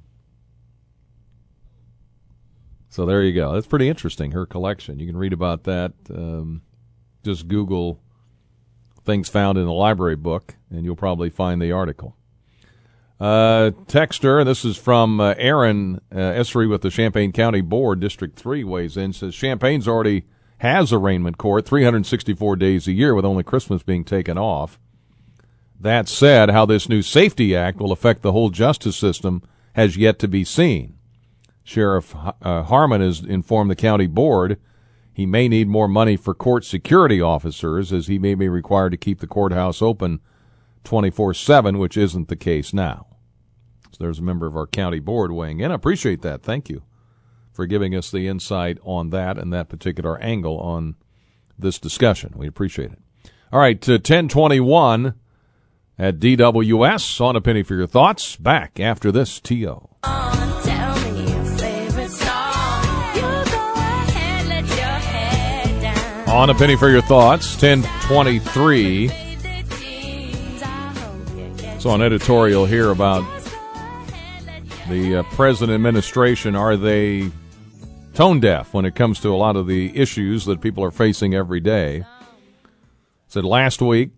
So 2.89 3.07
there 3.07 3.23
you 3.23 3.33
go. 3.33 3.53
That's 3.53 3.69
pretty 3.69 3.89
interesting, 3.89 4.33
her 4.33 4.47
collection. 4.47 4.99
You 4.99 5.07
can 5.07 5.17
read 5.17 5.33
about 5.33 5.63
that. 5.65 5.93
Um, 6.11 6.63
just 7.23 7.47
Google 7.47 8.01
things 9.05 9.29
found 9.29 9.59
in 9.59 9.67
a 9.69 9.73
library 9.73 10.17
book, 10.17 10.57
and 10.71 10.85
you'll 10.85 10.97
probably 10.97 11.31
find 11.31 11.63
the 11.63 11.71
article. 11.71 12.16
Uh, 13.19 13.71
texter, 13.87 14.45
this 14.45 14.65
is 14.65 14.77
from 14.77 15.21
uh, 15.21 15.35
Aaron 15.39 16.01
uh, 16.13 16.17
Esry 16.17 16.69
with 16.69 16.83
the 16.83 16.91
Champaign 16.91 17.33
County 17.33 17.63
Board, 17.63 18.01
District 18.01 18.39
3, 18.39 18.63
weighs 18.65 18.97
in, 18.97 19.13
says 19.13 19.35
Champaign's 19.35 19.89
already 19.89 20.25
has 20.59 20.93
arraignment 20.93 21.39
court 21.39 21.67
364 21.67 22.57
days 22.57 22.87
a 22.87 22.93
year 22.93 23.15
with 23.15 23.25
only 23.25 23.43
Christmas 23.43 23.83
being 23.83 24.05
taken 24.05 24.37
off. 24.37 24.79
That 25.79 26.09
said, 26.09 26.51
how 26.51 26.67
this 26.67 26.89
new 26.89 27.03
SAFE-T 27.03 27.55
Act 27.55 27.79
will 27.79 27.93
affect 27.93 28.23
the 28.23 28.33
whole 28.33 28.51
justice 28.51 28.97
system 28.97 29.43
has 29.75 29.97
yet 29.97 30.19
to 30.21 30.29
be 30.29 30.45
seen. 30.45 30.99
Sheriff 31.65 32.15
uh, 32.43 32.63
Harmon 32.65 33.01
has 33.01 33.21
informed 33.21 33.71
the 33.71 33.77
county 33.77 34.07
board 34.07 34.59
he 35.17 35.25
may 35.25 35.49
need 35.49 35.67
more 35.67 35.89
money 35.89 36.15
for 36.15 36.35
court 36.35 36.63
security 36.63 37.23
officers 37.23 37.91
as 37.91 38.07
he 38.07 38.19
may 38.19 38.35
be 38.35 38.51
required 38.51 38.91
to 38.91 38.99
keep 38.99 39.21
the 39.21 39.27
courthouse 39.27 39.81
open 39.81 40.21
24 40.87 41.35
7, 41.35 41.79
which 41.79 41.97
isn't 41.97 42.29
the 42.29 42.37
case 42.37 42.73
now. 42.73 43.07
So 43.91 43.99
there's 44.01 44.21
a 44.21 44.23
member 44.23 44.47
of 44.47 44.57
our 44.57 44.67
county 44.67 45.01
board 45.01 45.33
weighing 45.33 45.61
in. 45.61 45.71
I 45.71 45.75
appreciate 45.75 46.23
that. 46.23 46.43
Thank 46.43 46.71
you 46.71 46.83
for 47.53 47.67
giving 47.67 47.95
us 47.95 48.11
the 48.11 48.29
insight 48.29 48.79
on 48.83 49.11
that 49.11 49.37
and 49.37 49.53
that 49.53 49.69
particular 49.69 50.19
angle 50.21 50.59
on 50.59 50.95
this 51.59 51.79
discussion. 51.79 52.35
We 52.37 52.47
appreciate 52.47 52.93
it. 52.93 52.99
All 53.53 53.59
right, 53.59 53.77
uh, 53.83 53.87
to 53.87 53.93
1021 53.95 55.15
at 55.99 56.19
DWS 56.19 57.21
on 57.21 57.37
a 57.37 57.41
penny 57.41 57.63
for 57.63 57.75
your 57.75 57.87
thoughts. 57.87 58.37
Back 58.37 58.79
after 58.79 59.11
this 59.11 59.41
TO. 59.41 59.89
On 66.29 66.51
a 66.51 66.55
penny 66.55 66.77
for 66.77 66.91
your 66.91 67.03
thoughts, 67.03 67.61
1023. 67.61 69.26
So, 71.87 71.95
an 71.95 72.03
editorial 72.03 72.67
here 72.67 72.91
about 72.91 73.23
the 74.89 75.19
uh, 75.19 75.23
present 75.23 75.71
administration. 75.71 76.57
Are 76.57 76.77
they 76.77 77.31
tone 78.13 78.41
deaf 78.41 78.75
when 78.75 78.85
it 78.85 78.97
comes 78.97 79.21
to 79.21 79.29
a 79.29 79.37
lot 79.37 79.55
of 79.55 79.69
the 79.69 79.97
issues 79.97 80.47
that 80.47 80.61
people 80.61 80.83
are 80.83 80.91
facing 80.91 81.33
every 81.33 81.61
day? 81.61 82.05
Said 83.29 83.45
last 83.45 83.81
week, 83.81 84.11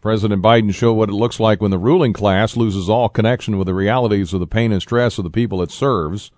President 0.00 0.40
Biden 0.40 0.72
showed 0.72 0.92
what 0.92 1.08
it 1.08 1.14
looks 1.14 1.40
like 1.40 1.60
when 1.60 1.72
the 1.72 1.78
ruling 1.78 2.12
class 2.12 2.56
loses 2.56 2.88
all 2.88 3.08
connection 3.08 3.58
with 3.58 3.66
the 3.66 3.74
realities 3.74 4.32
of 4.32 4.38
the 4.38 4.46
pain 4.46 4.70
and 4.70 4.80
stress 4.80 5.18
of 5.18 5.24
the 5.24 5.28
people 5.30 5.60
it 5.62 5.72
serves. 5.72 6.30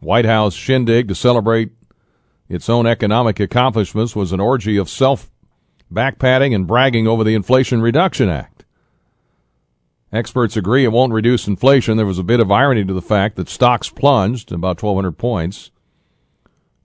White 0.00 0.26
House 0.26 0.52
shindig 0.52 1.08
to 1.08 1.14
celebrate 1.14 1.70
its 2.50 2.68
own 2.68 2.86
economic 2.86 3.40
accomplishments 3.40 4.14
was 4.14 4.32
an 4.32 4.40
orgy 4.40 4.76
of 4.76 4.90
self 4.90 5.30
backpatting 5.90 6.54
and 6.54 6.66
bragging 6.66 7.08
over 7.08 7.24
the 7.24 7.34
Inflation 7.34 7.80
Reduction 7.80 8.28
Act. 8.28 8.55
Experts 10.16 10.56
agree 10.56 10.84
it 10.84 10.92
won't 10.92 11.12
reduce 11.12 11.46
inflation. 11.46 11.98
There 11.98 12.06
was 12.06 12.18
a 12.18 12.24
bit 12.24 12.40
of 12.40 12.50
irony 12.50 12.84
to 12.86 12.94
the 12.94 13.02
fact 13.02 13.36
that 13.36 13.50
stocks 13.50 13.90
plunged 13.90 14.50
about 14.50 14.82
1,200 14.82 15.12
points, 15.12 15.70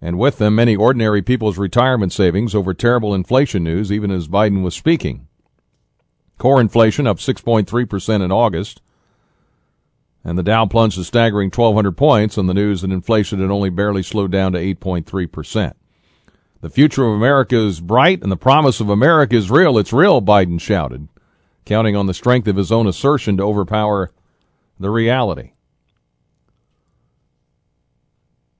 and 0.01 0.19
with 0.19 0.37
them, 0.37 0.55
many 0.55 0.75
ordinary 0.75 1.21
people's 1.21 1.57
retirement 1.57 2.11
savings 2.11 2.53
over 2.53 2.73
terrible 2.73 3.15
inflation 3.15 3.63
news, 3.63 3.89
even 3.89 4.11
as 4.11 4.27
Biden 4.27 4.63
was 4.63 4.75
speaking. 4.75 5.27
Core 6.39 6.59
inflation 6.59 7.07
up 7.07 7.19
6.3% 7.19 8.21
in 8.21 8.31
August, 8.33 8.81
and 10.25 10.37
the 10.37 10.43
Dow 10.43 10.65
plunged 10.65 10.99
a 10.99 11.03
staggering 11.05 11.51
1,200 11.51 11.93
points 11.93 12.37
on 12.37 12.47
the 12.47 12.53
news 12.53 12.81
that 12.81 12.91
inflation 12.91 13.39
had 13.39 13.49
only 13.49 13.69
barely 13.69 14.03
slowed 14.03 14.31
down 14.31 14.51
to 14.51 14.59
8.3%. 14.59 15.73
The 16.59 16.69
future 16.69 17.05
of 17.05 17.13
America 17.13 17.55
is 17.57 17.79
bright 17.79 18.21
and 18.21 18.31
the 18.31 18.35
promise 18.35 18.81
of 18.81 18.89
America 18.89 19.37
is 19.37 19.49
real. 19.49 19.77
It's 19.77 19.93
real, 19.93 20.21
Biden 20.21 20.59
shouted, 20.59 21.07
counting 21.65 21.95
on 21.95 22.07
the 22.07 22.13
strength 22.13 22.47
of 22.47 22.55
his 22.55 22.71
own 22.71 22.87
assertion 22.87 23.37
to 23.37 23.43
overpower 23.43 24.11
the 24.79 24.89
reality. 24.89 25.53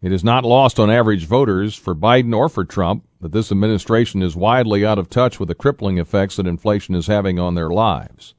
It 0.02 0.12
is 0.12 0.24
not 0.24 0.44
lost 0.44 0.80
on 0.80 0.90
average 0.90 1.26
voters 1.26 1.76
for 1.76 1.94
Biden 1.94 2.36
or 2.36 2.50
for 2.50 2.66
Trump 2.66 3.06
that 3.22 3.32
this 3.32 3.52
administration 3.52 4.24
is 4.24 4.36
widely 4.36 4.84
out 4.84 4.98
of 4.98 5.10
touch 5.10 5.40
with 5.40 5.48
the 5.48 5.56
crippling 5.56 6.00
effects 6.00 6.38
that 6.38 6.48
inflation 6.48 6.96
is 6.96 7.06
having 7.06 7.38
on 7.38 7.54
their 7.54 7.70
lives. 7.70 8.34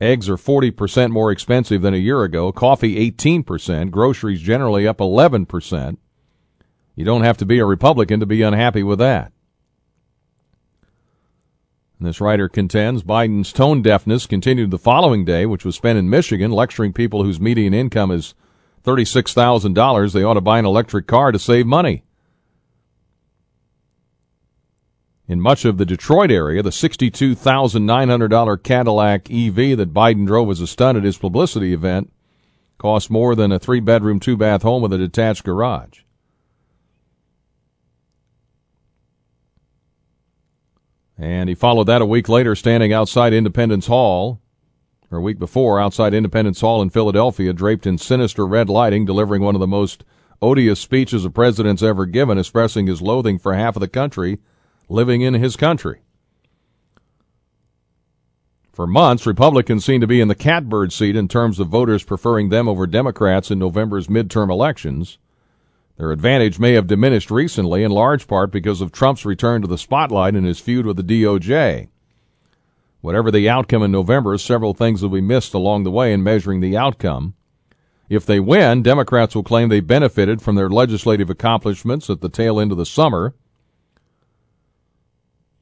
Eggs 0.00 0.28
are 0.28 0.36
40% 0.36 1.10
more 1.10 1.30
expensive 1.30 1.82
than 1.82 1.92
a 1.92 1.98
year 1.98 2.22
ago, 2.22 2.52
coffee 2.52 3.10
18%, 3.10 3.90
groceries 3.90 4.40
generally 4.40 4.86
up 4.86 4.98
11%. 4.98 5.98
You 6.94 7.04
don't 7.04 7.24
have 7.24 7.36
to 7.38 7.46
be 7.46 7.58
a 7.58 7.66
Republican 7.66 8.20
to 8.20 8.26
be 8.26 8.42
unhappy 8.42 8.82
with 8.82 9.00
that. 9.00 9.32
This 12.00 12.20
writer 12.20 12.48
contends 12.48 13.02
Biden's 13.02 13.52
tone 13.52 13.82
deafness 13.82 14.26
continued 14.26 14.70
the 14.70 14.78
following 14.78 15.24
day, 15.24 15.46
which 15.46 15.64
was 15.64 15.74
spent 15.74 15.98
in 15.98 16.08
Michigan, 16.08 16.52
lecturing 16.52 16.92
people 16.92 17.24
whose 17.24 17.40
median 17.40 17.74
income 17.74 18.12
is 18.12 18.34
$36,000 18.84 20.12
they 20.12 20.22
ought 20.22 20.34
to 20.34 20.40
buy 20.40 20.60
an 20.60 20.64
electric 20.64 21.08
car 21.08 21.32
to 21.32 21.38
save 21.38 21.66
money. 21.66 22.04
In 25.26 25.40
much 25.40 25.64
of 25.64 25.76
the 25.76 25.84
Detroit 25.84 26.30
area, 26.30 26.62
the 26.62 26.70
$62,900 26.70 28.62
Cadillac 28.62 29.30
EV 29.30 29.76
that 29.76 29.92
Biden 29.92 30.26
drove 30.26 30.50
as 30.50 30.60
a 30.60 30.66
stunt 30.66 30.96
at 30.96 31.04
his 31.04 31.18
publicity 31.18 31.74
event 31.74 32.12
cost 32.78 33.10
more 33.10 33.34
than 33.34 33.50
a 33.50 33.58
three 33.58 33.80
bedroom, 33.80 34.20
two 34.20 34.36
bath 34.36 34.62
home 34.62 34.82
with 34.82 34.92
a 34.92 34.98
detached 34.98 35.44
garage. 35.44 36.00
And 41.18 41.48
he 41.48 41.54
followed 41.54 41.84
that 41.84 42.00
a 42.00 42.06
week 42.06 42.28
later, 42.28 42.54
standing 42.54 42.92
outside 42.92 43.32
Independence 43.32 43.88
Hall, 43.88 44.40
or 45.10 45.18
a 45.18 45.22
week 45.22 45.38
before, 45.38 45.80
outside 45.80 46.14
Independence 46.14 46.60
Hall 46.60 46.80
in 46.80 46.90
Philadelphia, 46.90 47.52
draped 47.52 47.86
in 47.86 47.98
sinister 47.98 48.46
red 48.46 48.68
lighting, 48.68 49.04
delivering 49.04 49.42
one 49.42 49.56
of 49.56 49.60
the 49.60 49.66
most 49.66 50.04
odious 50.40 50.78
speeches 50.78 51.24
a 51.24 51.30
president's 51.30 51.82
ever 51.82 52.06
given, 52.06 52.38
expressing 52.38 52.86
his 52.86 53.02
loathing 53.02 53.38
for 53.38 53.54
half 53.54 53.74
of 53.74 53.80
the 53.80 53.88
country 53.88 54.38
living 54.88 55.20
in 55.20 55.34
his 55.34 55.56
country. 55.56 56.00
For 58.72 58.86
months, 58.86 59.26
Republicans 59.26 59.84
seem 59.84 60.00
to 60.00 60.06
be 60.06 60.20
in 60.20 60.28
the 60.28 60.36
catbird 60.36 60.92
seat 60.92 61.16
in 61.16 61.26
terms 61.26 61.58
of 61.58 61.66
voters 61.66 62.04
preferring 62.04 62.48
them 62.48 62.68
over 62.68 62.86
Democrats 62.86 63.50
in 63.50 63.58
November's 63.58 64.06
midterm 64.06 64.50
elections. 64.50 65.18
Their 65.98 66.12
advantage 66.12 66.60
may 66.60 66.74
have 66.74 66.86
diminished 66.86 67.28
recently, 67.28 67.82
in 67.82 67.90
large 67.90 68.28
part 68.28 68.52
because 68.52 68.80
of 68.80 68.92
Trump's 68.92 69.24
return 69.24 69.62
to 69.62 69.68
the 69.68 69.76
spotlight 69.76 70.36
in 70.36 70.44
his 70.44 70.60
feud 70.60 70.86
with 70.86 70.96
the 70.96 71.02
DOJ. 71.02 71.88
Whatever 73.00 73.32
the 73.32 73.48
outcome 73.48 73.82
in 73.82 73.90
November, 73.90 74.38
several 74.38 74.74
things 74.74 75.02
will 75.02 75.10
be 75.10 75.20
missed 75.20 75.54
along 75.54 75.82
the 75.82 75.90
way 75.90 76.12
in 76.12 76.22
measuring 76.22 76.60
the 76.60 76.76
outcome. 76.76 77.34
If 78.08 78.24
they 78.24 78.38
win, 78.38 78.82
Democrats 78.82 79.34
will 79.34 79.42
claim 79.42 79.68
they 79.68 79.80
benefited 79.80 80.40
from 80.40 80.54
their 80.54 80.70
legislative 80.70 81.30
accomplishments 81.30 82.08
at 82.08 82.20
the 82.20 82.28
tail 82.28 82.60
end 82.60 82.70
of 82.70 82.78
the 82.78 82.86
summer. 82.86 83.34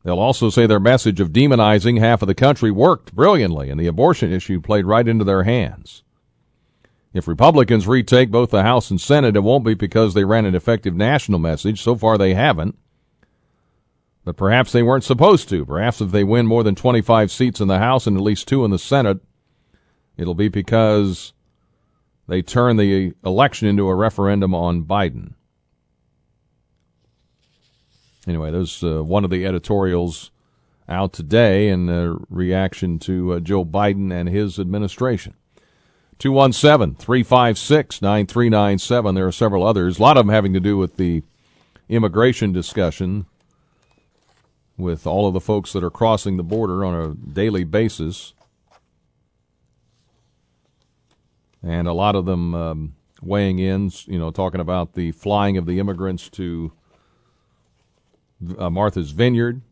They'll 0.04 0.18
also 0.18 0.50
say 0.50 0.66
their 0.66 0.78
message 0.78 1.18
of 1.18 1.32
demonizing 1.32 1.98
half 1.98 2.22
of 2.22 2.28
the 2.28 2.34
country 2.34 2.70
worked 2.70 3.14
brilliantly, 3.14 3.70
and 3.70 3.80
the 3.80 3.88
abortion 3.88 4.32
issue 4.32 4.60
played 4.60 4.84
right 4.84 5.08
into 5.08 5.24
their 5.24 5.44
hands. 5.44 6.02
If 7.16 7.26
Republicans 7.26 7.88
retake 7.88 8.30
both 8.30 8.50
the 8.50 8.62
House 8.62 8.90
and 8.90 9.00
Senate, 9.00 9.36
it 9.36 9.40
won't 9.40 9.64
be 9.64 9.72
because 9.72 10.12
they 10.12 10.24
ran 10.24 10.44
an 10.44 10.54
effective 10.54 10.94
national 10.94 11.38
message. 11.38 11.82
So 11.82 11.96
far, 11.96 12.18
they 12.18 12.34
haven't. 12.34 12.76
But 14.22 14.36
perhaps 14.36 14.70
they 14.70 14.82
weren't 14.82 15.04
supposed 15.04 15.48
to. 15.48 15.64
Perhaps 15.64 16.02
if 16.02 16.10
they 16.10 16.24
win 16.24 16.46
more 16.46 16.62
than 16.62 16.74
25 16.74 17.30
seats 17.30 17.58
in 17.58 17.68
the 17.68 17.78
House 17.78 18.06
and 18.06 18.18
at 18.18 18.22
least 18.22 18.48
two 18.48 18.66
in 18.66 18.70
the 18.70 18.78
Senate, 18.78 19.20
it'll 20.18 20.34
be 20.34 20.48
because 20.48 21.32
they 22.28 22.42
turn 22.42 22.76
the 22.76 23.14
election 23.24 23.66
into 23.66 23.88
a 23.88 23.94
referendum 23.94 24.54
on 24.54 24.84
Biden. 24.84 25.32
Anyway, 28.26 28.50
there's 28.50 28.84
uh, 28.84 29.02
one 29.02 29.24
of 29.24 29.30
the 29.30 29.46
editorials 29.46 30.32
out 30.86 31.14
today 31.14 31.68
in 31.68 31.88
uh, 31.88 32.16
reaction 32.28 32.98
to 32.98 33.32
uh, 33.32 33.40
Joe 33.40 33.64
Biden 33.64 34.12
and 34.12 34.28
his 34.28 34.58
administration. 34.58 35.32
217 36.18 36.96
356 36.96 38.02
9397. 38.02 39.14
There 39.14 39.26
are 39.26 39.32
several 39.32 39.66
others, 39.66 39.98
a 39.98 40.02
lot 40.02 40.16
of 40.16 40.26
them 40.26 40.34
having 40.34 40.52
to 40.54 40.60
do 40.60 40.76
with 40.76 40.96
the 40.96 41.22
immigration 41.88 42.52
discussion 42.52 43.26
with 44.76 45.06
all 45.06 45.26
of 45.26 45.34
the 45.34 45.40
folks 45.40 45.72
that 45.72 45.84
are 45.84 45.90
crossing 45.90 46.36
the 46.36 46.42
border 46.42 46.84
on 46.84 46.94
a 46.94 47.14
daily 47.14 47.64
basis. 47.64 48.34
And 51.62 51.88
a 51.88 51.92
lot 51.92 52.14
of 52.14 52.26
them 52.26 52.54
um, 52.54 52.94
weighing 53.22 53.58
in, 53.58 53.90
you 54.06 54.18
know, 54.18 54.30
talking 54.30 54.60
about 54.60 54.94
the 54.94 55.12
flying 55.12 55.56
of 55.56 55.66
the 55.66 55.78
immigrants 55.78 56.28
to 56.30 56.72
uh, 58.58 58.70
Martha's 58.70 59.10
Vineyard. 59.10 59.62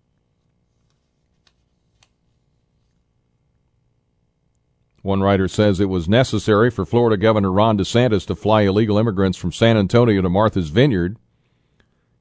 One 5.05 5.21
writer 5.21 5.49
says 5.49 5.81
it 5.81 5.91
was 5.91 6.09
necessary 6.09 6.71
for 6.71 6.87
Florida 6.87 7.19
Governor 7.19 7.53
Ron 7.53 7.77
DeSantis 7.77 8.27
to 8.27 8.35
fly 8.35 8.63
illegal 8.63 8.97
immigrants 8.97 9.37
from 9.37 9.53
San 9.53 9.77
Antonio 9.77 10.23
to 10.23 10.31
Martha's 10.31 10.71
Vineyard. 10.71 11.19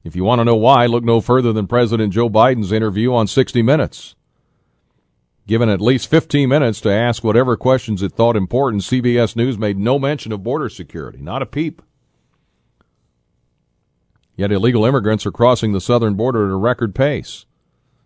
If 0.04 0.14
you 0.14 0.22
want 0.22 0.40
to 0.40 0.44
know 0.44 0.54
why, 0.54 0.84
look 0.84 1.02
no 1.02 1.22
further 1.22 1.50
than 1.50 1.66
President 1.66 2.12
Joe 2.12 2.28
Biden's 2.28 2.72
interview 2.72 3.14
on 3.14 3.26
60 3.26 3.62
Minutes. 3.62 4.16
Given 5.46 5.70
at 5.70 5.80
least 5.80 6.10
15 6.10 6.46
minutes 6.46 6.82
to 6.82 6.92
ask 6.92 7.24
whatever 7.24 7.56
questions 7.56 8.02
it 8.02 8.12
thought 8.12 8.36
important, 8.36 8.82
CBS 8.82 9.34
News 9.34 9.56
made 9.56 9.78
no 9.78 9.98
mention 9.98 10.30
of 10.30 10.42
border 10.42 10.68
security, 10.68 11.22
not 11.22 11.40
a 11.40 11.46
peep. 11.46 11.80
Yet 14.36 14.52
illegal 14.52 14.84
immigrants 14.84 15.24
are 15.24 15.32
crossing 15.32 15.72
the 15.72 15.80
southern 15.80 16.16
border 16.16 16.44
at 16.44 16.52
a 16.52 16.56
record 16.56 16.94
pace. 16.94 17.46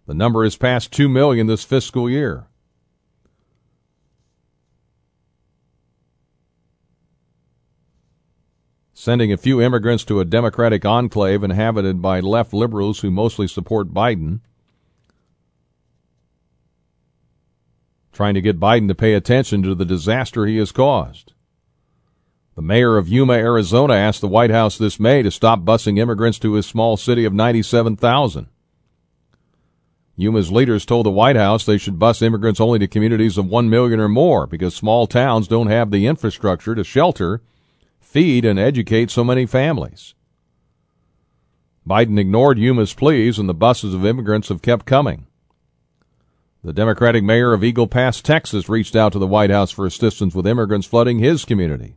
The 0.07 0.14
number 0.14 0.45
has 0.45 0.57
passed 0.57 0.93
2 0.93 1.09
million 1.09 1.49
this 1.49 1.64
fiscal 1.64 2.09
year. 2.09 2.47
Sending 9.01 9.32
a 9.32 9.36
few 9.36 9.62
immigrants 9.62 10.03
to 10.07 10.18
a 10.18 10.24
Democratic 10.24 10.84
enclave 10.84 11.44
inhabited 11.44 12.03
by 12.03 12.18
left 12.18 12.53
liberals 12.53 12.99
who 12.99 13.12
mostly 13.12 13.46
support 13.46 13.94
Biden. 13.94 14.40
Trying 18.12 18.34
to 18.34 18.40
get 18.40 18.59
Biden 18.59 18.88
to 18.88 18.96
pay 18.96 19.14
attention 19.14 19.62
to 19.62 19.76
the 19.76 19.84
disaster 19.84 20.46
he 20.46 20.57
has 20.57 20.72
caused. 20.72 21.32
The 22.57 22.61
mayor 22.61 22.96
of 22.96 23.09
Yuma, 23.09 23.34
Arizona 23.34 23.94
asked 23.94 24.20
the 24.20 24.26
White 24.26 24.51
House 24.51 24.76
this 24.76 24.99
May 24.99 25.22
to 25.22 25.30
stop 25.30 25.61
busing 25.61 25.96
immigrants 25.96 26.40
to 26.40 26.55
his 26.55 26.66
small 26.66 26.96
city 26.96 27.24
of 27.24 27.32
97,000. 27.32 28.49
Yuma's 30.16 30.51
leaders 30.51 30.84
told 30.84 31.07
the 31.07 31.11
White 31.11 31.36
House 31.36 31.64
they 31.64 31.78
should 31.78 32.01
bus 32.01 32.20
immigrants 32.20 32.61
only 32.61 32.80
to 32.80 32.88
communities 32.88 33.38
of 33.38 33.46
1 33.46 33.70
million 33.70 34.01
or 34.01 34.09
more 34.09 34.49
because 34.49 34.74
small 34.74 35.07
towns 35.07 35.46
don't 35.46 35.68
have 35.68 35.92
the 35.92 36.05
infrastructure 36.05 36.74
to 36.74 36.82
shelter, 36.82 37.40
feed, 38.09 38.45
and 38.47 38.59
educate 38.59 39.11
so 39.11 39.23
many 39.23 39.45
families. 39.45 40.15
Biden 41.87 42.19
ignored 42.19 42.59
Yuma's 42.59 42.95
pleas, 42.95 43.39
and 43.39 43.49
the 43.49 43.55
buses 43.55 43.93
of 43.93 44.07
immigrants 44.07 44.49
have 44.49 44.63
kept 44.63 44.87
coming. 44.87 45.27
The 46.65 46.73
Democratic 46.73 47.23
mayor 47.23 47.53
of 47.53 47.63
Eagle 47.63 47.87
Pass, 47.87 48.23
Texas, 48.23 48.69
reached 48.69 48.97
out 48.97 49.13
to 49.13 49.19
the 49.19 49.27
White 49.27 49.51
House 49.51 49.71
for 49.71 49.85
assistance 49.85 50.35
with 50.35 50.47
immigrants 50.47 50.87
flooding 50.87 51.19
his 51.19 51.45
community. 51.45 51.97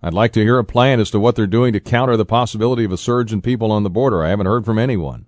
I'd 0.00 0.14
like 0.14 0.32
to 0.34 0.42
hear 0.42 0.58
a 0.58 0.64
plan 0.64 1.00
as 1.00 1.10
to 1.10 1.18
what 1.18 1.34
they're 1.34 1.46
doing 1.48 1.72
to 1.72 1.80
counter 1.80 2.16
the 2.16 2.24
possibility 2.24 2.84
of 2.84 2.92
a 2.92 2.96
surge 2.96 3.32
in 3.32 3.42
people 3.42 3.72
on 3.72 3.82
the 3.82 3.90
border. 3.90 4.22
I 4.22 4.28
haven't 4.28 4.46
heard 4.46 4.64
from 4.64 4.78
anyone. 4.78 5.26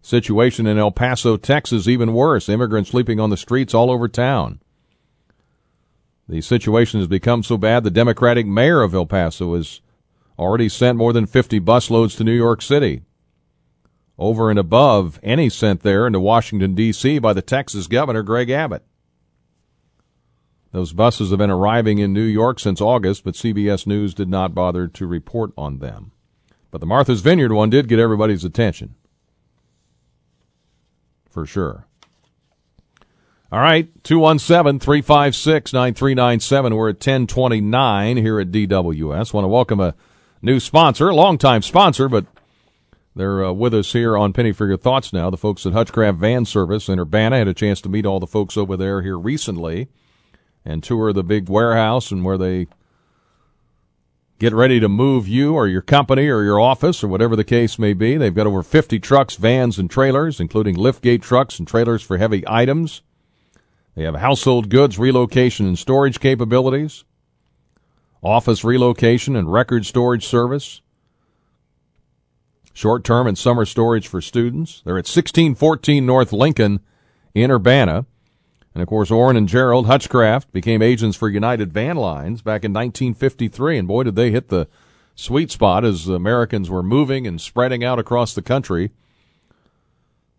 Situation 0.00 0.66
in 0.66 0.78
El 0.78 0.90
Paso, 0.90 1.36
Texas, 1.36 1.86
even 1.86 2.14
worse. 2.14 2.48
Immigrants 2.48 2.90
sleeping 2.90 3.20
on 3.20 3.28
the 3.28 3.36
streets 3.36 3.74
all 3.74 3.90
over 3.90 4.08
town. 4.08 4.60
The 6.28 6.40
situation 6.42 7.00
has 7.00 7.06
become 7.06 7.42
so 7.42 7.56
bad 7.56 7.84
the 7.84 7.90
Democratic 7.90 8.46
mayor 8.46 8.82
of 8.82 8.94
El 8.94 9.06
Paso 9.06 9.54
has 9.54 9.80
already 10.38 10.68
sent 10.68 10.98
more 10.98 11.12
than 11.12 11.26
50 11.26 11.58
busloads 11.60 12.16
to 12.16 12.24
New 12.24 12.36
York 12.36 12.60
City, 12.60 13.02
over 14.18 14.50
and 14.50 14.58
above 14.58 15.18
any 15.22 15.48
sent 15.48 15.82
there 15.82 16.06
into 16.06 16.20
Washington, 16.20 16.74
D.C. 16.74 17.18
by 17.18 17.32
the 17.32 17.42
Texas 17.42 17.86
governor, 17.86 18.22
Greg 18.22 18.50
Abbott. 18.50 18.84
Those 20.70 20.92
buses 20.92 21.30
have 21.30 21.38
been 21.38 21.50
arriving 21.50 21.98
in 21.98 22.12
New 22.12 22.20
York 22.20 22.60
since 22.60 22.80
August, 22.80 23.24
but 23.24 23.34
CBS 23.34 23.86
News 23.86 24.12
did 24.12 24.28
not 24.28 24.54
bother 24.54 24.86
to 24.86 25.06
report 25.06 25.52
on 25.56 25.78
them. 25.78 26.12
But 26.70 26.80
the 26.80 26.86
Martha's 26.86 27.22
Vineyard 27.22 27.52
one 27.52 27.70
did 27.70 27.88
get 27.88 27.98
everybody's 27.98 28.44
attention. 28.44 28.94
For 31.30 31.46
sure. 31.46 31.87
All 33.50 33.60
right, 33.60 33.88
217 34.04 34.78
356 34.78 35.72
9397. 35.72 36.74
We're 36.74 36.90
at 36.90 36.96
1029 36.96 38.16
here 38.18 38.40
at 38.40 38.50
DWS. 38.50 39.32
Want 39.32 39.44
to 39.44 39.48
welcome 39.48 39.80
a 39.80 39.94
new 40.42 40.60
sponsor, 40.60 41.08
a 41.08 41.14
longtime 41.14 41.62
sponsor, 41.62 42.10
but 42.10 42.26
they're 43.16 43.42
uh, 43.42 43.52
with 43.52 43.72
us 43.72 43.94
here 43.94 44.18
on 44.18 44.34
Penny 44.34 44.52
for 44.52 44.66
Your 44.66 44.76
Thoughts 44.76 45.14
now. 45.14 45.30
The 45.30 45.38
folks 45.38 45.64
at 45.64 45.72
Hutchcraft 45.72 46.18
Van 46.18 46.44
Service 46.44 46.90
in 46.90 47.00
Urbana 47.00 47.38
had 47.38 47.48
a 47.48 47.54
chance 47.54 47.80
to 47.80 47.88
meet 47.88 48.04
all 48.04 48.20
the 48.20 48.26
folks 48.26 48.58
over 48.58 48.76
there 48.76 49.00
here 49.00 49.18
recently 49.18 49.88
and 50.62 50.82
tour 50.82 51.14
the 51.14 51.24
big 51.24 51.48
warehouse 51.48 52.10
and 52.10 52.26
where 52.26 52.36
they 52.36 52.66
get 54.38 54.52
ready 54.52 54.78
to 54.78 54.90
move 54.90 55.26
you 55.26 55.54
or 55.54 55.66
your 55.66 55.80
company 55.80 56.28
or 56.28 56.44
your 56.44 56.60
office 56.60 57.02
or 57.02 57.08
whatever 57.08 57.34
the 57.34 57.44
case 57.44 57.78
may 57.78 57.94
be. 57.94 58.18
They've 58.18 58.34
got 58.34 58.46
over 58.46 58.62
50 58.62 59.00
trucks, 59.00 59.36
vans, 59.36 59.78
and 59.78 59.90
trailers, 59.90 60.38
including 60.38 60.76
liftgate 60.76 61.22
trucks 61.22 61.58
and 61.58 61.66
trailers 61.66 62.02
for 62.02 62.18
heavy 62.18 62.44
items. 62.46 63.00
They 63.98 64.04
have 64.04 64.14
household 64.14 64.68
goods 64.68 64.96
relocation 64.96 65.66
and 65.66 65.76
storage 65.76 66.20
capabilities, 66.20 67.02
office 68.22 68.62
relocation 68.62 69.34
and 69.34 69.52
record 69.52 69.86
storage 69.86 70.24
service, 70.24 70.82
short 72.72 73.02
term 73.02 73.26
and 73.26 73.36
summer 73.36 73.64
storage 73.64 74.06
for 74.06 74.20
students. 74.20 74.82
They're 74.84 74.98
at 74.98 75.08
1614 75.08 76.06
North 76.06 76.32
Lincoln 76.32 76.78
in 77.34 77.50
Urbana. 77.50 78.06
And 78.72 78.82
of 78.84 78.88
course, 78.88 79.10
Orrin 79.10 79.36
and 79.36 79.48
Gerald 79.48 79.86
Hutchcraft 79.86 80.52
became 80.52 80.80
agents 80.80 81.16
for 81.16 81.28
United 81.28 81.72
Van 81.72 81.96
Lines 81.96 82.40
back 82.40 82.62
in 82.62 82.72
1953. 82.72 83.78
And 83.78 83.88
boy, 83.88 84.04
did 84.04 84.14
they 84.14 84.30
hit 84.30 84.46
the 84.46 84.68
sweet 85.16 85.50
spot 85.50 85.84
as 85.84 86.06
Americans 86.06 86.70
were 86.70 86.84
moving 86.84 87.26
and 87.26 87.40
spreading 87.40 87.82
out 87.82 87.98
across 87.98 88.32
the 88.32 88.42
country. 88.42 88.92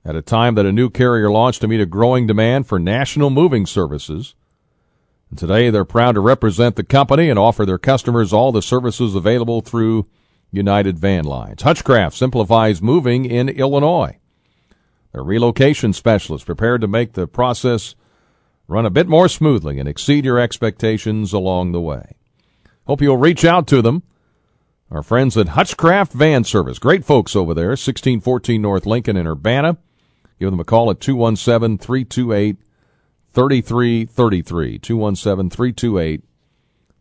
At 0.06 0.16
a 0.16 0.22
time 0.22 0.56
that 0.56 0.66
a 0.66 0.72
new 0.72 0.90
carrier 0.90 1.30
launched 1.30 1.62
to 1.62 1.68
meet 1.68 1.82
a 1.82 1.86
growing 1.86 2.26
demand 2.26 2.68
for 2.68 2.80
national 2.80 3.30
moving 3.30 3.66
services. 3.66 4.36
And 5.30 5.38
today 5.38 5.70
they're 5.70 5.86
proud 5.86 6.14
to 6.14 6.22
represent 6.22 6.76
the 6.76 6.84
company 6.84 7.30
and 7.30 7.38
offer 7.38 7.66
their 7.66 7.78
customers 7.78 8.34
all 8.34 8.52
the 8.52 8.62
services 8.62 9.16
available 9.16 9.62
through 9.62 10.08
United 10.52 10.98
Van 10.98 11.26
Lines. 11.26 11.62
Hutchcraft 11.62 12.16
simplifies 12.16 12.82
moving 12.82 13.26
in 13.26 13.50
Illinois. 13.50 14.18
Their 15.12 15.24
relocation 15.24 15.94
specialists 15.94 16.46
prepared 16.46 16.82
to 16.82 16.88
make 16.88 17.14
the 17.14 17.28
process 17.28 17.96
run 18.68 18.86
a 18.86 18.92
bit 18.92 19.08
more 19.08 19.28
smoothly 19.28 19.80
and 19.80 19.90
exceed 19.90 20.26
your 20.26 20.40
expectations 20.40 21.34
along 21.34 21.72
the 21.72 21.82
way. 21.82 22.16
Hope 22.86 23.02
you'll 23.02 23.18
reach 23.18 23.46
out 23.46 23.68
to 23.68 23.82
them. 23.82 24.04
Our 24.92 25.04
friends 25.04 25.38
at 25.38 25.50
Hutchcraft 25.50 26.14
Van 26.14 26.44
Service. 26.44 26.80
Great 26.80 27.06
folks 27.06 27.36
over 27.36 27.54
there, 27.54 27.70
1614 27.70 28.60
North 28.60 28.88
Lincoln 28.88 29.18
in 29.18 29.28
Urbana. 29.28 29.78
Give 30.40 30.52
them 30.52 30.60
a 30.60 30.66
call 30.66 30.90
at 30.90 31.02
217 31.02 31.78
328 31.78 32.58
3333. 33.34 34.80
217 34.80 35.50
328 35.50 36.24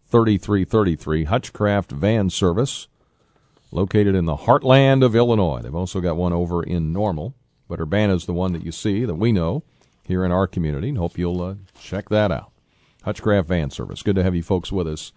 3333. 0.09 1.25
Hutchcraft 1.25 1.93
Van 1.93 2.31
Service, 2.31 2.89
located 3.71 4.15
in 4.15 4.25
the 4.25 4.37
heartland 4.37 5.05
of 5.05 5.15
Illinois. 5.15 5.61
They've 5.63 5.75
also 5.75 6.01
got 6.01 6.17
one 6.17 6.33
over 6.33 6.63
in 6.63 6.93
Normal, 6.93 7.35
but 7.69 7.81
Urbana 7.81 8.15
is 8.15 8.27
the 8.27 8.33
one 8.33 8.53
that 8.53 8.65
you 8.65 8.73
see 8.73 9.05
that 9.05 9.15
we 9.15 9.31
know 9.31 9.63
here 10.05 10.25
in 10.25 10.33
our 10.33 10.47
community. 10.47 10.89
And 10.89 10.99
hope 10.99 11.17
you'll 11.17 11.41
uh, 11.41 11.55
check 11.79 12.09
that 12.09 12.33
out. 12.33 12.51
Hutchcraft 13.05 13.49
Van 13.49 13.71
Service. 13.71 14.03
Good 14.03 14.17
to 14.17 14.25
have 14.25 14.35
you 14.35 14.43
folks 14.43 14.73
with 14.73 14.89
us 14.89 15.13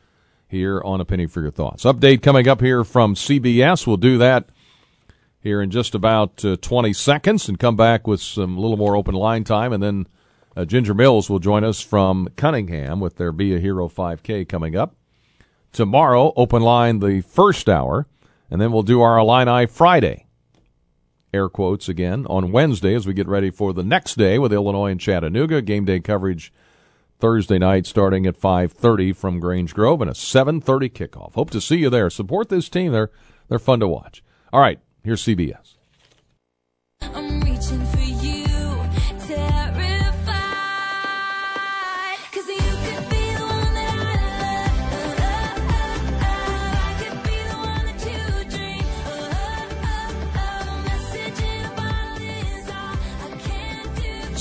here 0.48 0.82
on 0.86 1.02
A 1.02 1.06
Penny 1.06 1.26
for 1.26 1.42
Your 1.42 1.52
Thoughts. 1.52 1.86
Update 1.86 2.22
coming 2.22 2.48
up 2.48 2.62
here 2.62 2.84
from 2.84 3.16
CBS. 3.16 3.88
We'll 3.88 3.98
do 3.98 4.18
that 4.20 4.50
here 5.42 5.62
in 5.62 5.72
just 5.72 5.96
about 5.96 6.44
uh, 6.46 6.56
20 6.62 6.94
seconds 6.94 7.50
and 7.50 7.60
come 7.60 7.76
back 7.76 8.08
with 8.08 8.22
some 8.22 8.58
little 8.58 8.78
more 8.78 8.96
open 8.96 9.16
line 9.16 9.44
time. 9.44 9.74
And 9.74 9.82
then 9.82 10.08
uh, 10.56 10.66
Ginger 10.66 10.94
Mills 10.94 11.30
will 11.30 11.40
join 11.40 11.64
us 11.64 11.82
from 11.82 12.30
Cunningham 12.36 13.00
with 13.00 13.18
their 13.18 13.32
Be 13.32 13.56
a 13.56 13.60
Hero 13.60 13.88
5K 13.88 14.48
coming 14.48 14.76
up. 14.76 14.96
Tomorrow, 15.72 16.34
open 16.36 16.62
line 16.62 17.00
the 17.00 17.22
first 17.22 17.70
hour, 17.70 18.08
and 18.50 18.62
then 18.62 18.72
we'll 18.72 18.84
do 18.84 19.02
our 19.02 19.18
Illini 19.18 19.66
Friday. 19.66 20.26
Air 21.34 21.48
quotes 21.48 21.88
again 21.88 22.26
on 22.30 22.52
Wednesday 22.52 22.94
as 22.94 23.08
we 23.08 23.14
get 23.14 23.28
ready 23.28 23.50
for 23.50 23.72
the 23.72 23.84
next 23.84 24.16
day 24.16 24.38
with 24.38 24.52
Illinois 24.52 24.92
and 24.92 25.00
Chattanooga. 25.00 25.62
Game 25.62 25.86
day 25.86 26.02
coverage 26.02 26.52
Thursday 27.20 27.58
night 27.58 27.86
starting 27.86 28.26
at 28.26 28.36
5:30 28.36 29.14
from 29.16 29.40
Grange 29.40 29.74
Grove 29.74 30.02
and 30.02 30.12
a 30.12 30.14
7:30 30.14 30.90
kickoff. 30.90 31.36
Hope 31.36 31.50
to 31.52 31.62
see 31.62 31.78
you 31.78 31.90
there. 31.90 32.10
Support 32.10 32.50
this 32.50 32.68
team. 32.68 32.92
They're 32.92 33.12
they're 33.48 33.60
fun 33.60 33.80
to 33.80 33.88
watch. 33.88 34.22
All 34.52 34.60
right, 34.60 34.80
here's 35.04 35.24
CBS. 35.24 35.76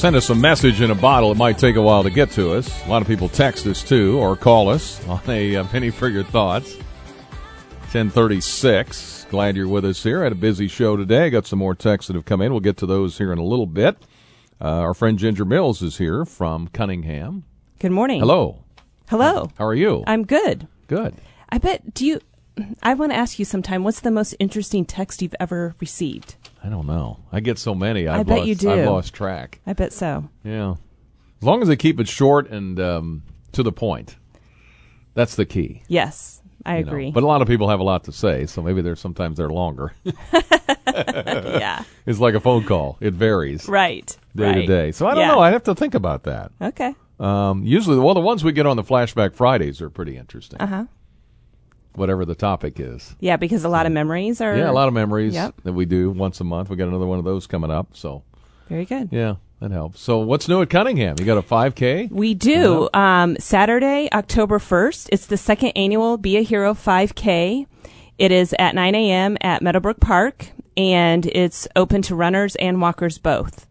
Send 0.01 0.17
us 0.17 0.31
a 0.31 0.35
message 0.35 0.81
in 0.81 0.91
a 0.91 0.95
bottle. 0.95 1.31
It 1.31 1.37
might 1.37 1.59
take 1.59 1.77
a 1.77 1.83
while 1.83 2.03
to 2.05 2.09
get 2.09 2.31
to 2.31 2.55
us. 2.55 2.87
A 2.87 2.89
lot 2.89 3.03
of 3.03 3.07
people 3.07 3.29
text 3.29 3.67
us 3.67 3.85
too 3.85 4.19
or 4.19 4.35
call 4.35 4.71
us 4.71 5.07
on 5.07 5.21
a, 5.29 5.57
uh, 5.57 5.65
penny 5.65 5.91
for 5.91 6.09
your 6.09 6.25
thoughts. 6.25 6.75
1036. 7.91 9.26
Glad 9.30 9.57
you're 9.57 9.66
with 9.66 9.84
us 9.84 10.05
here. 10.05 10.22
Had 10.22 10.30
a 10.30 10.36
busy 10.36 10.68
show 10.68 10.97
today. 10.97 11.28
Got 11.28 11.45
some 11.45 11.59
more 11.59 11.74
texts 11.74 12.07
that 12.07 12.14
have 12.14 12.24
come 12.24 12.41
in. 12.41 12.53
We'll 12.53 12.61
get 12.61 12.76
to 12.76 12.86
those 12.86 13.18
here 13.18 13.32
in 13.32 13.38
a 13.38 13.45
little 13.45 13.66
bit. 13.66 13.97
Uh, 14.61 14.78
our 14.78 14.95
friend 14.95 15.18
Ginger 15.18 15.45
Mills 15.45 15.82
is 15.82 15.99
here 15.99 16.24
from 16.24 16.68
Cunningham. 16.68 17.43
Good 17.80 17.91
morning. 17.91 18.20
Hello. 18.20 18.62
Hello. 19.09 19.51
How 19.59 19.66
are 19.66 19.74
you? 19.74 20.05
I'm 20.07 20.24
good. 20.24 20.68
Good. 20.86 21.16
I 21.49 21.59
bet, 21.59 21.93
do 21.93 22.07
you, 22.07 22.20
I 22.80 22.95
want 22.95 23.11
to 23.11 23.16
ask 23.18 23.41
you 23.41 23.45
sometime, 23.45 23.82
what's 23.82 23.99
the 23.99 24.12
most 24.12 24.36
interesting 24.38 24.84
text 24.84 25.20
you've 25.20 25.34
ever 25.41 25.74
received? 25.80 26.36
I 26.62 26.68
don't 26.68 26.86
know. 26.86 27.18
I 27.32 27.41
get 27.41 27.59
so 27.59 27.74
many. 27.74 28.07
I've 28.07 28.20
I 28.20 28.22
bet 28.22 28.38
lost, 28.38 28.49
you 28.49 28.55
do. 28.55 28.70
I've 28.70 28.86
lost 28.86 29.14
track. 29.14 29.59
I 29.66 29.72
bet 29.72 29.93
so. 29.93 30.28
Yeah. 30.45 30.76
As 31.41 31.43
long 31.43 31.61
as 31.61 31.66
they 31.66 31.74
keep 31.74 31.99
it 31.99 32.07
short 32.07 32.51
and 32.51 32.78
um, 32.78 33.24
to 33.51 33.64
the 33.64 33.72
point. 33.72 34.14
That's 35.14 35.34
the 35.34 35.45
key. 35.45 35.82
Yes, 35.88 36.39
I 36.67 36.79
you 36.79 36.85
know. 36.85 36.91
agree. 36.91 37.11
But 37.11 37.23
a 37.23 37.27
lot 37.27 37.43
of 37.43 37.49
people 37.49 37.69
have 37.69 37.81
a 37.81 37.85
lot 37.85 38.05
to 38.05 38.13
say, 38.13 38.47
so 38.47 38.63
maybe 38.63 38.83
there's 38.83 39.01
sometimes 39.01 39.39
they're 39.39 39.49
longer. 39.51 39.93
yeah. 40.87 41.85
it's 42.07 42.19
like 42.21 42.35
a 42.35 42.41
phone 42.41 42.65
call. 42.65 42.97
It 43.01 43.15
varies 43.15 43.69
Right. 43.69 44.17
day 44.37 44.45
right. 44.45 44.55
to 44.55 44.67
day. 44.67 44.93
So 44.93 45.07
I 45.07 45.11
don't 45.15 45.21
Yeah. 45.23 45.29
know. 45.29 45.41
I 45.41 45.51
have 45.51 45.63
to 45.65 45.75
think 45.75 45.95
about 45.95 46.25
that. 46.25 46.53
Okay. 46.61 46.95
Um, 47.19 47.65
usually, 47.65 47.99
well, 47.99 48.15
the 48.15 48.21
ones 48.21 48.43
we 48.45 48.53
get 48.53 48.67
on 48.67 48.77
the 48.77 48.83
Flashback 48.83 49.35
Fridays 49.35 49.81
are 49.81 49.91
pretty 49.91 50.17
interesting. 50.17 50.61
Uh 50.61 50.67
huh. 50.67 50.85
Whatever 51.95 52.25
the 52.25 52.35
topic 52.37 52.79
is. 52.79 53.15
Yeah, 53.21 53.37
because 53.37 53.65
a 53.65 53.69
lot 53.69 53.85
of 53.85 53.93
memories 53.93 54.41
are. 54.41 54.57
Yeah, 54.57 54.71
a 54.71 54.73
lot 54.73 54.89
of 54.89 54.95
memories 54.95 55.35
Yep. 55.35 55.57
that 55.65 55.73
we 55.73 55.85
do 55.87 56.11
once 56.11 56.41
a 56.41 56.45
month. 56.45 56.71
We 56.71 56.77
got 56.77 56.89
another 56.89 57.07
one 57.07 57.19
of 57.19 57.25
those 57.25 57.47
coming 57.47 57.71
up. 57.71 57.89
So 57.95 58.23
Very 58.69 58.85
good. 58.85 59.09
yeah, 59.11 59.35
that 59.61 59.71
helps. 59.71 60.01
So 60.01 60.19
what's 60.19 60.49
new 60.49 60.63
at 60.63 60.71
Cunningham? 60.71 61.17
You 61.19 61.27
got 61.27 61.39
a 61.39 61.43
5K? 61.43 62.11
We 62.11 62.35
do. 62.35 62.89
Um, 62.95 63.37
Saturday, 63.39 64.09
October 64.13 64.59
1st. 64.59 65.11
It's 65.13 65.27
the 65.27 65.37
second 65.37 65.73
annual 65.77 66.17
Be 66.17 66.39
a 66.39 66.43
Hero 66.43 66.75
5K. 66.75 67.67
It 68.19 68.33
is 68.33 68.55
at 68.59 68.75
9 68.75 68.95
a.m. 68.95 69.37
at 69.41 69.63
Meadowbrook 69.63 70.01
Park, 70.01 70.49
and 70.77 71.27
it's 71.27 71.69
open 71.77 72.03
to 72.03 72.15
runners 72.15 72.57
and 72.57 72.81
walkers 72.81 73.19
both. 73.19 73.67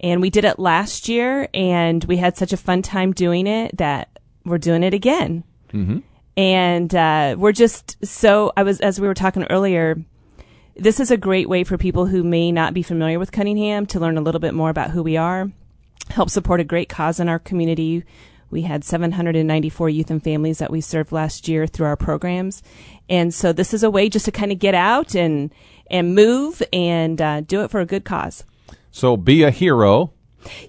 And 0.00 0.20
we 0.20 0.30
did 0.30 0.44
it 0.44 0.58
last 0.58 1.08
year, 1.08 1.48
and 1.54 2.04
we 2.04 2.16
had 2.16 2.36
such 2.36 2.52
a 2.52 2.56
fun 2.56 2.82
time 2.82 3.12
doing 3.12 3.46
it 3.46 3.76
that 3.78 4.18
we're 4.44 4.58
doing 4.58 4.82
it 4.82 4.94
again. 4.94 5.44
Mm-hmm. 5.72 5.98
And 6.36 6.94
uh, 6.94 7.36
we're 7.38 7.52
just 7.52 8.04
so, 8.04 8.52
I 8.56 8.64
was, 8.64 8.80
as 8.80 9.00
we 9.00 9.06
were 9.06 9.14
talking 9.14 9.44
earlier, 9.44 9.96
this 10.76 10.98
is 11.00 11.10
a 11.10 11.16
great 11.16 11.48
way 11.48 11.64
for 11.64 11.78
people 11.78 12.06
who 12.06 12.22
may 12.22 12.50
not 12.50 12.74
be 12.74 12.82
familiar 12.82 13.18
with 13.18 13.32
Cunningham 13.32 13.86
to 13.86 14.00
learn 14.00 14.18
a 14.18 14.20
little 14.20 14.40
bit 14.40 14.54
more 14.54 14.70
about 14.70 14.90
who 14.90 15.02
we 15.02 15.16
are, 15.16 15.50
help 16.10 16.30
support 16.30 16.60
a 16.60 16.64
great 16.64 16.88
cause 16.88 17.20
in 17.20 17.28
our 17.28 17.38
community. 17.38 18.04
We 18.50 18.62
had 18.62 18.84
794 18.84 19.88
youth 19.88 20.10
and 20.10 20.22
families 20.22 20.58
that 20.58 20.70
we 20.70 20.80
served 20.80 21.12
last 21.12 21.48
year 21.48 21.66
through 21.66 21.86
our 21.86 21.96
programs. 21.96 22.62
And 23.08 23.32
so 23.32 23.52
this 23.52 23.74
is 23.74 23.82
a 23.82 23.90
way 23.90 24.08
just 24.08 24.24
to 24.24 24.32
kind 24.32 24.52
of 24.52 24.58
get 24.58 24.74
out 24.74 25.14
and, 25.14 25.52
and 25.90 26.14
move 26.14 26.62
and 26.72 27.20
uh, 27.20 27.40
do 27.42 27.62
it 27.62 27.70
for 27.70 27.80
a 27.80 27.86
good 27.86 28.04
cause. 28.04 28.44
So 28.90 29.16
be 29.16 29.42
a 29.42 29.50
hero. 29.50 30.13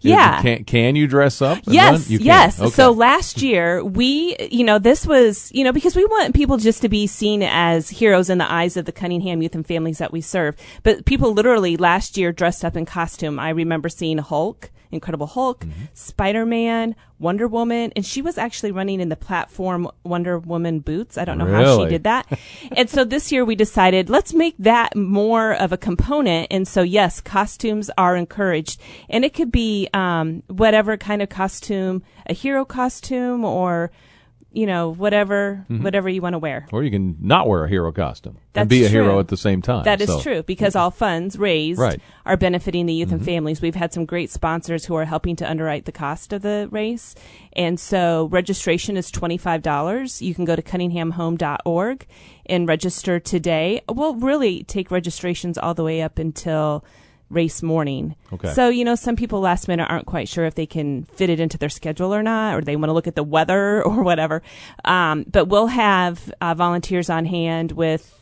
Yeah. 0.02 0.42
Can, 0.42 0.64
can 0.64 0.96
you 0.96 1.08
dress 1.08 1.42
up? 1.42 1.60
Yes, 1.66 2.10
yes. 2.10 2.60
Okay. 2.60 2.70
So 2.70 2.92
last 2.92 3.42
year 3.42 3.84
we, 3.84 4.36
you 4.52 4.64
know, 4.64 4.80
this 4.80 5.06
was, 5.06 5.52
you 5.54 5.64
know, 5.64 5.72
because 5.72 5.96
we 5.96 6.06
want 6.06 6.36
people 6.36 6.58
just 6.58 6.82
to 6.82 6.90
be 6.90 7.08
seen 7.08 7.44
as 7.44 7.90
heroes 7.90 8.30
in 8.30 8.38
the 8.38 8.52
eyes 8.52 8.78
of 8.78 8.86
the 8.86 8.92
Cunningham 8.92 9.42
youth 9.42 9.56
and 9.56 9.66
families 9.66 9.98
that 9.98 10.12
we 10.12 10.22
serve. 10.22 10.56
But 10.84 11.06
people 11.06 11.34
literally 11.34 11.78
last 11.78 12.18
year 12.18 12.32
dressed 12.32 12.64
up 12.64 12.76
in 12.76 12.86
costume. 12.86 13.40
I 13.40 13.50
remember 13.50 13.90
seeing 13.90 14.18
Hulk, 14.20 14.72
Incredible 14.92 15.28
Hulk, 15.28 15.66
Mm-hmm. 15.66 15.86
Spider-Man, 15.94 16.96
Wonder 17.20 17.48
Woman, 17.48 17.94
and 17.96 18.06
she 18.06 18.22
was 18.22 18.38
actually 18.38 18.72
running 18.72 19.00
in 19.00 19.10
the 19.10 19.16
platform 19.16 19.90
Wonder 20.04 20.38
Woman 20.38 20.80
boots. 20.80 21.18
I 21.18 21.26
don't 21.26 21.38
know 21.38 21.46
how 21.46 21.78
she 21.78 21.90
did 21.90 22.04
that. 22.04 22.28
and 22.76 22.90
so 22.90 23.04
this 23.04 23.32
year 23.32 23.46
we 23.46 23.56
decided 23.56 24.10
let's 24.10 24.34
make 24.34 24.56
that 24.60 24.96
more 24.96 25.54
of 25.54 25.72
a 25.72 25.78
component. 25.78 26.48
And 26.52 26.68
so 26.68 26.82
yes, 26.82 27.22
costumes 27.22 27.90
are 27.98 28.16
encouraged, 28.16 28.82
and 29.10 29.24
it 29.24 29.34
could 29.34 29.52
be 29.52 29.88
um, 29.94 30.44
whatever 30.48 30.98
kind 30.98 31.22
of 31.22 31.30
costume, 31.30 32.04
a 32.28 32.34
hero 32.34 32.66
costume, 32.66 33.46
or 33.46 33.92
you 34.56 34.66
know 34.66 34.90
whatever 34.94 35.66
Mm-hmm. 35.70 35.84
whatever 35.84 36.08
you 36.10 36.22
want 36.22 36.34
to 36.34 36.40
wear. 36.40 36.66
or 36.72 36.84
you 36.84 36.92
can 36.92 37.18
not 37.20 37.48
wear 37.48 37.66
a 37.66 37.70
hero 37.70 37.92
costume 37.92 38.38
That's 38.54 38.64
and 38.64 38.70
be 38.70 38.86
a 38.86 38.90
hero 38.90 39.20
at 39.20 39.28
the 39.28 39.38
same 39.38 39.62
time. 39.62 39.84
That 39.84 40.02
is 40.02 40.08
So- 40.10 40.22
true 40.22 40.44
because 40.44 40.76
all 40.76 40.92
funds 40.92 41.38
raised 41.38 41.80
Right. 41.80 42.00
Mm-hmm. 42.00 42.30
are 42.30 42.38
benefiting 42.38 42.86
the 42.86 42.94
youth 42.94 43.12
and 43.12 43.24
families. 43.24 43.62
We've 43.62 43.76
had 43.76 43.94
some 43.94 44.06
great 44.06 44.30
sponsors 44.32 44.86
who 44.86 44.96
are 44.96 45.06
helping 45.06 45.36
to 45.38 45.50
underwrite 45.50 45.86
the 45.86 45.92
cost 45.92 46.34
of 46.34 46.42
the 46.42 46.68
race. 46.72 47.16
And 47.54 47.80
so 47.80 48.28
registration 48.32 48.98
is 48.98 49.12
$25. 49.12 50.22
You 50.22 50.34
can 50.36 50.46
go 50.46 50.56
to 50.56 50.62
cunninghamhome.org 50.62 52.06
and 52.46 52.68
register 52.68 53.20
today. 53.20 53.82
We'll 53.90 54.16
really 54.16 54.64
take 54.64 54.92
registrations 54.92 55.58
all 55.58 55.74
the 55.74 55.84
way 55.84 56.02
up 56.02 56.20
until 56.20 56.84
race 57.30 57.64
morning. 57.64 58.16
Okay. 58.32 58.54
So, 58.54 58.70
you 58.70 58.86
know, 58.86 58.96
some 58.96 59.16
people 59.16 59.40
last 59.40 59.68
minute 59.68 59.88
aren't 59.90 60.06
quite 60.06 60.28
sure 60.28 60.46
if 60.46 60.56
they 60.56 60.66
can 60.66 61.04
fit 61.06 61.30
it 61.30 61.40
into 61.40 61.58
their 61.58 61.70
schedule 61.70 62.14
or 62.14 62.24
not, 62.24 62.56
or 62.56 62.62
they 62.62 62.76
want 62.76 62.90
to 62.90 62.94
look 62.94 63.08
at 63.08 63.16
the 63.16 63.24
weather 63.24 63.84
or 63.86 64.04
whatever. 64.04 64.42
Um, 64.84 65.26
but 65.28 65.46
we'll 65.46 65.68
have 65.68 66.32
uh, 66.42 66.54
volunteers 66.54 67.10
on 67.10 67.26
hand 67.26 67.72
with 67.72 68.22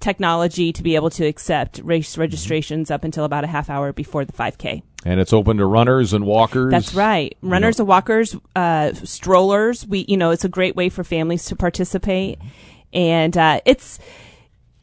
technology 0.00 0.72
to 0.72 0.82
be 0.82 0.94
able 0.94 1.10
to 1.10 1.24
accept 1.24 1.80
race 1.82 2.18
registrations 2.18 2.90
up 2.90 3.02
until 3.02 3.24
about 3.24 3.44
a 3.44 3.46
half 3.46 3.70
hour 3.70 3.92
before 3.92 4.24
the 4.24 4.32
5K. 4.32 4.82
And 5.04 5.20
it's 5.20 5.32
open 5.32 5.56
to 5.58 5.66
runners 5.66 6.12
and 6.12 6.26
walkers. 6.26 6.70
That's 6.70 6.94
right. 6.94 7.36
Runners 7.40 7.78
and 7.78 7.88
walkers, 7.88 8.36
uh, 8.54 8.92
strollers. 8.92 9.86
We, 9.86 10.04
you 10.08 10.16
know, 10.16 10.30
it's 10.30 10.44
a 10.44 10.48
great 10.48 10.76
way 10.76 10.88
for 10.88 11.04
families 11.04 11.44
to 11.46 11.56
participate, 11.56 12.38
and 12.92 13.36
uh, 13.36 13.60
it's. 13.64 13.98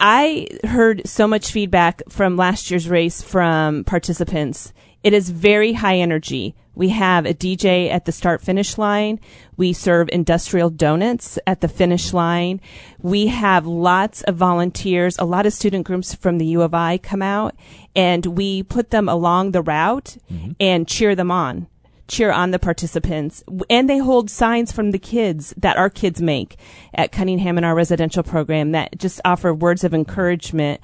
I 0.06 0.48
heard 0.66 1.08
so 1.08 1.30
much 1.30 1.54
feedback 1.54 2.02
from 2.10 2.36
last 2.36 2.70
year's 2.70 2.90
race 2.90 3.22
from 3.22 3.86
participants. 3.86 4.74
It 5.02 5.14
is 5.14 5.30
very 5.30 5.72
high 5.72 5.96
energy. 5.96 6.56
We 6.76 6.90
have 6.90 7.26
a 7.26 7.34
DJ 7.34 7.90
at 7.90 8.04
the 8.04 8.12
start 8.12 8.42
finish 8.42 8.78
line. 8.78 9.22
We 9.56 9.72
serve 9.72 10.10
industrial 10.12 10.72
donuts 10.72 11.40
at 11.48 11.62
the 11.62 11.70
finish 11.70 12.12
line. 12.12 12.60
We 13.00 13.28
have 13.28 13.66
lots 13.66 14.24
of 14.24 14.36
volunteers. 14.36 15.18
A 15.20 15.24
lot 15.24 15.46
of 15.46 15.54
student 15.54 15.86
groups 15.86 16.14
from 16.14 16.38
the 16.38 16.48
U 16.48 16.64
of 16.64 16.74
I 16.74 16.98
come 16.98 17.22
out 17.22 17.56
and 17.96 18.26
we 18.26 18.62
put 18.62 18.90
them 18.90 19.08
along 19.08 19.52
the 19.52 19.62
route 19.62 20.18
mm-hmm. 20.30 20.52
and 20.60 20.86
cheer 20.86 21.16
them 21.16 21.32
on 21.32 21.68
cheer 22.14 22.32
on 22.32 22.52
the 22.52 22.60
participants 22.60 23.44
and 23.70 23.90
they 23.90 23.98
hold 23.98 24.30
signs 24.30 24.72
from 24.72 24.92
the 24.92 25.00
kids 25.00 25.54
that 25.58 25.76
our 25.78 25.90
kids 25.90 26.22
make 26.22 26.58
at 26.94 27.12
Cunningham 27.12 27.58
in 27.58 27.64
our 27.64 27.76
residential 27.76 28.24
program 28.24 28.72
that 28.72 28.98
just 28.98 29.20
offer 29.26 29.54
words 29.54 29.84
of 29.84 29.94
encouragement. 29.94 30.80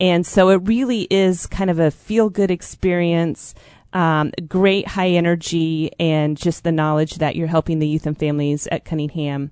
And 0.00 0.26
so 0.26 0.50
it 0.50 0.60
really 0.64 1.06
is 1.10 1.46
kind 1.46 1.70
of 1.70 1.78
a 1.78 1.90
feel 1.90 2.28
good 2.28 2.50
experience. 2.50 3.54
Um, 3.92 4.32
great 4.48 4.88
high 4.88 5.10
energy 5.10 5.90
and 6.00 6.36
just 6.36 6.64
the 6.64 6.72
knowledge 6.72 7.16
that 7.16 7.36
you're 7.36 7.46
helping 7.46 7.78
the 7.78 7.86
youth 7.86 8.06
and 8.06 8.18
families 8.18 8.66
at 8.72 8.84
Cunningham 8.84 9.50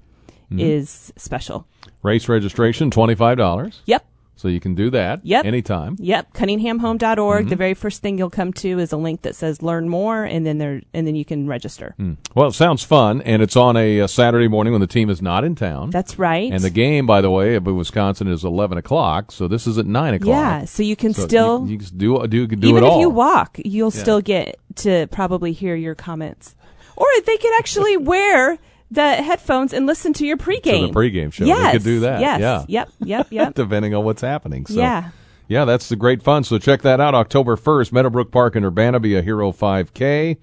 is 0.51 1.13
special. 1.17 1.67
Race 2.03 2.29
registration 2.29 2.91
twenty 2.91 3.15
five 3.15 3.39
dollars, 3.39 3.81
Yep. 3.87 4.05
So 4.43 4.49
you 4.49 4.59
can 4.61 4.75
do 4.75 4.91
that. 4.91 5.25
Yep. 5.25 5.45
anytime. 5.45 5.97
Yep, 6.01 6.35
cunninghamhome.org. 6.35 7.49
The 7.49 7.57
very 7.57 7.75
first 7.75 8.03
thing 8.03 8.19
you'll 8.19 8.29
come 8.29 8.53
to 8.55 8.79
is 8.81 8.93
a 8.93 8.97
link 8.97 9.23
that 9.23 9.37
says 9.37 9.63
learn 9.63 9.89
more 9.89 10.25
and 10.25 10.45
then 10.45 10.59
there 10.59 10.83
and 10.93 11.07
then 11.07 11.15
you 11.15 11.25
can 11.25 11.47
register. 11.47 11.95
Well, 12.35 12.49
it 12.49 12.55
sounds 12.55 12.83
fun, 12.83 13.23
and 13.23 13.41
it's 13.41 13.57
on 13.57 13.77
a, 13.77 14.01
uh 14.01 14.07
Saturday 14.09 14.49
morning 14.49 14.73
when 14.73 14.81
the 14.81 14.87
team 14.89 15.09
is 15.11 15.23
not 15.23 15.45
in 15.45 15.55
town. 15.55 15.91
That's 15.91 16.19
right. 16.19 16.53
and 16.53 16.63
the 16.63 16.71
game, 16.71 17.07
by 17.07 17.21
the 17.21 17.31
way, 17.31 17.55
of 17.55 17.65
Wisconsin 17.67 18.27
is 18.27 18.45
eleven 18.45 18.77
o'clock, 18.79 19.31
so 19.31 19.47
this 19.47 19.67
is 19.67 19.79
at 19.79 19.87
nine 19.87 20.15
o'clock. 20.15 20.29
Yeah, 20.29 20.65
so 20.65 20.83
you 20.83 20.97
can 20.97 21.15
So 21.15 21.23
still 21.27 21.65
you, 21.67 21.73
you 21.73 21.79
can 21.79 21.97
do 21.97 22.27
do, 22.27 22.47
do 22.49 22.69
even 22.69 22.85
it 22.85 22.89
if 22.89 23.01
you 23.01 23.09
walk, 23.11 23.59
you'll 23.65 23.93
still 23.93 24.21
get 24.21 24.59
to 24.77 25.07
probably 25.13 25.53
hear 25.53 25.77
your 25.77 25.95
comments. 25.95 26.57
Or 26.97 27.07
they 27.25 27.37
could 27.39 27.57
actually 27.59 27.97
wear 27.97 28.59
the 28.93 29.15
headphones 29.15 29.73
and 29.73 29.87
listen 29.87 30.13
to 30.15 30.27
your 30.27 30.37
pregame. 30.37 30.81
to 30.81 30.87
the 30.89 30.93
pregame 30.93 31.33
show. 31.33 31.45
Yes. 31.45 31.73
They 31.73 31.79
could 31.79 31.85
do 31.85 32.01
that. 32.01 32.21
Yes. 32.21 32.41
Yeah. 32.41 32.65
Yep. 32.69 32.89
Yep. 33.01 33.27
Yep. 33.31 33.55
Depending 33.55 33.95
on 33.95 34.05
what's 34.05 34.23
happening. 34.23 34.67
So. 34.67 34.75
Yeah. 34.75 35.11
Yeah, 35.49 35.65
that's 35.65 35.89
the 35.89 35.97
great 35.97 36.23
fun. 36.23 36.45
So 36.45 36.59
check 36.59 36.83
that 36.83 37.01
out. 37.01 37.15
October 37.15 37.57
1st, 37.57 37.93
Meadowbrook 37.93 38.31
Park 38.31 38.57
in 38.57 38.65
Urbana 38.65 39.01
be 39.01 39.17
a 39.17 39.23
Hero 39.23 39.53
5K. 39.53 40.37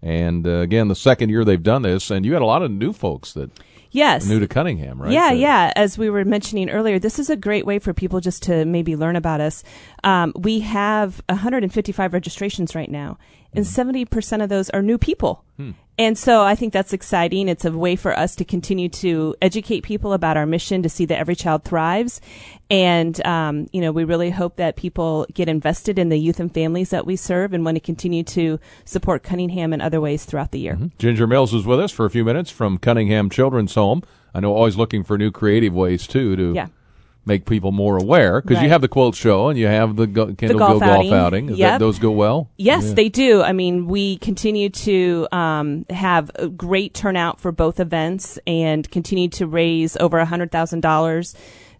And 0.00 0.46
uh, 0.46 0.50
again, 0.50 0.88
the 0.88 0.94
second 0.94 1.30
year 1.30 1.44
they've 1.44 1.62
done 1.62 1.82
this, 1.82 2.10
and 2.10 2.24
you 2.26 2.34
had 2.34 2.42
a 2.42 2.46
lot 2.46 2.62
of 2.62 2.70
new 2.70 2.92
folks 2.92 3.32
that 3.32 3.50
yes. 3.90 4.26
are 4.26 4.28
new 4.28 4.40
to 4.40 4.46
Cunningham, 4.46 5.00
right? 5.00 5.10
Yeah, 5.10 5.30
That- 5.30 5.38
yeah. 5.38 5.72
As 5.76 5.96
we 5.98 6.10
were 6.10 6.24
mentioning 6.24 6.68
earlier, 6.70 6.98
this 6.98 7.18
is 7.18 7.30
a 7.30 7.36
great 7.36 7.64
way 7.64 7.78
for 7.78 7.94
people 7.94 8.20
just 8.20 8.42
to 8.44 8.64
maybe 8.66 8.96
learn 8.96 9.16
about 9.16 9.40
us. 9.40 9.64
Um, 10.02 10.32
we 10.36 10.60
have 10.60 11.22
155 11.30 12.12
registrations 12.12 12.74
right 12.74 12.90
now, 12.90 13.18
and 13.54 13.64
70% 13.64 14.42
of 14.42 14.48
those 14.50 14.68
are 14.70 14.82
new 14.82 14.98
people. 14.98 15.44
And 15.96 16.18
so 16.18 16.42
I 16.42 16.56
think 16.56 16.72
that's 16.72 16.92
exciting. 16.92 17.48
It's 17.48 17.64
a 17.64 17.70
way 17.70 17.94
for 17.94 18.18
us 18.18 18.34
to 18.36 18.44
continue 18.44 18.88
to 18.88 19.36
educate 19.40 19.82
people 19.82 20.12
about 20.12 20.36
our 20.36 20.46
mission 20.46 20.82
to 20.82 20.88
see 20.88 21.04
that 21.04 21.18
every 21.18 21.36
child 21.36 21.64
thrives. 21.64 22.20
And, 22.68 23.24
um, 23.24 23.68
you 23.72 23.80
know, 23.80 23.92
we 23.92 24.02
really 24.02 24.30
hope 24.30 24.56
that 24.56 24.74
people 24.74 25.26
get 25.32 25.48
invested 25.48 25.98
in 25.98 26.08
the 26.08 26.16
youth 26.18 26.40
and 26.40 26.52
families 26.52 26.90
that 26.90 27.06
we 27.06 27.14
serve 27.14 27.52
and 27.52 27.64
want 27.64 27.76
to 27.76 27.80
continue 27.80 28.24
to 28.24 28.58
support 28.84 29.22
Cunningham 29.22 29.72
in 29.72 29.80
other 29.80 30.00
ways 30.00 30.24
throughout 30.24 30.50
the 30.50 30.58
year. 30.58 30.78
Ginger 30.98 31.28
Mills 31.28 31.54
is 31.54 31.64
with 31.64 31.78
us 31.78 31.92
for 31.92 32.04
a 32.04 32.10
few 32.10 32.24
minutes 32.24 32.50
from 32.50 32.78
Cunningham 32.78 33.30
Children's 33.30 33.74
Home. 33.76 34.02
I 34.34 34.40
know 34.40 34.52
always 34.52 34.76
looking 34.76 35.04
for 35.04 35.16
new 35.16 35.30
creative 35.30 35.72
ways, 35.74 36.08
too, 36.08 36.34
to 36.34 36.52
Yeah. 36.54 36.68
Make 37.26 37.46
people 37.46 37.72
more 37.72 37.96
aware. 37.96 38.40
Because 38.40 38.62
you 38.62 38.68
have 38.68 38.80
the 38.80 38.88
quilt 38.88 39.14
show 39.14 39.48
and 39.48 39.58
you 39.58 39.66
have 39.66 39.96
the 39.96 40.06
go- 40.06 40.34
Kendall 40.34 40.58
golf 40.58 40.72
Go 40.74 40.78
Golf 40.80 40.92
outing. 40.92 41.12
outing. 41.12 41.48
Yep. 41.50 41.58
that, 41.58 41.78
those 41.78 41.98
go 41.98 42.10
well? 42.10 42.50
Yes, 42.56 42.88
Yeah. 42.88 42.94
they 42.94 43.08
do. 43.08 43.42
I 43.42 43.52
mean, 43.52 43.86
we 43.86 44.16
continue 44.18 44.68
to 44.70 45.26
um, 45.32 45.84
have 45.90 46.30
a 46.36 46.48
great 46.48 46.94
turnout 46.94 47.40
for 47.40 47.52
both 47.52 47.80
events 47.80 48.38
and 48.46 48.90
continue 48.90 49.28
to 49.30 49.46
raise 49.46 49.96
over 49.98 50.18
a 50.18 50.24
hundred 50.26 50.50
thousand 50.52 50.80
dollars. 50.80 51.34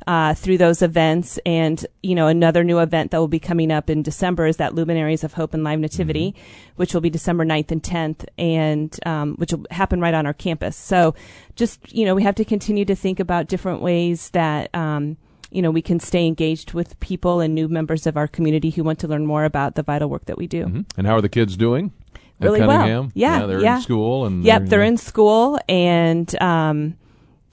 Uh, 0.07 0.35
through 0.35 0.59
those 0.59 0.83
events, 0.83 1.39
and 1.47 1.87
you 2.03 2.15
know 2.15 2.27
another 2.27 2.63
new 2.63 2.79
event 2.79 3.11
that 3.11 3.17
will 3.17 3.27
be 3.29 3.39
coming 3.39 3.73
up 3.73 3.89
in 3.89 4.03
December 4.03 4.47
is 4.47 4.59
that 4.59 4.75
Luminaries 4.75 5.25
of 5.25 5.33
Hope 5.33 5.55
and 5.55 5.65
Live 5.65 5.79
Nativity, 5.81 6.35
which 6.77 6.93
will 6.93 7.01
be 7.01 7.09
December 7.09 7.43
9th 7.47 7.71
and 7.71 7.83
10th, 7.83 8.27
and 8.37 8.95
um, 9.07 9.35
which 9.37 9.55
will 9.55 9.65
happen 9.71 10.03
right 10.03 10.13
on 10.13 10.27
our 10.27 10.35
campus. 10.35 10.77
So, 10.77 11.15
just 11.57 11.91
you 11.91 12.05
know, 12.05 12.15
we 12.15 12.23
have 12.23 12.35
to 12.35 12.45
continue 12.45 12.85
to 12.85 12.95
think 12.95 13.19
about 13.19 13.47
different 13.49 13.81
ways 13.81 14.29
that 14.31 14.69
um, 14.75 15.17
you 15.55 15.63
know 15.63 15.71
we 15.71 15.83
can 15.83 16.01
stay 16.01 16.27
engaged 16.27 16.75
with 16.75 16.99
people 17.01 17.41
and 17.41 17.55
new 17.55 17.69
members 17.69 18.07
of 18.07 18.17
our 18.17 18.27
community 18.29 18.71
who 18.71 18.83
want 18.85 18.99
to 19.01 19.09
learn 19.09 19.25
more 19.27 19.45
about 19.45 19.75
the 19.77 19.83
vital 19.83 20.09
work 20.11 20.25
that 20.27 20.37
we 20.37 20.47
do. 20.47 20.65
Mhm. 20.67 20.85
And 20.99 21.07
how 21.07 21.15
are 21.17 21.21
the 21.23 21.29
kids 21.29 21.57
doing? 21.57 21.93
at 22.41 22.47
Really 22.47 22.61
well. 22.61 22.71
Cunningham? 22.71 23.13
Yeah, 23.15 23.47
they're 23.47 23.61
yeah. 23.61 23.77
in 23.77 23.83
school 23.83 24.27
and 24.27 24.45
Yep, 24.45 24.65
they're 24.67 24.83
in 24.83 24.97
school 24.97 25.59
and 25.69 26.43
um, 26.43 26.95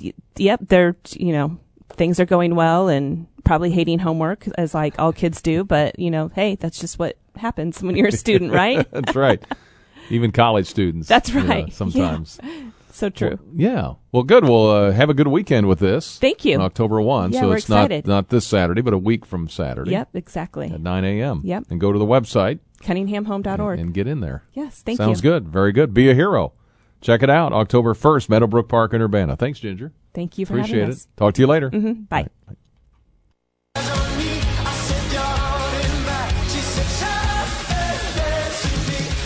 y- 0.03 0.13
yep, 0.37 0.59
they're 0.67 0.95
you 1.15 1.31
know 1.31 1.57
things 1.93 2.19
are 2.19 2.25
going 2.25 2.55
well 2.55 2.87
and 2.87 3.27
probably 3.43 3.71
hating 3.71 3.99
homework 3.99 4.47
as 4.57 4.73
like 4.73 4.97
all 4.97 5.13
kids 5.13 5.41
do, 5.41 5.63
but 5.63 5.97
you 5.99 6.09
know, 6.09 6.29
hey, 6.35 6.55
that's 6.55 6.79
just 6.79 6.97
what 6.97 7.17
happens 7.35 7.81
when 7.83 7.95
you're 7.95 8.07
a 8.07 8.11
student, 8.11 8.51
right? 8.51 8.89
That's 8.91 9.15
right. 9.15 9.41
Even 10.09 10.31
college 10.31 10.67
students. 10.67 11.07
That's 11.07 11.29
you 11.29 11.41
know, 11.41 11.47
right. 11.47 11.81
Yeah. 11.95 12.70
So 13.01 13.09
true. 13.09 13.39
Yeah. 13.55 13.95
Well, 14.11 14.23
good. 14.23 14.43
Well, 14.45 14.69
uh, 14.69 14.91
have 14.91 15.09
a 15.09 15.13
good 15.13 15.27
weekend 15.27 15.67
with 15.67 15.79
this. 15.79 16.17
Thank 16.19 16.45
you. 16.45 16.55
On 16.55 16.61
October 16.61 17.01
1. 17.01 17.33
Yeah, 17.33 17.41
so 17.41 17.47
we're 17.49 17.55
it's 17.57 17.65
excited. 17.65 18.05
not 18.07 18.13
not 18.13 18.29
this 18.29 18.45
Saturday, 18.45 18.81
but 18.81 18.93
a 18.93 18.97
week 18.97 19.25
from 19.25 19.49
Saturday. 19.49 19.91
Yep, 19.91 20.09
exactly. 20.15 20.71
At 20.71 20.79
9 20.79 21.03
a.m. 21.03 21.41
Yep. 21.43 21.63
And 21.71 21.81
go 21.81 21.91
to 21.91 21.97
the 21.99 22.05
website 22.05 22.59
CunninghamHome.org. 22.83 23.79
and 23.79 23.93
get 23.93 24.07
in 24.07 24.19
there. 24.21 24.43
yes, 24.53 24.81
thank 24.83 24.97
Sounds 24.97 25.07
you. 25.09 25.13
Sounds 25.15 25.21
good. 25.21 25.47
Very 25.49 25.71
good. 25.71 25.93
Be 25.93 26.09
a 26.09 26.13
hero. 26.13 26.53
Check 27.01 27.23
it 27.23 27.29
out. 27.31 27.51
October 27.51 27.93
1st, 27.95 28.29
Meadowbrook 28.29 28.69
Park 28.69 28.93
in 28.93 29.01
Urbana. 29.01 29.35
Thanks, 29.35 29.59
Ginger. 29.59 29.91
Thank 30.13 30.37
you 30.37 30.45
for 30.45 30.53
Appreciate 30.53 30.83
it. 30.83 30.89
us. 30.89 31.07
Talk 31.17 31.33
to 31.33 31.41
you 31.41 31.47
later. 31.47 31.71
Mhm, 31.71 32.07
Bye. 32.07 32.27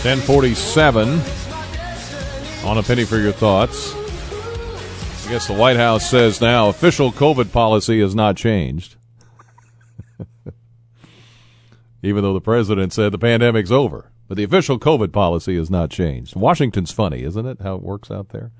Ten 0.02 0.18
forty-seven. 0.20 1.20
On 2.66 2.76
a 2.78 2.82
penny 2.82 3.04
for 3.04 3.16
your 3.16 3.30
thoughts. 3.30 3.94
I 3.94 5.30
guess 5.30 5.46
the 5.46 5.54
White 5.54 5.76
House 5.76 6.10
says 6.10 6.40
now 6.40 6.68
official 6.68 7.12
COVID 7.12 7.52
policy 7.52 8.00
has 8.00 8.12
not 8.12 8.36
changed. 8.36 8.96
Even 12.02 12.24
though 12.24 12.34
the 12.34 12.40
president 12.40 12.92
said 12.92 13.12
the 13.12 13.18
pandemic's 13.18 13.70
over. 13.70 14.10
But 14.26 14.36
the 14.36 14.42
official 14.42 14.80
COVID 14.80 15.12
policy 15.12 15.56
has 15.56 15.70
not 15.70 15.90
changed. 15.90 16.34
Washington's 16.34 16.90
funny, 16.90 17.22
isn't 17.22 17.46
it? 17.46 17.60
How 17.62 17.76
it 17.76 17.82
works 17.82 18.10
out 18.10 18.30
there. 18.30 18.50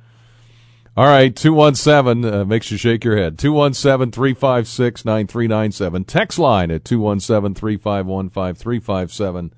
All 0.97 1.07
right, 1.07 1.35
217 1.35 2.25
uh, 2.33 2.45
makes 2.45 2.71
you 2.71 2.79
shake 2.79 3.03
your 3.03 3.17
head. 3.17 3.37
217 3.41 4.13
356 4.13 5.05
9397. 5.05 6.05
Text 6.05 6.39
line 6.39 6.71
at 6.71 6.85
217 6.85 7.57
351 7.57 8.29
5357. 8.29 9.53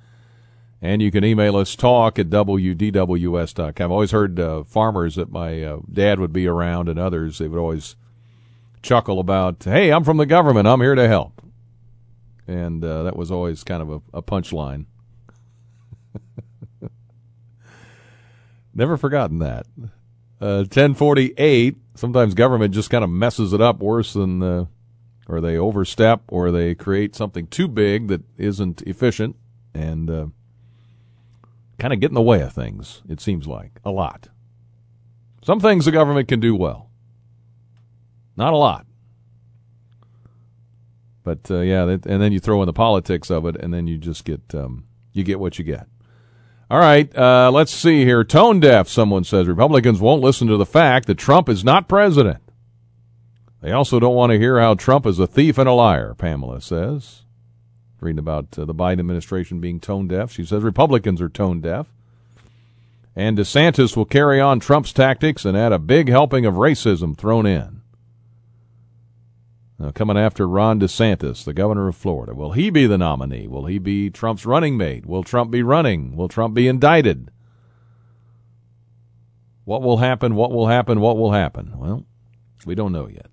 And 0.80 1.02
you 1.02 1.10
can 1.10 1.24
email 1.24 1.56
us 1.56 1.74
talk 1.74 2.18
at 2.18 2.30
wdws.com. 2.30 3.84
I've 3.84 3.90
always 3.90 4.12
heard 4.12 4.38
uh, 4.38 4.62
farmers 4.62 5.16
that 5.16 5.30
my 5.30 5.62
uh, 5.62 5.78
dad 5.92 6.20
would 6.20 6.32
be 6.32 6.46
around 6.46 6.88
and 6.88 6.98
others, 6.98 7.38
they 7.38 7.48
would 7.48 7.58
always 7.58 7.96
chuckle 8.82 9.18
about, 9.18 9.64
hey, 9.64 9.90
I'm 9.90 10.04
from 10.04 10.18
the 10.18 10.26
government, 10.26 10.68
I'm 10.68 10.80
here 10.80 10.94
to 10.94 11.08
help. 11.08 11.42
And 12.46 12.84
uh, 12.84 13.02
that 13.02 13.16
was 13.16 13.30
always 13.30 13.64
kind 13.64 13.82
of 13.82 13.90
a, 13.90 14.00
a 14.18 14.22
punchline. 14.22 14.86
Never 18.74 18.96
forgotten 18.96 19.40
that. 19.40 19.66
Uh, 20.40 20.62
1048, 20.62 21.76
sometimes 21.96 22.34
government 22.34 22.72
just 22.72 22.90
kind 22.90 23.02
of 23.02 23.10
messes 23.10 23.52
it 23.52 23.60
up 23.60 23.80
worse 23.80 24.12
than, 24.12 24.42
uh, 24.42 24.66
or 25.28 25.40
they 25.40 25.56
overstep, 25.56 26.22
or 26.28 26.52
they 26.52 26.76
create 26.76 27.16
something 27.16 27.48
too 27.48 27.66
big 27.66 28.06
that 28.06 28.22
isn't 28.38 28.80
efficient. 28.82 29.34
And, 29.74 30.08
uh, 30.08 30.26
kind 31.78 31.92
of 31.92 32.00
get 32.00 32.10
in 32.10 32.14
the 32.14 32.22
way 32.22 32.40
of 32.40 32.52
things, 32.52 33.02
it 33.08 33.20
seems 33.20 33.46
like. 33.46 33.80
A 33.84 33.90
lot. 33.90 34.28
Some 35.42 35.60
things 35.60 35.84
the 35.84 35.92
government 35.92 36.28
can 36.28 36.40
do 36.40 36.54
well. 36.54 36.90
Not 38.36 38.52
a 38.52 38.56
lot. 38.56 38.86
But 41.24 41.50
uh, 41.50 41.60
yeah, 41.60 41.84
and 41.88 42.22
then 42.22 42.32
you 42.32 42.40
throw 42.40 42.62
in 42.62 42.66
the 42.66 42.72
politics 42.72 43.30
of 43.30 43.46
it, 43.46 43.56
and 43.56 43.72
then 43.72 43.86
you 43.86 43.98
just 43.98 44.24
get 44.24 44.40
um, 44.54 44.86
you 45.12 45.24
get 45.24 45.40
what 45.40 45.58
you 45.58 45.64
get. 45.64 45.86
All 46.70 46.78
right, 46.78 47.14
uh, 47.16 47.50
let's 47.52 47.72
see 47.72 48.04
here. 48.04 48.24
Tone 48.24 48.60
deaf, 48.60 48.88
someone 48.88 49.24
says. 49.24 49.46
Republicans 49.46 50.00
won't 50.00 50.22
listen 50.22 50.48
to 50.48 50.56
the 50.56 50.66
fact 50.66 51.06
that 51.06 51.16
Trump 51.16 51.48
is 51.48 51.64
not 51.64 51.88
president. 51.88 52.42
They 53.60 53.72
also 53.72 53.98
don't 53.98 54.14
want 54.14 54.32
to 54.32 54.38
hear 54.38 54.60
how 54.60 54.74
Trump 54.74 55.04
is 55.06 55.18
a 55.18 55.26
thief 55.26 55.58
and 55.58 55.68
a 55.68 55.72
liar, 55.72 56.14
Pamela 56.14 56.60
says 56.60 57.24
reading 58.00 58.18
about 58.18 58.58
uh, 58.58 58.64
the 58.64 58.74
Biden 58.74 59.00
administration 59.00 59.60
being 59.60 59.80
tone 59.80 60.08
deaf. 60.08 60.32
She 60.32 60.44
says 60.44 60.62
Republicans 60.62 61.20
are 61.20 61.28
tone 61.28 61.60
deaf. 61.60 61.86
And 63.16 63.36
DeSantis 63.36 63.96
will 63.96 64.04
carry 64.04 64.40
on 64.40 64.60
Trump's 64.60 64.92
tactics 64.92 65.44
and 65.44 65.56
add 65.56 65.72
a 65.72 65.78
big 65.80 66.08
helping 66.08 66.46
of 66.46 66.54
racism 66.54 67.16
thrown 67.18 67.46
in. 67.46 67.80
uh, 69.80 69.92
coming 69.92 70.16
after 70.16 70.48
Ron 70.48 70.80
DeSantis, 70.80 71.44
the 71.44 71.52
governor 71.52 71.88
of 71.88 71.96
Florida. 71.96 72.34
Will 72.34 72.52
he 72.52 72.70
be 72.70 72.86
the 72.86 72.98
nominee? 72.98 73.46
Will 73.46 73.66
he 73.66 73.78
be 73.78 74.10
Trump's 74.10 74.44
running 74.44 74.76
mate? 74.76 75.06
Will 75.06 75.22
Trump 75.22 75.50
be 75.50 75.62
running? 75.62 76.16
Will 76.16 76.28
Trump 76.28 76.54
be 76.54 76.66
indicted? 76.66 77.30
What 79.64 79.82
will 79.82 79.98
happen? 79.98 80.34
What 80.34 80.50
will 80.50 80.66
happen? 80.66 81.00
What 81.00 81.16
will 81.16 81.32
happen? 81.32 81.78
Well, 81.78 82.04
we 82.64 82.74
don't 82.74 82.92
know 82.92 83.06
yet. 83.06 83.26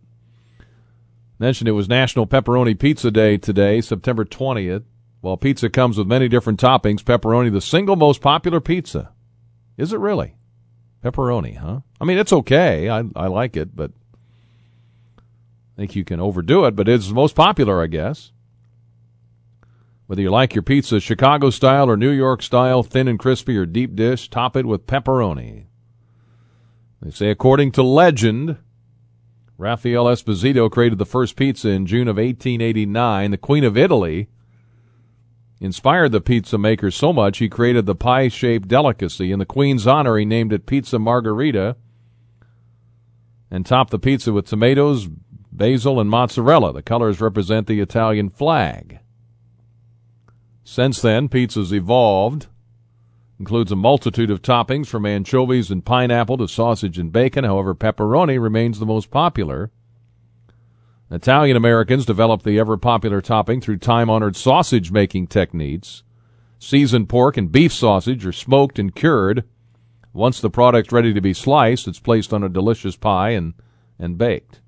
Mentioned 1.37 1.67
it 1.67 1.73
was 1.73 1.89
National 1.89 2.25
Pepperoni 2.25 2.79
Pizza 2.79 3.11
Day 3.11 3.37
today, 3.37 3.81
September 3.81 4.23
20th. 4.23 4.83
While 5.19 5.37
pizza 5.37 5.69
comes 5.69 5.97
with 5.97 6.07
many 6.07 6.29
different 6.29 6.59
toppings, 6.59 7.01
pepperoni 7.01 7.51
the 7.51 7.59
single 7.59 7.95
most 7.95 8.21
popular 8.21 8.61
pizza. 8.61 9.11
Is 9.75 9.91
it 9.91 9.99
really? 9.99 10.35
Pepperoni, 11.03 11.57
huh? 11.57 11.81
I 11.99 12.05
mean, 12.05 12.17
it's 12.17 12.31
okay. 12.31 12.89
I 12.89 13.03
I 13.15 13.27
like 13.27 13.57
it, 13.57 13.75
but 13.75 13.91
I 15.17 15.75
think 15.75 15.95
you 15.95 16.05
can 16.05 16.19
overdo 16.19 16.65
it, 16.65 16.75
but 16.75 16.87
it's 16.87 17.09
the 17.09 17.13
most 17.13 17.35
popular, 17.35 17.81
I 17.81 17.87
guess. 17.87 18.31
Whether 20.07 20.21
you 20.21 20.29
like 20.29 20.53
your 20.53 20.61
pizza 20.61 20.99
Chicago 20.99 21.49
style 21.49 21.89
or 21.89 21.97
New 21.97 22.11
York 22.11 22.43
style, 22.43 22.83
thin 22.83 23.07
and 23.07 23.19
crispy 23.19 23.57
or 23.57 23.65
deep 23.65 23.95
dish, 23.95 24.29
top 24.29 24.55
it 24.55 24.65
with 24.65 24.87
pepperoni. 24.87 25.65
They 27.01 27.11
say, 27.11 27.29
according 27.29 27.71
to 27.73 27.83
legend, 27.83 28.57
Raphael 29.57 30.05
Esposito 30.05 30.69
created 30.69 30.97
the 30.97 31.05
first 31.05 31.35
pizza 31.35 31.69
in 31.69 31.85
June 31.85 32.07
of 32.07 32.17
1889. 32.17 33.31
The 33.31 33.37
Queen 33.37 33.63
of 33.63 33.77
Italy 33.77 34.27
inspired 35.61 36.11
the 36.11 36.19
pizza 36.19 36.57
maker 36.57 36.91
so 36.91 37.13
much 37.13 37.37
he 37.37 37.47
created 37.47 37.85
the 37.85 37.95
pie 37.95 38.27
shaped 38.27 38.67
delicacy. 38.67 39.31
In 39.31 39.39
the 39.39 39.45
Queen's 39.45 39.87
honor, 39.87 40.17
he 40.17 40.25
named 40.25 40.51
it 40.51 40.65
Pizza 40.65 40.99
Margherita 40.99 41.77
and 43.49 43.65
topped 43.65 43.91
the 43.91 43.99
pizza 43.99 44.33
with 44.33 44.45
tomatoes, 44.45 45.07
basil, 45.51 46.01
and 46.01 46.09
mozzarella. 46.09 46.73
The 46.73 46.81
colors 46.81 47.21
represent 47.21 47.67
the 47.67 47.79
Italian 47.79 48.29
flag. 48.29 48.99
Since 50.65 51.01
then, 51.01 51.29
pizza's 51.29 51.73
evolved. 51.73 52.47
Includes 53.37 53.71
a 53.71 53.75
multitude 53.75 54.31
of 54.31 54.41
toppings 54.41 54.87
from 54.87 55.05
anchovies 55.05 55.69
and 55.69 55.83
pineapple 55.83 56.37
to 56.37 56.47
sausage 56.47 56.97
and 56.97 57.11
bacon. 57.11 57.43
However, 57.43 57.75
pepperoni 57.75 58.41
remains 58.41 58.79
the 58.79 58.85
most 58.85 59.11
popular. 59.11 59.71
Italian 61.11 61.57
Americans 61.57 62.05
developed 62.05 62.45
the 62.45 62.57
ever 62.57 62.77
popular 62.77 63.21
topping 63.21 63.61
through 63.61 63.77
time 63.77 64.09
honored 64.09 64.35
sausage 64.35 64.91
making 64.91 65.27
techniques. 65.27 66.03
Seasoned 66.59 67.09
pork 67.09 67.35
and 67.37 67.51
beef 67.51 67.73
sausage 67.73 68.25
are 68.25 68.31
smoked 68.31 68.79
and 68.79 68.95
cured. 68.95 69.43
Once 70.13 70.39
the 70.39 70.49
product's 70.49 70.93
ready 70.93 71.13
to 71.13 71.21
be 71.21 71.33
sliced, 71.33 71.87
it's 71.87 71.99
placed 71.99 72.33
on 72.33 72.41
a 72.41 72.49
delicious 72.49 72.95
pie 72.95 73.31
and, 73.31 73.53
and 73.99 74.17
baked. 74.17 74.61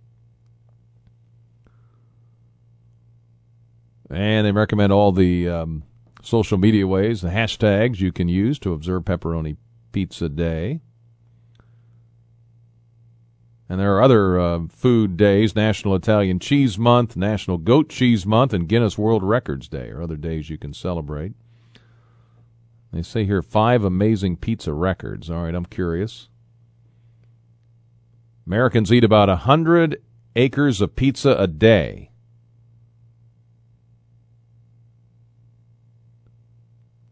And 4.09 4.45
they 4.45 4.51
recommend 4.51 4.91
all 4.91 5.11
the 5.11 5.47
um, 5.49 5.83
social 6.27 6.57
media 6.57 6.85
ways, 6.85 7.21
the 7.21 7.29
hashtags 7.29 7.99
you 7.99 8.11
can 8.11 8.27
use 8.27 8.59
to 8.59 8.73
observe 8.73 9.03
Pepperoni 9.03 9.55
Pizza 9.93 10.27
Day. 10.27 10.81
And 13.69 13.79
there 13.79 13.95
are 13.95 14.01
other 14.01 14.39
uh, 14.39 14.59
food 14.69 15.17
days 15.17 15.55
National 15.55 15.95
Italian 15.95 16.39
Cheese 16.39 16.77
Month, 16.77 17.15
National 17.15 17.57
Goat 17.57 17.89
Cheese 17.89 18.25
Month, 18.25 18.53
and 18.53 18.67
Guinness 18.67 18.97
World 18.97 19.23
Records 19.23 19.67
Day 19.67 19.89
are 19.89 20.01
other 20.01 20.15
days 20.15 20.49
you 20.49 20.57
can 20.57 20.73
celebrate. 20.73 21.33
They 22.91 23.01
say 23.01 23.25
here 23.25 23.41
five 23.41 23.83
amazing 23.83 24.37
pizza 24.37 24.73
records. 24.73 25.29
All 25.29 25.43
right, 25.43 25.55
I'm 25.55 25.65
curious. 25.65 26.29
Americans 28.45 28.91
eat 28.93 29.03
about 29.03 29.29
a 29.29 29.33
100 29.33 30.01
acres 30.35 30.79
of 30.79 30.95
pizza 30.95 31.35
a 31.37 31.47
day. 31.47 32.11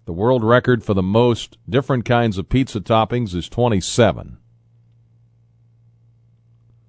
The 0.05 0.13
world 0.13 0.43
record 0.43 0.83
for 0.83 0.93
the 0.93 1.01
most 1.01 1.57
different 1.67 2.05
kinds 2.05 2.37
of 2.37 2.47
pizza 2.47 2.79
toppings 2.79 3.33
is 3.33 3.49
27. 3.49 4.37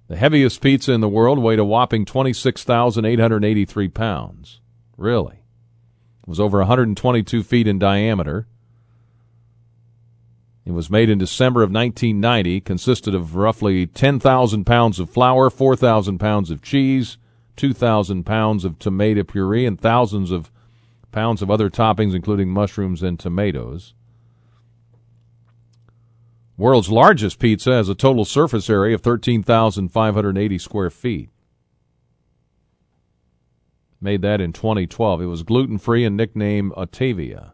The 0.07 0.15
heaviest 0.15 0.61
pizza 0.61 0.93
in 0.93 1.01
the 1.01 1.09
world 1.09 1.39
weighed 1.39 1.59
a 1.59 1.65
whopping 1.65 2.05
26,883 2.05 3.87
pounds. 3.89 4.61
Really? 4.95 5.37
It 6.21 6.27
was 6.27 6.39
over 6.39 6.59
122 6.59 7.43
feet 7.43 7.67
in 7.67 7.79
diameter. 7.79 8.47
It 10.63 10.73
was 10.73 10.89
made 10.89 11.09
in 11.09 11.17
December 11.17 11.63
of 11.63 11.71
1990, 11.71 12.61
consisted 12.61 13.15
of 13.15 13.35
roughly 13.35 13.87
10,000 13.87 14.65
pounds 14.65 14.99
of 14.99 15.09
flour, 15.09 15.49
4,000 15.49 16.19
pounds 16.19 16.51
of 16.51 16.61
cheese, 16.61 17.17
2,000 17.55 18.25
pounds 18.25 18.63
of 18.63 18.77
tomato 18.77 19.23
puree, 19.23 19.65
and 19.65 19.79
thousands 19.79 20.29
of 20.29 20.51
pounds 21.17 21.41
of 21.41 21.49
other 21.49 21.67
toppings, 21.67 22.13
including 22.13 22.47
mushrooms 22.47 23.01
and 23.01 23.19
tomatoes. 23.19 23.95
World's 26.57 26.91
largest 26.91 27.39
pizza 27.39 27.71
has 27.71 27.89
a 27.89 27.95
total 27.95 28.23
surface 28.23 28.69
area 28.69 28.93
of 28.93 29.01
13,580 29.01 30.57
square 30.59 30.91
feet. 30.91 31.31
Made 33.99 34.21
that 34.21 34.39
in 34.39 34.53
2012. 34.53 35.23
It 35.23 35.25
was 35.25 35.41
gluten 35.41 35.79
free 35.79 36.05
and 36.05 36.15
nicknamed 36.15 36.73
Ottavia. 36.73 37.53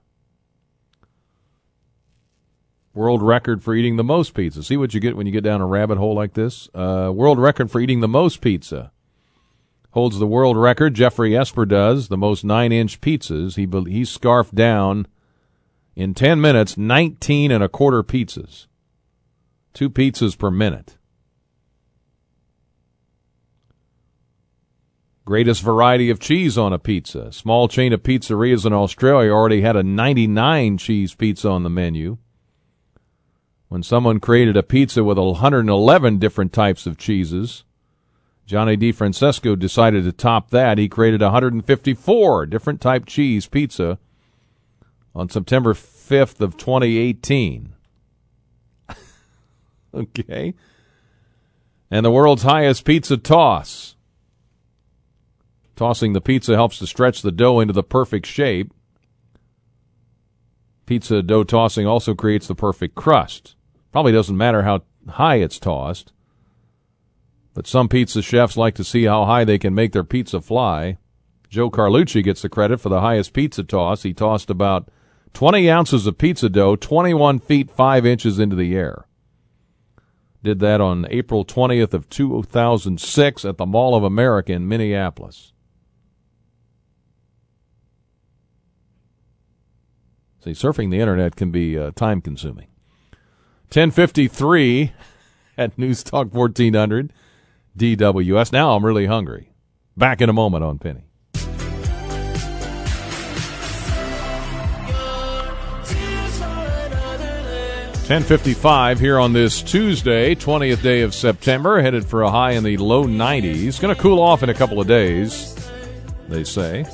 World 2.93 3.23
record 3.23 3.63
for 3.63 3.73
eating 3.73 3.95
the 3.95 4.03
most 4.03 4.33
pizza. 4.33 4.61
See 4.61 4.75
what 4.75 4.93
you 4.93 4.99
get 4.99 5.15
when 5.15 5.25
you 5.25 5.31
get 5.31 5.45
down 5.45 5.61
a 5.61 5.65
rabbit 5.65 5.97
hole 5.97 6.13
like 6.13 6.33
this? 6.33 6.67
Uh, 6.73 7.13
world 7.15 7.39
record 7.39 7.71
for 7.71 7.79
eating 7.79 8.01
the 8.01 8.09
most 8.09 8.41
pizza 8.41 8.91
holds 9.93 10.17
the 10.17 10.27
world 10.27 10.57
record. 10.57 10.95
Jeffrey 10.95 11.37
Esper 11.37 11.65
does 11.65 12.07
the 12.07 12.17
most 12.17 12.43
nine 12.43 12.71
inch 12.71 12.99
pizzas. 12.99 13.55
He 13.55 13.91
he 13.91 14.03
scarfed 14.03 14.53
down 14.53 15.07
in 15.95 16.13
ten 16.13 16.41
minutes 16.41 16.77
nineteen 16.77 17.51
and 17.51 17.63
a 17.63 17.69
quarter 17.69 18.03
pizzas, 18.03 18.67
two 19.73 19.89
pizzas 19.89 20.37
per 20.37 20.51
minute. 20.51 20.97
Greatest 25.25 25.61
variety 25.61 26.09
of 26.09 26.19
cheese 26.19 26.57
on 26.57 26.73
a 26.73 26.79
pizza. 26.79 27.31
Small 27.31 27.69
chain 27.69 27.93
of 27.93 28.03
pizzerias 28.03 28.65
in 28.65 28.73
Australia 28.73 29.31
already 29.31 29.61
had 29.61 29.77
a 29.77 29.81
99 29.81 30.77
cheese 30.77 31.15
pizza 31.15 31.47
on 31.47 31.63
the 31.63 31.69
menu. 31.69 32.17
When 33.69 33.83
someone 33.83 34.19
created 34.19 34.57
a 34.57 34.63
pizza 34.63 35.01
with 35.01 35.17
111 35.17 36.17
different 36.17 36.51
types 36.51 36.85
of 36.85 36.97
cheeses, 36.97 37.63
Johnny 38.45 38.75
Di 38.75 38.91
Francesco 38.91 39.55
decided 39.55 40.03
to 40.03 40.11
top 40.11 40.49
that. 40.49 40.77
He 40.77 40.89
created 40.89 41.21
154 41.21 42.45
different 42.45 42.81
type 42.81 43.05
cheese 43.05 43.47
pizza 43.47 43.99
on 45.15 45.29
September 45.29 45.73
5th 45.73 46.41
of 46.41 46.57
2018. 46.57 47.73
okay. 49.93 50.53
And 51.89 52.05
the 52.05 52.11
world's 52.11 52.43
highest 52.43 52.85
pizza 52.85 53.17
toss. 53.17 53.95
Tossing 55.75 56.13
the 56.13 56.21
pizza 56.21 56.55
helps 56.55 56.79
to 56.79 56.87
stretch 56.87 57.21
the 57.21 57.31
dough 57.31 57.59
into 57.59 57.73
the 57.73 57.83
perfect 57.83 58.25
shape. 58.25 58.73
Pizza 60.85 61.23
dough 61.23 61.43
tossing 61.43 61.87
also 61.87 62.13
creates 62.13 62.47
the 62.47 62.55
perfect 62.55 62.95
crust. 62.95 63.55
Probably 63.91 64.11
doesn't 64.11 64.37
matter 64.37 64.63
how 64.63 64.81
high 65.07 65.35
it's 65.35 65.59
tossed. 65.59 66.11
But 67.53 67.67
some 67.67 67.87
pizza 67.87 68.21
chefs 68.21 68.57
like 68.57 68.75
to 68.75 68.83
see 68.83 69.03
how 69.03 69.25
high 69.25 69.43
they 69.43 69.59
can 69.59 69.75
make 69.75 69.91
their 69.91 70.03
pizza 70.03 70.41
fly. 70.41 70.97
Joe 71.49 71.69
Carlucci 71.69 72.23
gets 72.23 72.41
the 72.41 72.49
credit 72.49 72.79
for 72.79 72.89
the 72.89 73.01
highest 73.01 73.33
pizza 73.33 73.63
toss. 73.63 74.03
He 74.03 74.13
tossed 74.13 74.49
about 74.49 74.89
20 75.33 75.69
ounces 75.69 76.07
of 76.07 76.17
pizza 76.17 76.49
dough 76.49 76.75
21 76.75 77.39
feet 77.39 77.69
5 77.69 78.05
inches 78.05 78.39
into 78.39 78.55
the 78.55 78.75
air. 78.75 79.05
Did 80.41 80.59
that 80.59 80.81
on 80.81 81.07
April 81.09 81.45
20th 81.45 81.93
of 81.93 82.09
2006 82.09 83.45
at 83.45 83.57
the 83.57 83.65
Mall 83.65 83.95
of 83.95 84.03
America 84.03 84.51
in 84.51 84.67
Minneapolis. 84.67 85.53
See, 90.43 90.51
surfing 90.51 90.91
the 90.91 90.99
internet 90.99 91.37
can 91.37 91.51
be 91.51 91.79
uh, 91.79 91.91
time 91.91 92.19
consuming. 92.19 92.67
1053 93.69 94.91
at 95.57 95.77
News 95.77 96.03
Talk 96.03 96.33
1400. 96.33 97.13
DWS. 97.77 98.51
Now 98.51 98.75
I'm 98.75 98.85
really 98.85 99.05
hungry. 99.05 99.53
Back 99.95 100.21
in 100.21 100.29
a 100.29 100.33
moment 100.33 100.63
on 100.63 100.79
Penny. 100.79 101.05
Ten 108.05 108.21
fifty-five 108.21 108.99
here 108.99 109.17
on 109.17 109.31
this 109.31 109.61
Tuesday, 109.61 110.35
twentieth 110.35 110.83
day 110.83 111.01
of 111.01 111.13
September, 111.13 111.81
headed 111.81 112.05
for 112.05 112.21
a 112.21 112.29
high 112.29 112.51
in 112.51 112.63
the 112.63 112.75
low 112.75 113.03
nineties. 113.03 113.79
Going 113.79 113.95
to 113.95 114.01
cool 114.01 114.21
off 114.21 114.43
in 114.43 114.49
a 114.49 114.53
couple 114.53 114.81
of 114.81 114.87
days, 114.87 115.55
they 116.27 116.43
say. 116.43 116.85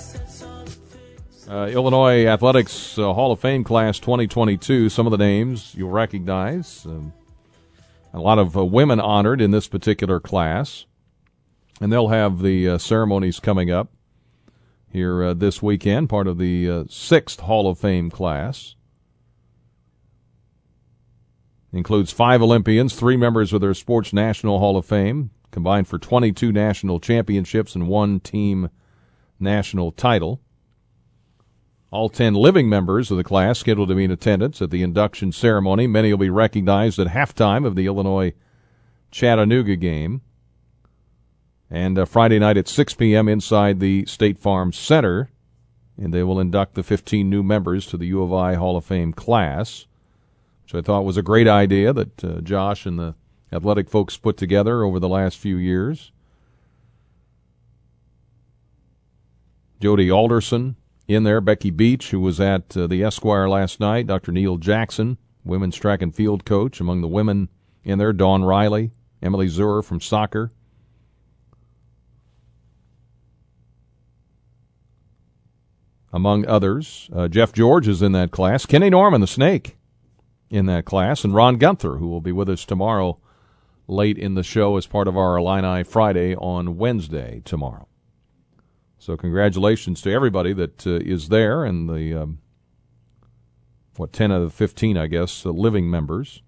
Uh, 1.49 1.65
Illinois 1.65 2.27
Athletics 2.27 2.99
uh, 2.99 3.11
Hall 3.11 3.31
of 3.31 3.39
Fame 3.39 3.63
class 3.63 3.97
2022. 3.97 4.87
Some 4.89 5.07
of 5.07 5.11
the 5.11 5.17
names 5.17 5.73
you'll 5.73 5.89
recognize. 5.89 6.85
Um, 6.85 7.11
a 8.13 8.19
lot 8.19 8.39
of 8.39 8.57
uh, 8.57 8.65
women 8.65 8.99
honored 8.99 9.41
in 9.41 9.51
this 9.51 9.67
particular 9.67 10.19
class. 10.19 10.85
And 11.81 11.93
they'll 11.93 12.09
have 12.09 12.41
the 12.41 12.67
uh, 12.67 12.77
ceremonies 12.77 13.39
coming 13.39 13.71
up 13.71 13.91
here 14.91 15.23
uh, 15.23 15.33
this 15.33 15.61
weekend, 15.61 16.09
part 16.09 16.27
of 16.27 16.37
the 16.37 16.69
uh, 16.69 16.83
sixth 16.89 17.41
Hall 17.41 17.69
of 17.69 17.79
Fame 17.79 18.09
class. 18.09 18.75
Includes 21.71 22.11
five 22.11 22.41
Olympians, 22.41 22.95
three 22.95 23.15
members 23.15 23.53
of 23.53 23.61
their 23.61 23.75
Sports 23.75 24.11
National 24.11 24.59
Hall 24.59 24.75
of 24.75 24.85
Fame, 24.85 25.29
combined 25.51 25.87
for 25.87 25.99
22 25.99 26.51
national 26.51 26.99
championships 26.99 27.75
and 27.75 27.87
one 27.87 28.19
team 28.19 28.69
national 29.39 29.91
title. 29.91 30.41
All 31.91 32.09
10 32.09 32.35
living 32.35 32.69
members 32.69 33.09
of 33.09 33.17
the 33.17 33.23
class 33.23 33.57
scheduled 33.57 33.89
to 33.89 33.95
be 33.95 34.03
in 34.03 34.11
attendance 34.11 34.61
at 34.61 34.69
the 34.69 34.83
induction 34.83 35.31
ceremony. 35.31 35.87
Many 35.87 36.13
will 36.13 36.19
be 36.19 36.29
recognized 36.29 36.99
at 36.99 37.07
halftime 37.07 37.65
of 37.65 37.75
the 37.75 37.87
Illinois 37.87 38.33
Chattanooga 39.11 39.75
game. 39.75 40.21
And 41.71 41.97
uh, 41.97 42.05
Friday 42.05 42.37
night 42.37 42.57
at 42.57 42.67
6 42.67 42.93
p.m. 42.93 43.27
inside 43.27 43.79
the 43.79 44.05
State 44.05 44.37
Farm 44.37 44.71
Center. 44.71 45.31
And 45.97 46.13
they 46.13 46.21
will 46.21 46.39
induct 46.39 46.75
the 46.75 46.83
15 46.83 47.27
new 47.27 47.41
members 47.41 47.87
to 47.87 47.97
the 47.97 48.05
U 48.07 48.21
of 48.21 48.31
I 48.31 48.53
Hall 48.53 48.77
of 48.77 48.85
Fame 48.85 49.11
class, 49.11 49.87
which 50.63 50.75
I 50.75 50.85
thought 50.85 51.05
was 51.05 51.17
a 51.17 51.23
great 51.23 51.47
idea 51.47 51.91
that 51.91 52.23
uh, 52.23 52.41
Josh 52.41 52.85
and 52.85 52.99
the 52.99 53.15
athletic 53.51 53.89
folks 53.89 54.15
put 54.15 54.37
together 54.37 54.83
over 54.83 54.99
the 54.99 55.09
last 55.09 55.37
few 55.37 55.57
years. 55.57 56.11
Jody 59.81 60.11
Alderson 60.11 60.75
in 61.09 61.23
there, 61.23 61.41
Becky 61.41 61.71
Beach, 61.71 62.11
who 62.11 62.19
was 62.19 62.39
at 62.39 62.77
uh, 62.77 62.85
the 62.85 63.03
Esquire 63.03 63.49
last 63.49 63.79
night, 63.79 64.05
Dr. 64.05 64.31
Neil 64.31 64.57
Jackson, 64.57 65.17
women's 65.43 65.75
track 65.75 66.03
and 66.03 66.13
field 66.13 66.45
coach 66.45 66.79
among 66.79 67.01
the 67.01 67.07
women 67.07 67.49
in 67.83 67.97
there, 67.97 68.13
Dawn 68.13 68.43
Riley, 68.43 68.91
Emily 69.19 69.47
Zurrer 69.47 69.83
from 69.83 69.99
soccer. 69.99 70.51
Among 76.13 76.45
others, 76.45 77.09
uh, 77.11 77.27
Jeff 77.27 77.53
George 77.53 77.87
is 77.87 78.03
in 78.03 78.11
that 78.11 78.29
class. 78.29 78.67
Kenny 78.67 78.91
Norman, 78.91 79.21
the 79.21 79.27
snake, 79.27 79.77
in 80.51 80.67
that 80.67 80.85
class, 80.85 81.23
and 81.23 81.33
Ron 81.33 81.57
Guenther, 81.57 81.97
who 81.97 82.07
will 82.07 82.21
be 82.21 82.31
with 82.31 82.49
us 82.49 82.65
tomorrow 82.65 83.17
late 83.87 84.19
in 84.19 84.35
the 84.35 84.43
show 84.43 84.77
as 84.77 84.85
part 84.85 85.07
of 85.07 85.17
our 85.17 85.37
Illini 85.37 85.83
Friday 85.83 86.35
on 86.35 86.77
Wednesday 86.77 87.41
tomorrow. 87.45 87.88
So 88.99 89.15
congratulations 89.15 90.01
to 90.01 90.11
everybody 90.11 90.51
that 90.53 90.85
uh, 90.85 90.95
is 90.95 91.29
there 91.29 91.63
and 91.63 91.89
the 91.89 92.21
um, 92.21 92.39
what 93.95 94.11
ten 94.11 94.29
of 94.29 94.43
the 94.43 94.49
fifteen, 94.49 94.97
I 94.97 95.07
guess, 95.07 95.45
uh, 95.45 95.51
living 95.51 95.89
members. 95.89 96.43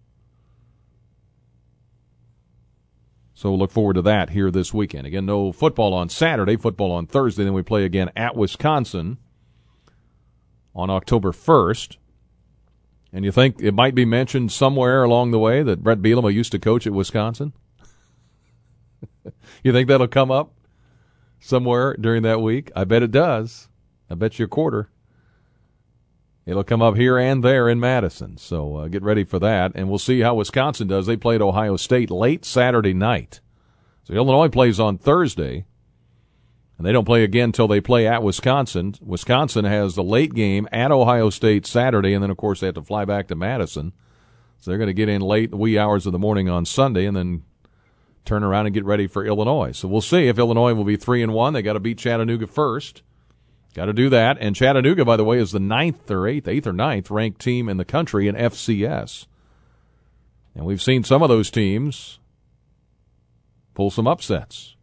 So 3.33 3.49
we'll 3.49 3.59
look 3.59 3.71
forward 3.71 3.93
to 3.93 4.01
that 4.03 4.31
here 4.31 4.51
this 4.51 4.73
weekend. 4.73 5.07
Again, 5.07 5.25
no 5.25 5.53
football 5.53 5.93
on 5.93 6.09
Saturday, 6.09 6.57
football 6.57 6.91
on 6.91 7.07
Thursday. 7.07 7.45
Then 7.45 7.53
we 7.53 7.63
play 7.63 7.85
again 7.85 8.11
at 8.15 8.35
Wisconsin 8.35 9.17
on 10.75 10.89
October 10.89 11.31
1st. 11.31 11.97
And 13.13 13.25
you 13.25 13.31
think 13.31 13.59
it 13.59 13.73
might 13.73 13.95
be 13.95 14.05
mentioned 14.05 14.51
somewhere 14.51 15.03
along 15.03 15.31
the 15.31 15.39
way 15.39 15.63
that 15.63 15.81
Bret 15.81 16.01
Bielema 16.01 16.31
used 16.31 16.51
to 16.51 16.59
coach 16.59 16.85
at 16.85 16.93
Wisconsin? 16.93 17.53
you 19.63 19.73
think 19.73 19.87
that'll 19.87 20.07
come 20.07 20.29
up 20.29 20.53
somewhere 21.41 21.95
during 21.99 22.23
that 22.23 22.41
week? 22.41 22.71
I 22.75 22.85
bet 22.85 23.03
it 23.03 23.11
does. 23.11 23.67
I 24.09 24.15
bet 24.15 24.39
you 24.39 24.45
a 24.45 24.47
quarter. 24.47 24.89
It'll 26.45 26.63
come 26.63 26.81
up 26.81 26.95
here 26.95 27.17
and 27.17 27.43
there 27.43 27.69
in 27.69 27.79
Madison. 27.79 28.37
So 28.37 28.77
uh, 28.77 28.87
get 28.87 29.03
ready 29.03 29.23
for 29.23 29.39
that. 29.39 29.73
And 29.75 29.89
we'll 29.89 29.99
see 29.99 30.21
how 30.21 30.35
Wisconsin 30.35 30.87
does. 30.87 31.05
They 31.05 31.17
played 31.17 31.41
Ohio 31.41 31.75
State 31.77 32.09
late 32.09 32.45
Saturday 32.45 32.93
night. 32.93 33.41
So 34.03 34.13
Illinois 34.13 34.49
plays 34.49 34.79
on 34.79 34.97
Thursday. 34.97 35.65
And 36.77 36.87
they 36.87 36.91
don't 36.91 37.05
play 37.05 37.23
again 37.23 37.49
until 37.49 37.67
they 37.67 37.79
play 37.79 38.07
at 38.07 38.23
Wisconsin. 38.23 38.95
Wisconsin 39.01 39.65
has 39.65 39.93
the 39.93 40.03
late 40.03 40.33
game 40.33 40.67
at 40.71 40.91
Ohio 40.91 41.29
State 41.29 41.67
Saturday, 41.67 42.13
and 42.15 42.23
then, 42.23 42.31
of 42.31 42.37
course, 42.37 42.59
they 42.59 42.65
have 42.65 42.73
to 42.73 42.81
fly 42.81 43.05
back 43.05 43.27
to 43.27 43.35
Madison. 43.35 43.93
So 44.57 44.71
they're 44.71 44.79
going 44.79 44.87
to 44.87 44.93
get 44.93 45.07
in 45.07 45.21
late, 45.21 45.53
wee 45.53 45.77
hours 45.77 46.07
of 46.07 46.11
the 46.11 46.17
morning 46.17 46.49
on 46.49 46.65
Sunday, 46.65 47.05
and 47.05 47.15
then 47.15 47.43
turn 48.25 48.43
around 48.43 48.67
and 48.67 48.73
get 48.73 48.85
ready 48.85 49.07
for 49.07 49.25
Illinois. 49.25 49.71
So 49.71 49.87
we'll 49.87 50.01
see 50.01 50.27
if 50.27 50.37
Illinois 50.37 50.73
will 50.73 50.83
be 50.83 50.97
three 50.97 51.23
and 51.23 51.33
one. 51.33 51.53
They 51.53 51.61
got 51.61 51.73
to 51.73 51.79
beat 51.79 51.97
Chattanooga 51.97 52.47
first. 52.47 53.01
Got 53.73 53.85
to 53.85 53.93
do 53.93 54.09
that. 54.09 54.37
And 54.39 54.55
Chattanooga, 54.55 55.05
by 55.05 55.17
the 55.17 55.23
way, 55.23 55.39
is 55.39 55.51
the 55.51 55.59
ninth 55.59 56.09
or 56.11 56.27
eighth, 56.27 56.47
eighth 56.47 56.67
or 56.67 56.73
ninth 56.73 57.09
ranked 57.09 57.39
team 57.39 57.69
in 57.69 57.77
the 57.77 57.85
country 57.85 58.27
in 58.27 58.35
FCS. 58.35 59.27
And 60.53 60.65
we've 60.65 60.81
seen 60.81 61.03
some 61.03 61.23
of 61.23 61.29
those 61.29 61.49
teams 61.49 62.19
pull 63.73 63.89
some 63.89 64.07
upsets 64.07 64.75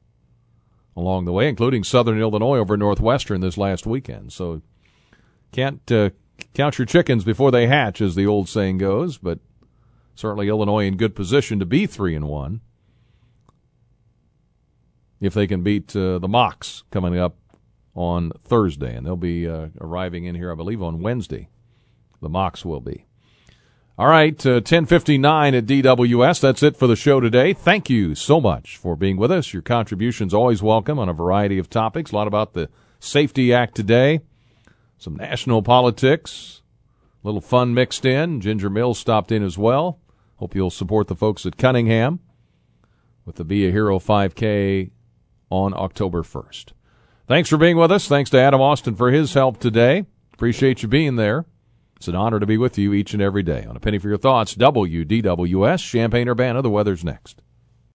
along 0.96 1.26
the 1.26 1.32
way, 1.32 1.48
including 1.48 1.84
Southern 1.84 2.18
Illinois 2.18 2.58
over 2.58 2.76
Northwestern 2.76 3.40
this 3.40 3.58
last 3.58 3.86
weekend. 3.86 4.32
So 4.32 4.62
can't 5.52 5.92
uh, 5.92 6.10
count 6.54 6.78
your 6.78 6.86
chickens 6.86 7.24
before 7.24 7.50
they 7.50 7.66
hatch, 7.66 8.00
as 8.00 8.14
the 8.14 8.26
old 8.26 8.48
saying 8.48 8.78
goes. 8.78 9.18
But 9.18 9.38
certainly 10.14 10.48
Illinois 10.48 10.86
in 10.86 10.96
good 10.96 11.14
position 11.14 11.58
to 11.58 11.66
be 11.66 11.86
three 11.86 12.16
and 12.16 12.26
one 12.26 12.62
if 15.20 15.34
they 15.34 15.46
can 15.46 15.62
beat 15.62 15.94
uh, 15.96 16.18
the 16.18 16.28
Mocs 16.28 16.82
coming 16.90 17.18
up 17.18 17.36
on 17.94 18.30
Thursday, 18.44 18.94
and 18.94 19.04
they'll 19.04 19.16
be 19.16 19.48
uh, 19.48 19.68
arriving 19.80 20.24
in 20.24 20.34
here, 20.34 20.52
I 20.52 20.54
believe, 20.54 20.82
on 20.82 21.00
Wednesday. 21.00 21.48
The 22.20 22.28
Mocs 22.28 22.64
will 22.64 22.80
be. 22.80 23.04
All 23.98 24.06
right, 24.06 24.46
uh, 24.46 24.62
1059 24.62 25.54
at 25.56 25.66
DWS. 25.66 26.40
That's 26.40 26.62
it 26.62 26.76
for 26.76 26.86
the 26.86 26.94
show 26.94 27.18
today. 27.18 27.52
Thank 27.52 27.90
you 27.90 28.14
so 28.14 28.40
much 28.40 28.76
for 28.76 28.94
being 28.94 29.16
with 29.16 29.32
us. 29.32 29.52
Your 29.52 29.62
contributions 29.62 30.32
always 30.32 30.62
welcome 30.62 31.00
on 31.00 31.08
a 31.08 31.12
variety 31.12 31.58
of 31.58 31.68
topics. 31.68 32.12
A 32.12 32.14
lot 32.14 32.28
about 32.28 32.52
the 32.52 32.68
SAFE-T 33.00 33.52
Act 33.52 33.74
today, 33.74 34.20
some 34.98 35.16
national 35.16 35.62
politics, 35.62 36.62
a 37.24 37.26
little 37.26 37.40
fun 37.40 37.74
mixed 37.74 38.04
in. 38.04 38.40
Ginger 38.40 38.70
Mills 38.70 39.00
stopped 39.00 39.32
in 39.32 39.42
as 39.42 39.58
well. 39.58 39.98
Hope 40.36 40.54
you'll 40.54 40.70
support 40.70 41.08
the 41.08 41.16
folks 41.16 41.44
at 41.44 41.56
Cunningham 41.56 42.20
with 43.24 43.34
the 43.34 43.44
Be 43.44 43.66
a 43.66 43.72
Hero 43.72 43.98
5K 43.98 44.92
on 45.50 45.74
October 45.74 46.22
1st. 46.22 46.72
Thanks 47.26 47.48
for 47.48 47.58
being 47.58 47.76
with 47.76 47.92
us. 47.92 48.08
Thanks 48.08 48.30
to 48.30 48.40
Adam 48.40 48.60
Austin 48.60 48.94
for 48.94 49.10
his 49.10 49.34
help 49.34 49.58
today. 49.58 50.06
Appreciate 50.32 50.82
you 50.82 50.88
being 50.88 51.16
there. 51.16 51.44
It's 51.96 52.08
an 52.08 52.14
honor 52.14 52.38
to 52.38 52.46
be 52.46 52.56
with 52.56 52.78
you 52.78 52.92
each 52.94 53.12
and 53.12 53.22
every 53.22 53.42
day. 53.42 53.64
On 53.64 53.76
a 53.76 53.80
penny 53.80 53.98
for 53.98 54.08
your 54.08 54.18
thoughts, 54.18 54.54
WDWS, 54.54 55.90
Champaign 55.90 56.28
Urbana. 56.28 56.62
The 56.62 56.70
weather's 56.70 57.04
next. 57.04 57.42